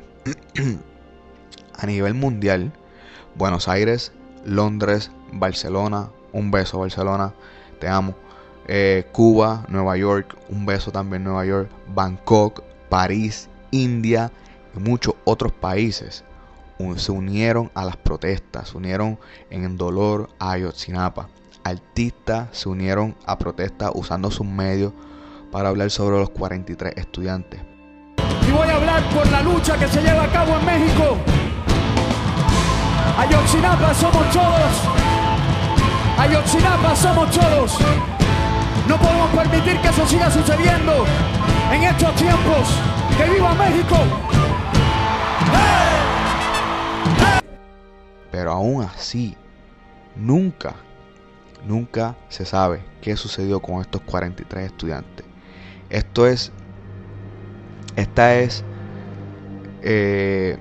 a 1.77 1.85
nivel 1.85 2.13
mundial, 2.13 2.71
Buenos 3.35 3.67
Aires, 3.67 4.13
Londres, 4.45 5.11
Barcelona, 5.31 6.09
un 6.31 6.51
beso 6.51 6.79
Barcelona, 6.79 7.33
te 7.79 7.87
amo. 7.87 8.15
Eh, 8.67 9.05
Cuba, 9.11 9.65
Nueva 9.67 9.97
York, 9.97 10.37
un 10.49 10.65
beso 10.65 10.91
también 10.91 11.23
Nueva 11.23 11.45
York, 11.45 11.69
Bangkok, 11.93 12.63
París, 12.89 13.49
India 13.71 14.31
y 14.75 14.79
muchos 14.79 15.15
otros 15.25 15.51
países 15.51 16.23
se 16.97 17.11
unieron 17.11 17.71
a 17.73 17.85
las 17.85 17.97
protestas, 17.97 18.69
se 18.69 18.77
unieron 18.77 19.19
en 19.49 19.77
dolor 19.77 20.29
a 20.39 20.51
Ayotzinapa. 20.51 21.29
Artistas 21.63 22.49
se 22.51 22.67
unieron 22.67 23.15
a 23.25 23.37
protestas 23.37 23.91
usando 23.95 24.29
sus 24.29 24.45
medios 24.45 24.91
para 25.51 25.69
hablar 25.69 25.89
sobre 25.91 26.17
los 26.19 26.29
43 26.31 26.93
estudiantes. 26.97 27.61
y 28.47 28.51
voy 28.51 28.67
a 28.67 28.75
hablar 28.75 29.03
por 29.09 29.29
la 29.31 29.41
lucha 29.41 29.77
que 29.77 29.87
se 29.87 30.01
lleva 30.01 30.23
a 30.23 30.31
cabo 30.31 30.57
en 30.59 30.65
México. 30.65 31.17
Ayotzinapa 33.17 33.93
somos 33.93 34.31
todos. 34.31 34.73
Ayotzinapa 36.17 36.95
somos 36.95 37.31
todos. 37.31 38.12
No 38.87 38.97
podemos 38.97 39.29
permitir 39.29 39.79
que 39.79 39.87
eso 39.87 40.05
siga 40.05 40.29
sucediendo 40.29 41.05
en 41.71 41.83
estos 41.83 42.13
tiempos. 42.15 42.79
¡Que 43.17 43.29
viva 43.29 43.53
México! 43.53 43.95
Pero 48.31 48.51
aún 48.51 48.83
así, 48.83 49.37
nunca, 50.15 50.73
nunca 51.65 52.15
se 52.27 52.45
sabe 52.45 52.83
qué 53.01 53.15
sucedió 53.15 53.61
con 53.61 53.79
estos 53.79 54.01
43 54.01 54.65
estudiantes. 54.65 55.25
Esto 55.89 56.27
es, 56.27 56.51
esta 57.95 58.35
es, 58.35 58.65
eh, 59.81 60.57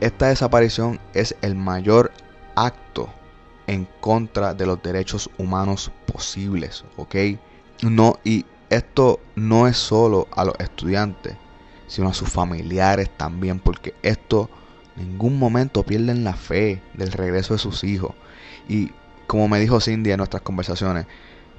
esta 0.00 0.28
desaparición 0.28 0.98
es 1.12 1.36
el 1.42 1.56
mayor 1.56 2.10
acto 2.54 3.10
en 3.66 3.86
contra 4.00 4.54
de 4.54 4.66
los 4.66 4.82
derechos 4.82 5.30
humanos 5.38 5.90
posibles, 6.12 6.84
¿ok? 6.96 7.14
No, 7.82 8.18
y 8.24 8.44
esto 8.70 9.20
no 9.34 9.66
es 9.66 9.76
solo 9.76 10.28
a 10.32 10.44
los 10.44 10.54
estudiantes, 10.58 11.36
sino 11.86 12.08
a 12.08 12.14
sus 12.14 12.28
familiares 12.28 13.10
también, 13.16 13.58
porque 13.58 13.94
esto 14.02 14.48
en 14.96 15.08
ningún 15.10 15.38
momento 15.38 15.82
pierden 15.82 16.24
la 16.24 16.34
fe 16.34 16.80
del 16.94 17.12
regreso 17.12 17.54
de 17.54 17.58
sus 17.58 17.84
hijos. 17.84 18.14
Y 18.68 18.92
como 19.26 19.48
me 19.48 19.60
dijo 19.60 19.80
Cindy 19.80 20.12
en 20.12 20.18
nuestras 20.18 20.42
conversaciones, 20.42 21.06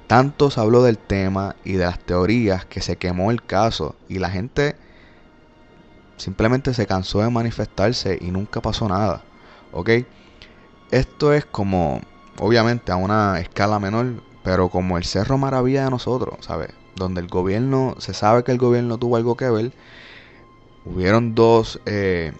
tanto 0.06 0.50
se 0.50 0.60
habló 0.60 0.82
del 0.82 0.98
tema 0.98 1.56
y 1.64 1.72
de 1.72 1.84
las 1.84 1.98
teorías 1.98 2.64
que 2.64 2.80
se 2.80 2.96
quemó 2.96 3.30
el 3.30 3.42
caso 3.42 3.96
y 4.08 4.18
la 4.18 4.30
gente 4.30 4.76
simplemente 6.16 6.72
se 6.74 6.86
cansó 6.86 7.20
de 7.20 7.30
manifestarse 7.30 8.18
y 8.20 8.30
nunca 8.30 8.60
pasó 8.60 8.88
nada. 8.88 9.22
¿Ok? 9.72 9.90
Esto 10.90 11.32
es 11.32 11.44
como, 11.44 12.00
obviamente 12.38 12.92
a 12.92 12.96
una 12.96 13.40
escala 13.40 13.78
menor, 13.78 14.22
pero 14.44 14.68
como 14.68 14.96
el 14.98 15.04
Cerro 15.04 15.38
Maravilla 15.38 15.84
de 15.84 15.90
nosotros, 15.90 16.36
¿sabes? 16.40 16.70
Donde 16.94 17.20
el 17.20 17.28
gobierno, 17.28 17.96
se 17.98 18.14
sabe 18.14 18.44
que 18.44 18.52
el 18.52 18.58
gobierno 18.58 18.98
tuvo 18.98 19.16
algo 19.16 19.36
que 19.36 19.50
ver. 19.50 19.72
Hubieron 20.84 21.34
dos 21.34 21.80
eh, 21.86 22.32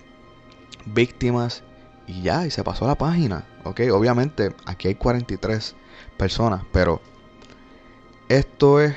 víctimas 0.86 1.64
y 2.06 2.22
ya, 2.22 2.46
y 2.46 2.50
se 2.50 2.62
pasó 2.62 2.86
la 2.86 2.94
página. 2.94 3.44
¿Ok? 3.64 3.80
Obviamente 3.92 4.54
aquí 4.64 4.88
hay 4.88 4.94
43 4.94 5.74
personas, 6.16 6.62
pero 6.72 7.00
esto 8.28 8.80
es, 8.80 8.94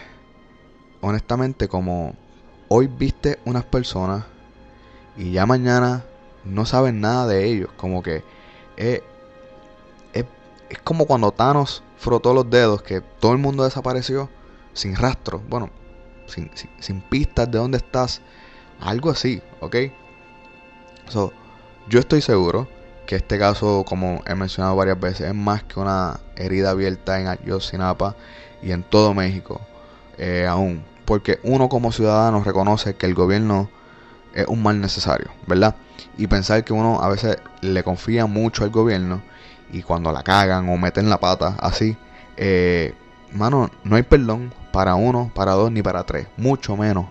honestamente, 1.02 1.68
como 1.68 2.16
hoy 2.68 2.88
viste 2.88 3.40
unas 3.46 3.66
personas 3.66 4.26
y 5.18 5.32
ya 5.32 5.46
mañana 5.46 6.06
no 6.46 6.66
saben 6.66 7.02
nada 7.02 7.28
de 7.28 7.46
ellos. 7.46 7.70
Como 7.78 8.04
que 8.04 8.24
es, 8.78 9.02
es, 10.70 10.80
como 10.80 11.06
cuando 11.06 11.32
Thanos 11.32 11.84
frotó 11.98 12.34
los 12.34 12.50
dedos, 12.50 12.82
que 12.82 13.02
todo 13.02 13.34
el 13.34 13.38
mundo 13.38 13.64
desapareció 13.64 14.30
sin 14.74 14.96
rastro. 14.96 15.42
Bueno, 15.50 15.70
sin, 16.28 16.50
sin, 16.56 16.70
sin 16.80 17.02
pistas 17.02 17.50
de 17.52 17.58
dónde 17.58 17.78
estás. 17.78 18.22
Algo 18.80 19.10
así, 19.10 19.42
¿ok? 19.60 19.76
So, 21.10 21.34
yo 21.90 22.00
estoy 22.00 22.22
seguro 22.22 22.68
que 23.08 23.16
este 23.16 23.40
caso, 23.40 23.84
como 23.88 24.22
he 24.28 24.36
mencionado 24.36 24.76
varias 24.76 25.00
veces, 25.00 25.28
es 25.28 25.34
más 25.34 25.64
que 25.64 25.80
una 25.80 26.20
herida 26.36 26.70
abierta 26.70 27.20
en 27.20 27.28
Ayotzinapa 27.28 28.16
y 28.62 28.72
en 28.72 28.84
todo 28.84 29.14
México 29.16 29.60
eh, 30.20 30.46
aún. 30.48 30.84
Porque 31.06 31.40
uno 31.42 31.70
como 31.70 31.92
ciudadano 31.92 32.44
reconoce 32.44 32.94
que 32.94 33.08
el 33.08 33.16
gobierno 33.16 33.70
es 34.36 34.46
un 34.48 34.62
mal 34.62 34.80
necesario, 34.80 35.32
¿verdad? 35.48 35.76
Y 36.20 36.28
pensar 36.28 36.64
que 36.64 36.72
uno 36.72 37.02
a 37.02 37.10
veces 37.10 37.38
le 37.62 37.82
confía 37.84 38.28
mucho 38.28 38.64
al 38.64 38.70
gobierno 38.70 39.24
y 39.72 39.82
cuando 39.84 40.12
la 40.12 40.24
cagan 40.24 40.70
o 40.70 40.78
meten 40.78 41.10
la 41.10 41.20
pata 41.20 41.56
así, 41.60 41.98
eh, 42.38 42.94
mano, 43.34 43.70
no 43.84 43.96
hay 43.96 44.04
perdón 44.04 44.54
para 44.72 44.96
uno, 44.96 45.32
para 45.34 45.54
dos 45.54 45.72
ni 45.72 45.82
para 45.82 46.04
tres, 46.04 46.28
mucho 46.38 46.76
menos 46.78 47.06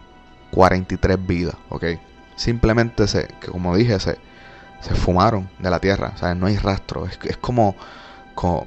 43 0.51 1.27
vidas, 1.27 1.55
¿ok? 1.69 1.85
Simplemente 2.37 3.07
se, 3.09 3.29
como 3.51 3.77
dije, 3.77 3.99
se, 4.01 4.19
se 4.81 4.95
fumaron 4.95 5.49
de 5.59 5.71
la 5.71 5.81
tierra, 5.81 6.15
o 6.21 6.35
no 6.35 6.47
hay 6.47 6.57
rastro, 6.57 7.07
es, 7.07 7.19
es 7.25 7.37
como, 7.37 7.75
como, 8.35 8.67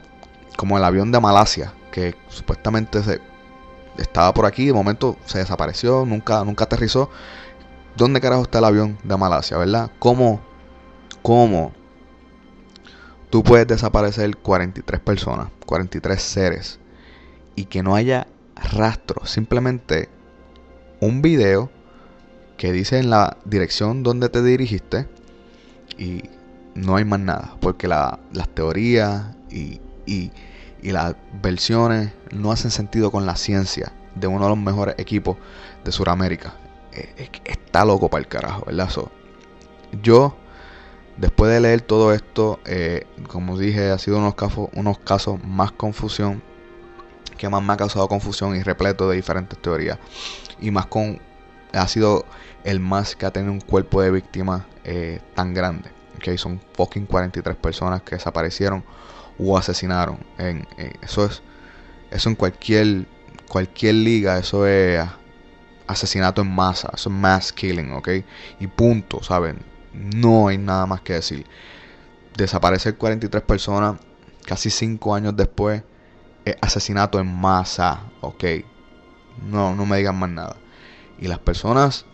como 0.57 0.77
el 0.77 0.83
avión 0.83 1.11
de 1.11 1.19
Malasia, 1.19 1.73
que 1.91 2.15
supuestamente 2.27 3.01
se 3.03 3.21
estaba 3.97 4.33
por 4.33 4.45
aquí, 4.45 4.67
de 4.67 4.73
momento 4.73 5.17
se 5.25 5.39
desapareció, 5.39 6.05
nunca, 6.05 6.43
nunca 6.43 6.65
aterrizó. 6.65 7.09
¿Dónde 7.95 8.21
carajo 8.21 8.43
está 8.43 8.59
el 8.59 8.65
avión 8.65 8.97
de 9.03 9.17
Malasia, 9.17 9.57
verdad? 9.57 9.91
¿Cómo, 9.99 10.39
cómo 11.21 11.73
tú 13.31 13.43
puedes 13.43 13.65
desaparecer 13.65 14.37
43 14.37 14.99
personas, 14.99 15.47
43 15.65 16.21
seres, 16.21 16.79
y 17.55 17.65
que 17.65 17.81
no 17.81 17.95
haya 17.95 18.27
rastro? 18.55 19.25
Simplemente 19.25 20.09
un 20.99 21.23
video 21.23 21.71
que 22.57 22.71
dice 22.71 22.99
en 22.99 23.09
la 23.09 23.37
dirección 23.45 24.03
donde 24.03 24.29
te 24.29 24.43
dirigiste 24.43 25.07
y 25.97 26.23
no 26.75 26.97
hay 26.97 27.05
más 27.05 27.19
nada, 27.21 27.55
porque 27.59 27.87
la, 27.87 28.19
las 28.33 28.49
teorías 28.49 29.35
y, 29.49 29.81
las 30.83 31.15
versiones 31.41 32.11
no 32.31 32.51
hacen 32.51 32.71
sentido 32.71 33.11
con 33.11 33.25
la 33.25 33.35
ciencia 33.35 33.93
de 34.15 34.27
uno 34.27 34.43
de 34.43 34.49
los 34.49 34.57
mejores 34.57 34.95
equipos 34.97 35.37
de 35.85 35.91
Sudamérica. 35.91 36.53
Eh, 36.91 37.29
está 37.45 37.85
loco 37.85 38.09
para 38.09 38.21
el 38.21 38.27
carajo, 38.27 38.65
¿verdad? 38.65 38.89
Yo, 40.01 40.35
después 41.17 41.51
de 41.51 41.59
leer 41.59 41.81
todo 41.81 42.13
esto, 42.13 42.59
eh, 42.65 43.05
como 43.27 43.57
dije, 43.57 43.89
ha 43.91 43.97
sido 43.97 44.17
unos 44.17 44.35
casos, 44.35 44.69
unos 44.73 44.99
casos 44.99 45.43
más 45.43 45.71
confusión, 45.71 46.41
que 47.37 47.49
más 47.49 47.63
me 47.63 47.73
ha 47.73 47.77
causado 47.77 48.07
confusión 48.07 48.55
y 48.55 48.63
repleto 48.63 49.09
de 49.09 49.15
diferentes 49.15 49.59
teorías. 49.59 49.97
Y 50.59 50.71
más 50.71 50.85
con, 50.87 51.19
ha 51.73 51.87
sido 51.87 52.25
el 52.63 52.79
más 52.79 53.15
que 53.15 53.25
ha 53.25 53.31
tenido 53.31 53.51
un 53.51 53.61
cuerpo 53.61 54.01
de 54.01 54.11
víctimas 54.11 54.63
eh, 54.83 55.21
tan 55.35 55.53
grande. 55.53 55.89
Que 56.19 56.37
son 56.37 56.61
fucking 56.73 57.07
43 57.07 57.55
personas 57.55 58.03
que 58.03 58.15
desaparecieron 58.15 58.83
o 59.39 59.57
asesinaron. 59.57 60.19
En, 60.37 60.67
en, 60.77 60.93
eso 61.01 61.25
es 61.25 61.41
eso 62.11 62.29
en 62.29 62.35
cualquier 62.35 63.07
cualquier 63.47 63.95
liga, 63.95 64.37
eso 64.37 64.67
es 64.67 65.03
asesinato 65.87 66.41
en 66.41 66.53
masa, 66.53 66.89
eso 66.93 67.09
es 67.09 67.15
mass 67.15 67.51
killing, 67.51 67.91
¿ok? 67.93 68.09
Y 68.59 68.67
punto, 68.67 69.21
¿saben? 69.23 69.59
No 69.93 70.47
hay 70.47 70.57
nada 70.57 70.85
más 70.85 71.01
que 71.01 71.13
decir. 71.13 71.45
Desaparecer 72.35 72.97
43 72.97 73.43
personas 73.43 73.99
casi 74.45 74.69
5 74.69 75.15
años 75.15 75.35
después 75.35 75.83
es 76.45 76.55
asesinato 76.61 77.19
en 77.19 77.33
masa, 77.33 78.03
¿ok? 78.21 78.43
No, 79.49 79.75
no 79.75 79.85
me 79.85 79.97
digan 79.97 80.17
más 80.17 80.29
nada. 80.29 80.55
Y 81.19 81.27
las 81.27 81.39
personas 81.39 82.05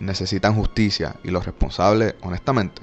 necesitan 0.00 0.54
justicia 0.54 1.16
y 1.22 1.30
los 1.30 1.46
responsables, 1.46 2.14
honestamente, 2.22 2.82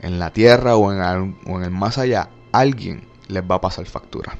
en 0.00 0.18
la 0.18 0.32
tierra 0.32 0.76
o 0.76 0.92
en, 0.92 1.02
el, 1.02 1.36
o 1.46 1.58
en 1.58 1.64
el 1.64 1.70
más 1.70 1.98
allá, 1.98 2.30
alguien 2.52 3.06
les 3.28 3.42
va 3.42 3.56
a 3.56 3.60
pasar 3.60 3.86
factura. 3.86 4.36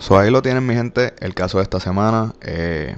So, 0.00 0.18
ahí 0.18 0.30
lo 0.30 0.40
tienen 0.40 0.64
mi 0.66 0.74
gente, 0.74 1.12
el 1.20 1.34
caso 1.34 1.58
de 1.58 1.64
esta 1.64 1.78
semana. 1.78 2.34
Eh, 2.40 2.96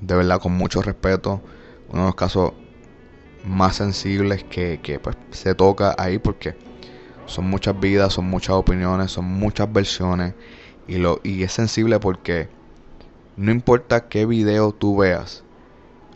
de 0.00 0.14
verdad, 0.16 0.40
con 0.40 0.52
mucho 0.52 0.80
respeto. 0.80 1.42
Uno 1.90 2.00
de 2.00 2.06
los 2.06 2.14
casos 2.14 2.54
más 3.44 3.76
sensibles 3.76 4.42
que, 4.42 4.80
que 4.82 4.98
pues, 4.98 5.14
se 5.30 5.54
toca 5.54 5.94
ahí 5.98 6.18
porque 6.18 6.56
son 7.26 7.50
muchas 7.50 7.78
vidas, 7.78 8.14
son 8.14 8.24
muchas 8.30 8.56
opiniones, 8.56 9.10
son 9.10 9.26
muchas 9.26 9.70
versiones. 9.70 10.32
Y, 10.88 10.96
lo, 10.96 11.20
y 11.22 11.42
es 11.42 11.52
sensible 11.52 12.00
porque 12.00 12.48
no 13.36 13.50
importa 13.50 14.08
qué 14.08 14.24
video 14.24 14.72
tú 14.72 14.96
veas, 14.96 15.44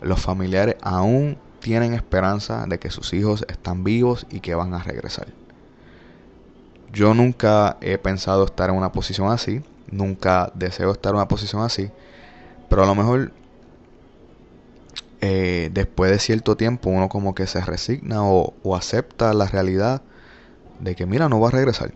los 0.01 0.19
familiares 0.19 0.77
aún 0.81 1.37
tienen 1.59 1.93
esperanza 1.93 2.65
de 2.67 2.79
que 2.79 2.89
sus 2.89 3.13
hijos 3.13 3.45
están 3.49 3.83
vivos 3.83 4.25
y 4.31 4.39
que 4.39 4.55
van 4.55 4.73
a 4.73 4.81
regresar. 4.81 5.27
Yo 6.91 7.13
nunca 7.13 7.77
he 7.81 7.99
pensado 7.99 8.45
estar 8.45 8.71
en 8.71 8.77
una 8.77 8.91
posición 8.91 9.31
así 9.31 9.61
nunca 9.91 10.51
deseo 10.55 10.91
estar 10.91 11.11
en 11.11 11.17
una 11.17 11.27
posición 11.27 11.61
así, 11.63 11.89
pero 12.69 12.83
a 12.83 12.85
lo 12.85 12.95
mejor 12.95 13.31
eh, 15.21 15.69
después 15.73 16.11
de 16.11 16.19
cierto 16.19 16.55
tiempo 16.55 16.89
uno 16.89 17.09
como 17.09 17.33
que 17.33 17.47
se 17.47 17.59
resigna 17.61 18.23
o, 18.23 18.53
acepta 18.75 19.33
la 19.33 19.47
realidad 19.47 20.01
de 20.79 20.95
que 20.95 21.05
mira, 21.05 21.27
no 21.29 21.39
va 21.39 21.49
a 21.49 21.51
regresar. 21.51 21.93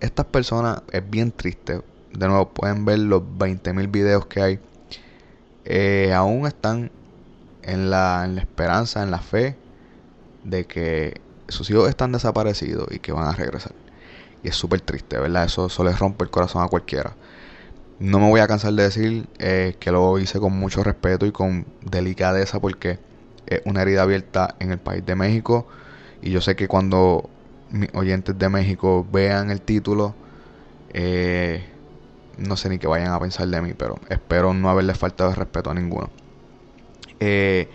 Estas 0.00 0.26
personas 0.26 0.82
es 0.90 1.08
bien 1.08 1.32
triste. 1.32 1.82
De 2.12 2.28
nuevo, 2.28 2.48
pueden 2.50 2.84
ver 2.84 2.98
los 2.98 3.22
20.000 3.22 3.90
videos 3.90 4.26
que 4.26 4.42
hay. 4.42 4.60
Eh, 5.64 6.12
aún 6.14 6.46
están 6.46 6.90
en 7.62 7.90
la, 7.90 8.22
en 8.24 8.34
la 8.36 8.40
esperanza, 8.40 9.02
en 9.02 9.10
la 9.10 9.20
fe 9.20 9.56
de 10.44 10.66
que 10.66 11.20
sus 11.48 11.70
hijos 11.70 11.88
están 11.88 12.12
desaparecidos 12.12 12.88
y 12.90 12.98
que 12.98 13.12
van 13.12 13.28
a 13.28 13.32
regresar. 13.32 13.74
Y 14.42 14.48
es 14.48 14.56
súper 14.56 14.80
triste, 14.80 15.18
¿verdad? 15.18 15.44
Eso, 15.44 15.66
eso 15.66 15.84
les 15.84 15.98
rompe 15.98 16.24
el 16.24 16.30
corazón 16.30 16.62
a 16.62 16.68
cualquiera. 16.68 17.14
No 18.02 18.18
me 18.18 18.28
voy 18.28 18.40
a 18.40 18.48
cansar 18.48 18.72
de 18.72 18.82
decir 18.82 19.28
eh, 19.38 19.76
que 19.78 19.92
lo 19.92 20.18
hice 20.18 20.40
con 20.40 20.52
mucho 20.58 20.82
respeto 20.82 21.24
y 21.24 21.30
con 21.30 21.66
delicadeza 21.82 22.58
porque 22.58 22.98
es 23.46 23.62
una 23.64 23.82
herida 23.82 24.02
abierta 24.02 24.56
en 24.58 24.72
el 24.72 24.78
país 24.78 25.06
de 25.06 25.14
México. 25.14 25.68
Y 26.20 26.32
yo 26.32 26.40
sé 26.40 26.56
que 26.56 26.66
cuando 26.66 27.30
mis 27.70 27.88
oyentes 27.94 28.36
de 28.36 28.48
México 28.48 29.06
vean 29.12 29.52
el 29.52 29.60
título, 29.60 30.16
eh, 30.92 31.64
no 32.38 32.56
sé 32.56 32.70
ni 32.70 32.80
qué 32.80 32.88
vayan 32.88 33.12
a 33.12 33.20
pensar 33.20 33.46
de 33.46 33.62
mí, 33.62 33.72
pero 33.72 34.00
espero 34.08 34.52
no 34.52 34.68
haberle 34.68 34.94
faltado 34.94 35.30
de 35.30 35.36
respeto 35.36 35.70
a 35.70 35.74
ninguno. 35.74 36.10
Eh, 37.20 37.68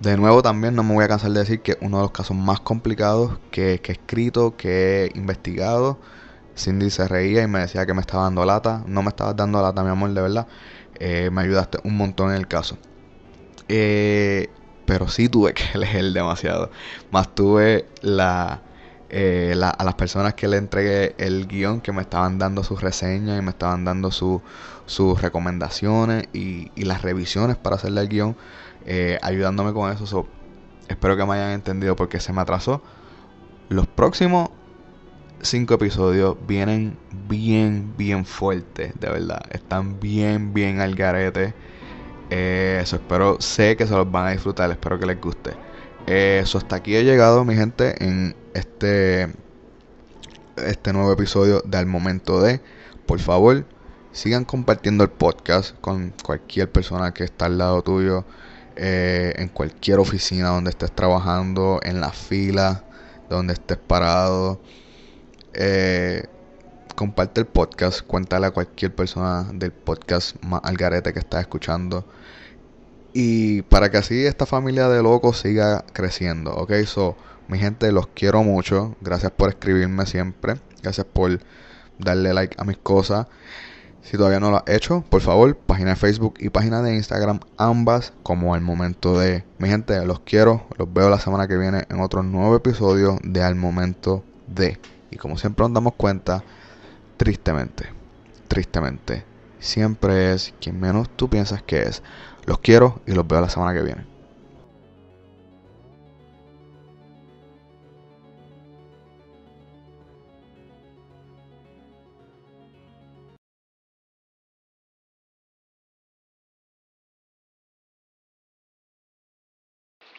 de 0.00 0.16
nuevo 0.16 0.42
también 0.42 0.74
no 0.74 0.82
me 0.82 0.94
voy 0.94 1.04
a 1.04 1.08
cansar 1.08 1.30
de 1.30 1.38
decir 1.38 1.60
que 1.60 1.78
uno 1.80 1.98
de 1.98 2.02
los 2.02 2.10
casos 2.10 2.36
más 2.36 2.58
complicados 2.58 3.38
que 3.52 3.74
he 3.74 3.92
escrito, 3.92 4.56
que 4.56 5.04
he 5.04 5.16
investigado, 5.16 5.96
Cindy 6.56 6.90
se 6.90 7.06
reía 7.06 7.42
y 7.42 7.46
me 7.46 7.60
decía 7.60 7.86
que 7.86 7.94
me 7.94 8.00
estaba 8.00 8.24
dando 8.24 8.44
lata. 8.44 8.82
No 8.86 9.02
me 9.02 9.10
estabas 9.10 9.36
dando 9.36 9.60
lata, 9.62 9.82
mi 9.82 9.90
amor, 9.90 10.10
de 10.10 10.22
verdad. 10.22 10.46
Eh, 10.98 11.30
me 11.30 11.42
ayudaste 11.42 11.78
un 11.84 11.96
montón 11.96 12.30
en 12.30 12.36
el 12.36 12.48
caso. 12.48 12.78
Eh, 13.68 14.48
pero 14.86 15.08
sí 15.08 15.28
tuve 15.28 15.54
que 15.54 15.78
leer 15.78 16.12
demasiado. 16.12 16.70
Más 17.10 17.34
tuve 17.34 17.86
la, 18.00 18.62
eh, 19.10 19.54
a 19.60 19.84
las 19.84 19.94
personas 19.94 20.34
que 20.34 20.48
le 20.48 20.56
entregué 20.56 21.14
el 21.18 21.46
guion 21.46 21.80
que 21.80 21.92
me 21.92 22.02
estaban 22.02 22.38
dando 22.38 22.64
sus 22.64 22.80
reseñas 22.80 23.38
y 23.38 23.42
me 23.42 23.50
estaban 23.50 23.84
dando 23.84 24.10
sus 24.10 25.20
recomendaciones 25.20 26.28
y, 26.32 26.70
las 26.76 27.02
revisiones 27.02 27.56
para 27.56 27.76
hacerle 27.76 28.00
el 28.00 28.08
guion, 28.08 28.36
ayudándome 29.22 29.72
con 29.72 29.92
eso. 29.92 30.26
espero 30.88 31.16
que 31.16 31.26
me 31.26 31.34
hayan 31.34 31.50
entendido 31.50 31.96
porque 31.96 32.20
se 32.20 32.32
me 32.32 32.40
atrasó. 32.40 32.82
Los 33.68 33.88
próximos 33.88 34.50
cinco 35.42 35.74
episodios 35.74 36.36
vienen 36.46 36.96
bien, 37.28 37.94
bien 37.96 38.24
fuertes, 38.24 38.92
de 38.98 39.08
verdad. 39.08 39.42
Están 39.50 40.00
bien, 40.00 40.52
bien 40.54 40.80
al 40.80 40.94
garete. 40.94 41.54
Eh, 42.30 42.80
eso 42.82 42.96
espero, 42.96 43.40
sé 43.40 43.76
que 43.76 43.86
se 43.86 43.94
los 43.94 44.10
van 44.10 44.26
a 44.26 44.30
disfrutar, 44.32 44.70
espero 44.70 44.98
que 44.98 45.06
les 45.06 45.20
guste. 45.20 45.52
Eh, 46.06 46.40
eso 46.42 46.58
hasta 46.58 46.76
aquí 46.76 46.96
he 46.96 47.04
llegado, 47.04 47.44
mi 47.44 47.54
gente, 47.54 48.02
en 48.04 48.34
este, 48.54 49.32
este 50.56 50.92
nuevo 50.92 51.12
episodio 51.12 51.62
de 51.64 51.78
Al 51.78 51.86
Momento 51.86 52.40
de. 52.40 52.60
Por 53.06 53.20
favor, 53.20 53.64
sigan 54.12 54.44
compartiendo 54.44 55.04
el 55.04 55.10
podcast 55.10 55.78
con 55.80 56.12
cualquier 56.24 56.70
persona 56.70 57.12
que 57.14 57.24
está 57.24 57.46
al 57.46 57.58
lado 57.58 57.82
tuyo, 57.82 58.24
eh, 58.76 59.34
en 59.36 59.48
cualquier 59.48 59.98
oficina 59.98 60.48
donde 60.48 60.70
estés 60.70 60.92
trabajando, 60.92 61.80
en 61.82 62.00
la 62.00 62.10
fila 62.10 62.82
donde 63.28 63.54
estés 63.54 63.78
parado 63.78 64.60
eh, 65.56 66.24
comparte 66.94 67.40
el 67.40 67.46
podcast, 67.46 68.00
cuéntale 68.02 68.46
a 68.46 68.50
cualquier 68.50 68.94
persona 68.94 69.48
del 69.52 69.72
podcast 69.72 70.36
más 70.42 70.60
algarete 70.64 71.12
que 71.12 71.18
está 71.18 71.40
escuchando. 71.40 72.04
Y 73.12 73.62
para 73.62 73.90
que 73.90 73.96
así 73.96 74.26
esta 74.26 74.44
familia 74.46 74.88
de 74.88 75.02
locos 75.02 75.38
siga 75.38 75.84
creciendo, 75.92 76.54
¿ok? 76.54 76.72
So, 76.84 77.16
mi 77.48 77.58
gente, 77.58 77.90
los 77.92 78.08
quiero 78.08 78.42
mucho. 78.42 78.96
Gracias 79.00 79.32
por 79.32 79.48
escribirme 79.48 80.04
siempre. 80.04 80.56
Gracias 80.82 81.06
por 81.06 81.40
darle 81.98 82.34
like 82.34 82.56
a 82.58 82.64
mis 82.64 82.76
cosas. 82.76 83.26
Si 84.02 84.16
todavía 84.16 84.38
no 84.38 84.50
lo 84.50 84.58
has 84.58 84.68
hecho, 84.68 85.04
por 85.08 85.20
favor, 85.20 85.56
página 85.56 85.90
de 85.90 85.96
Facebook 85.96 86.34
y 86.38 86.50
página 86.50 86.80
de 86.82 86.94
Instagram, 86.94 87.40
ambas 87.56 88.12
como 88.22 88.54
al 88.54 88.60
momento 88.60 89.18
de... 89.18 89.44
Mi 89.58 89.68
gente, 89.68 90.04
los 90.06 90.20
quiero. 90.20 90.66
Los 90.78 90.92
veo 90.92 91.10
la 91.10 91.18
semana 91.18 91.48
que 91.48 91.56
viene 91.56 91.86
en 91.88 92.00
otro 92.00 92.22
nuevo 92.22 92.54
episodio 92.54 93.18
de 93.24 93.42
Al 93.42 93.56
momento 93.56 94.22
de... 94.46 94.78
Y 95.16 95.18
como 95.18 95.38
siempre 95.38 95.62
nos 95.64 95.72
damos 95.72 95.94
cuenta, 95.94 96.44
tristemente, 97.16 97.88
tristemente, 98.48 99.24
siempre 99.58 100.34
es 100.34 100.52
quien 100.60 100.78
menos 100.78 101.08
tú 101.08 101.30
piensas 101.30 101.62
que 101.62 101.84
es. 101.84 102.02
Los 102.44 102.58
quiero 102.58 103.00
y 103.06 103.12
los 103.12 103.26
veo 103.26 103.40
la 103.40 103.48
semana 103.48 103.72
que 103.72 103.82
viene. 103.82 104.04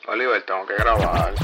Oliver, 0.08 0.44
tengo 0.44 0.66
que 0.66 0.74
grabar. 0.74 1.36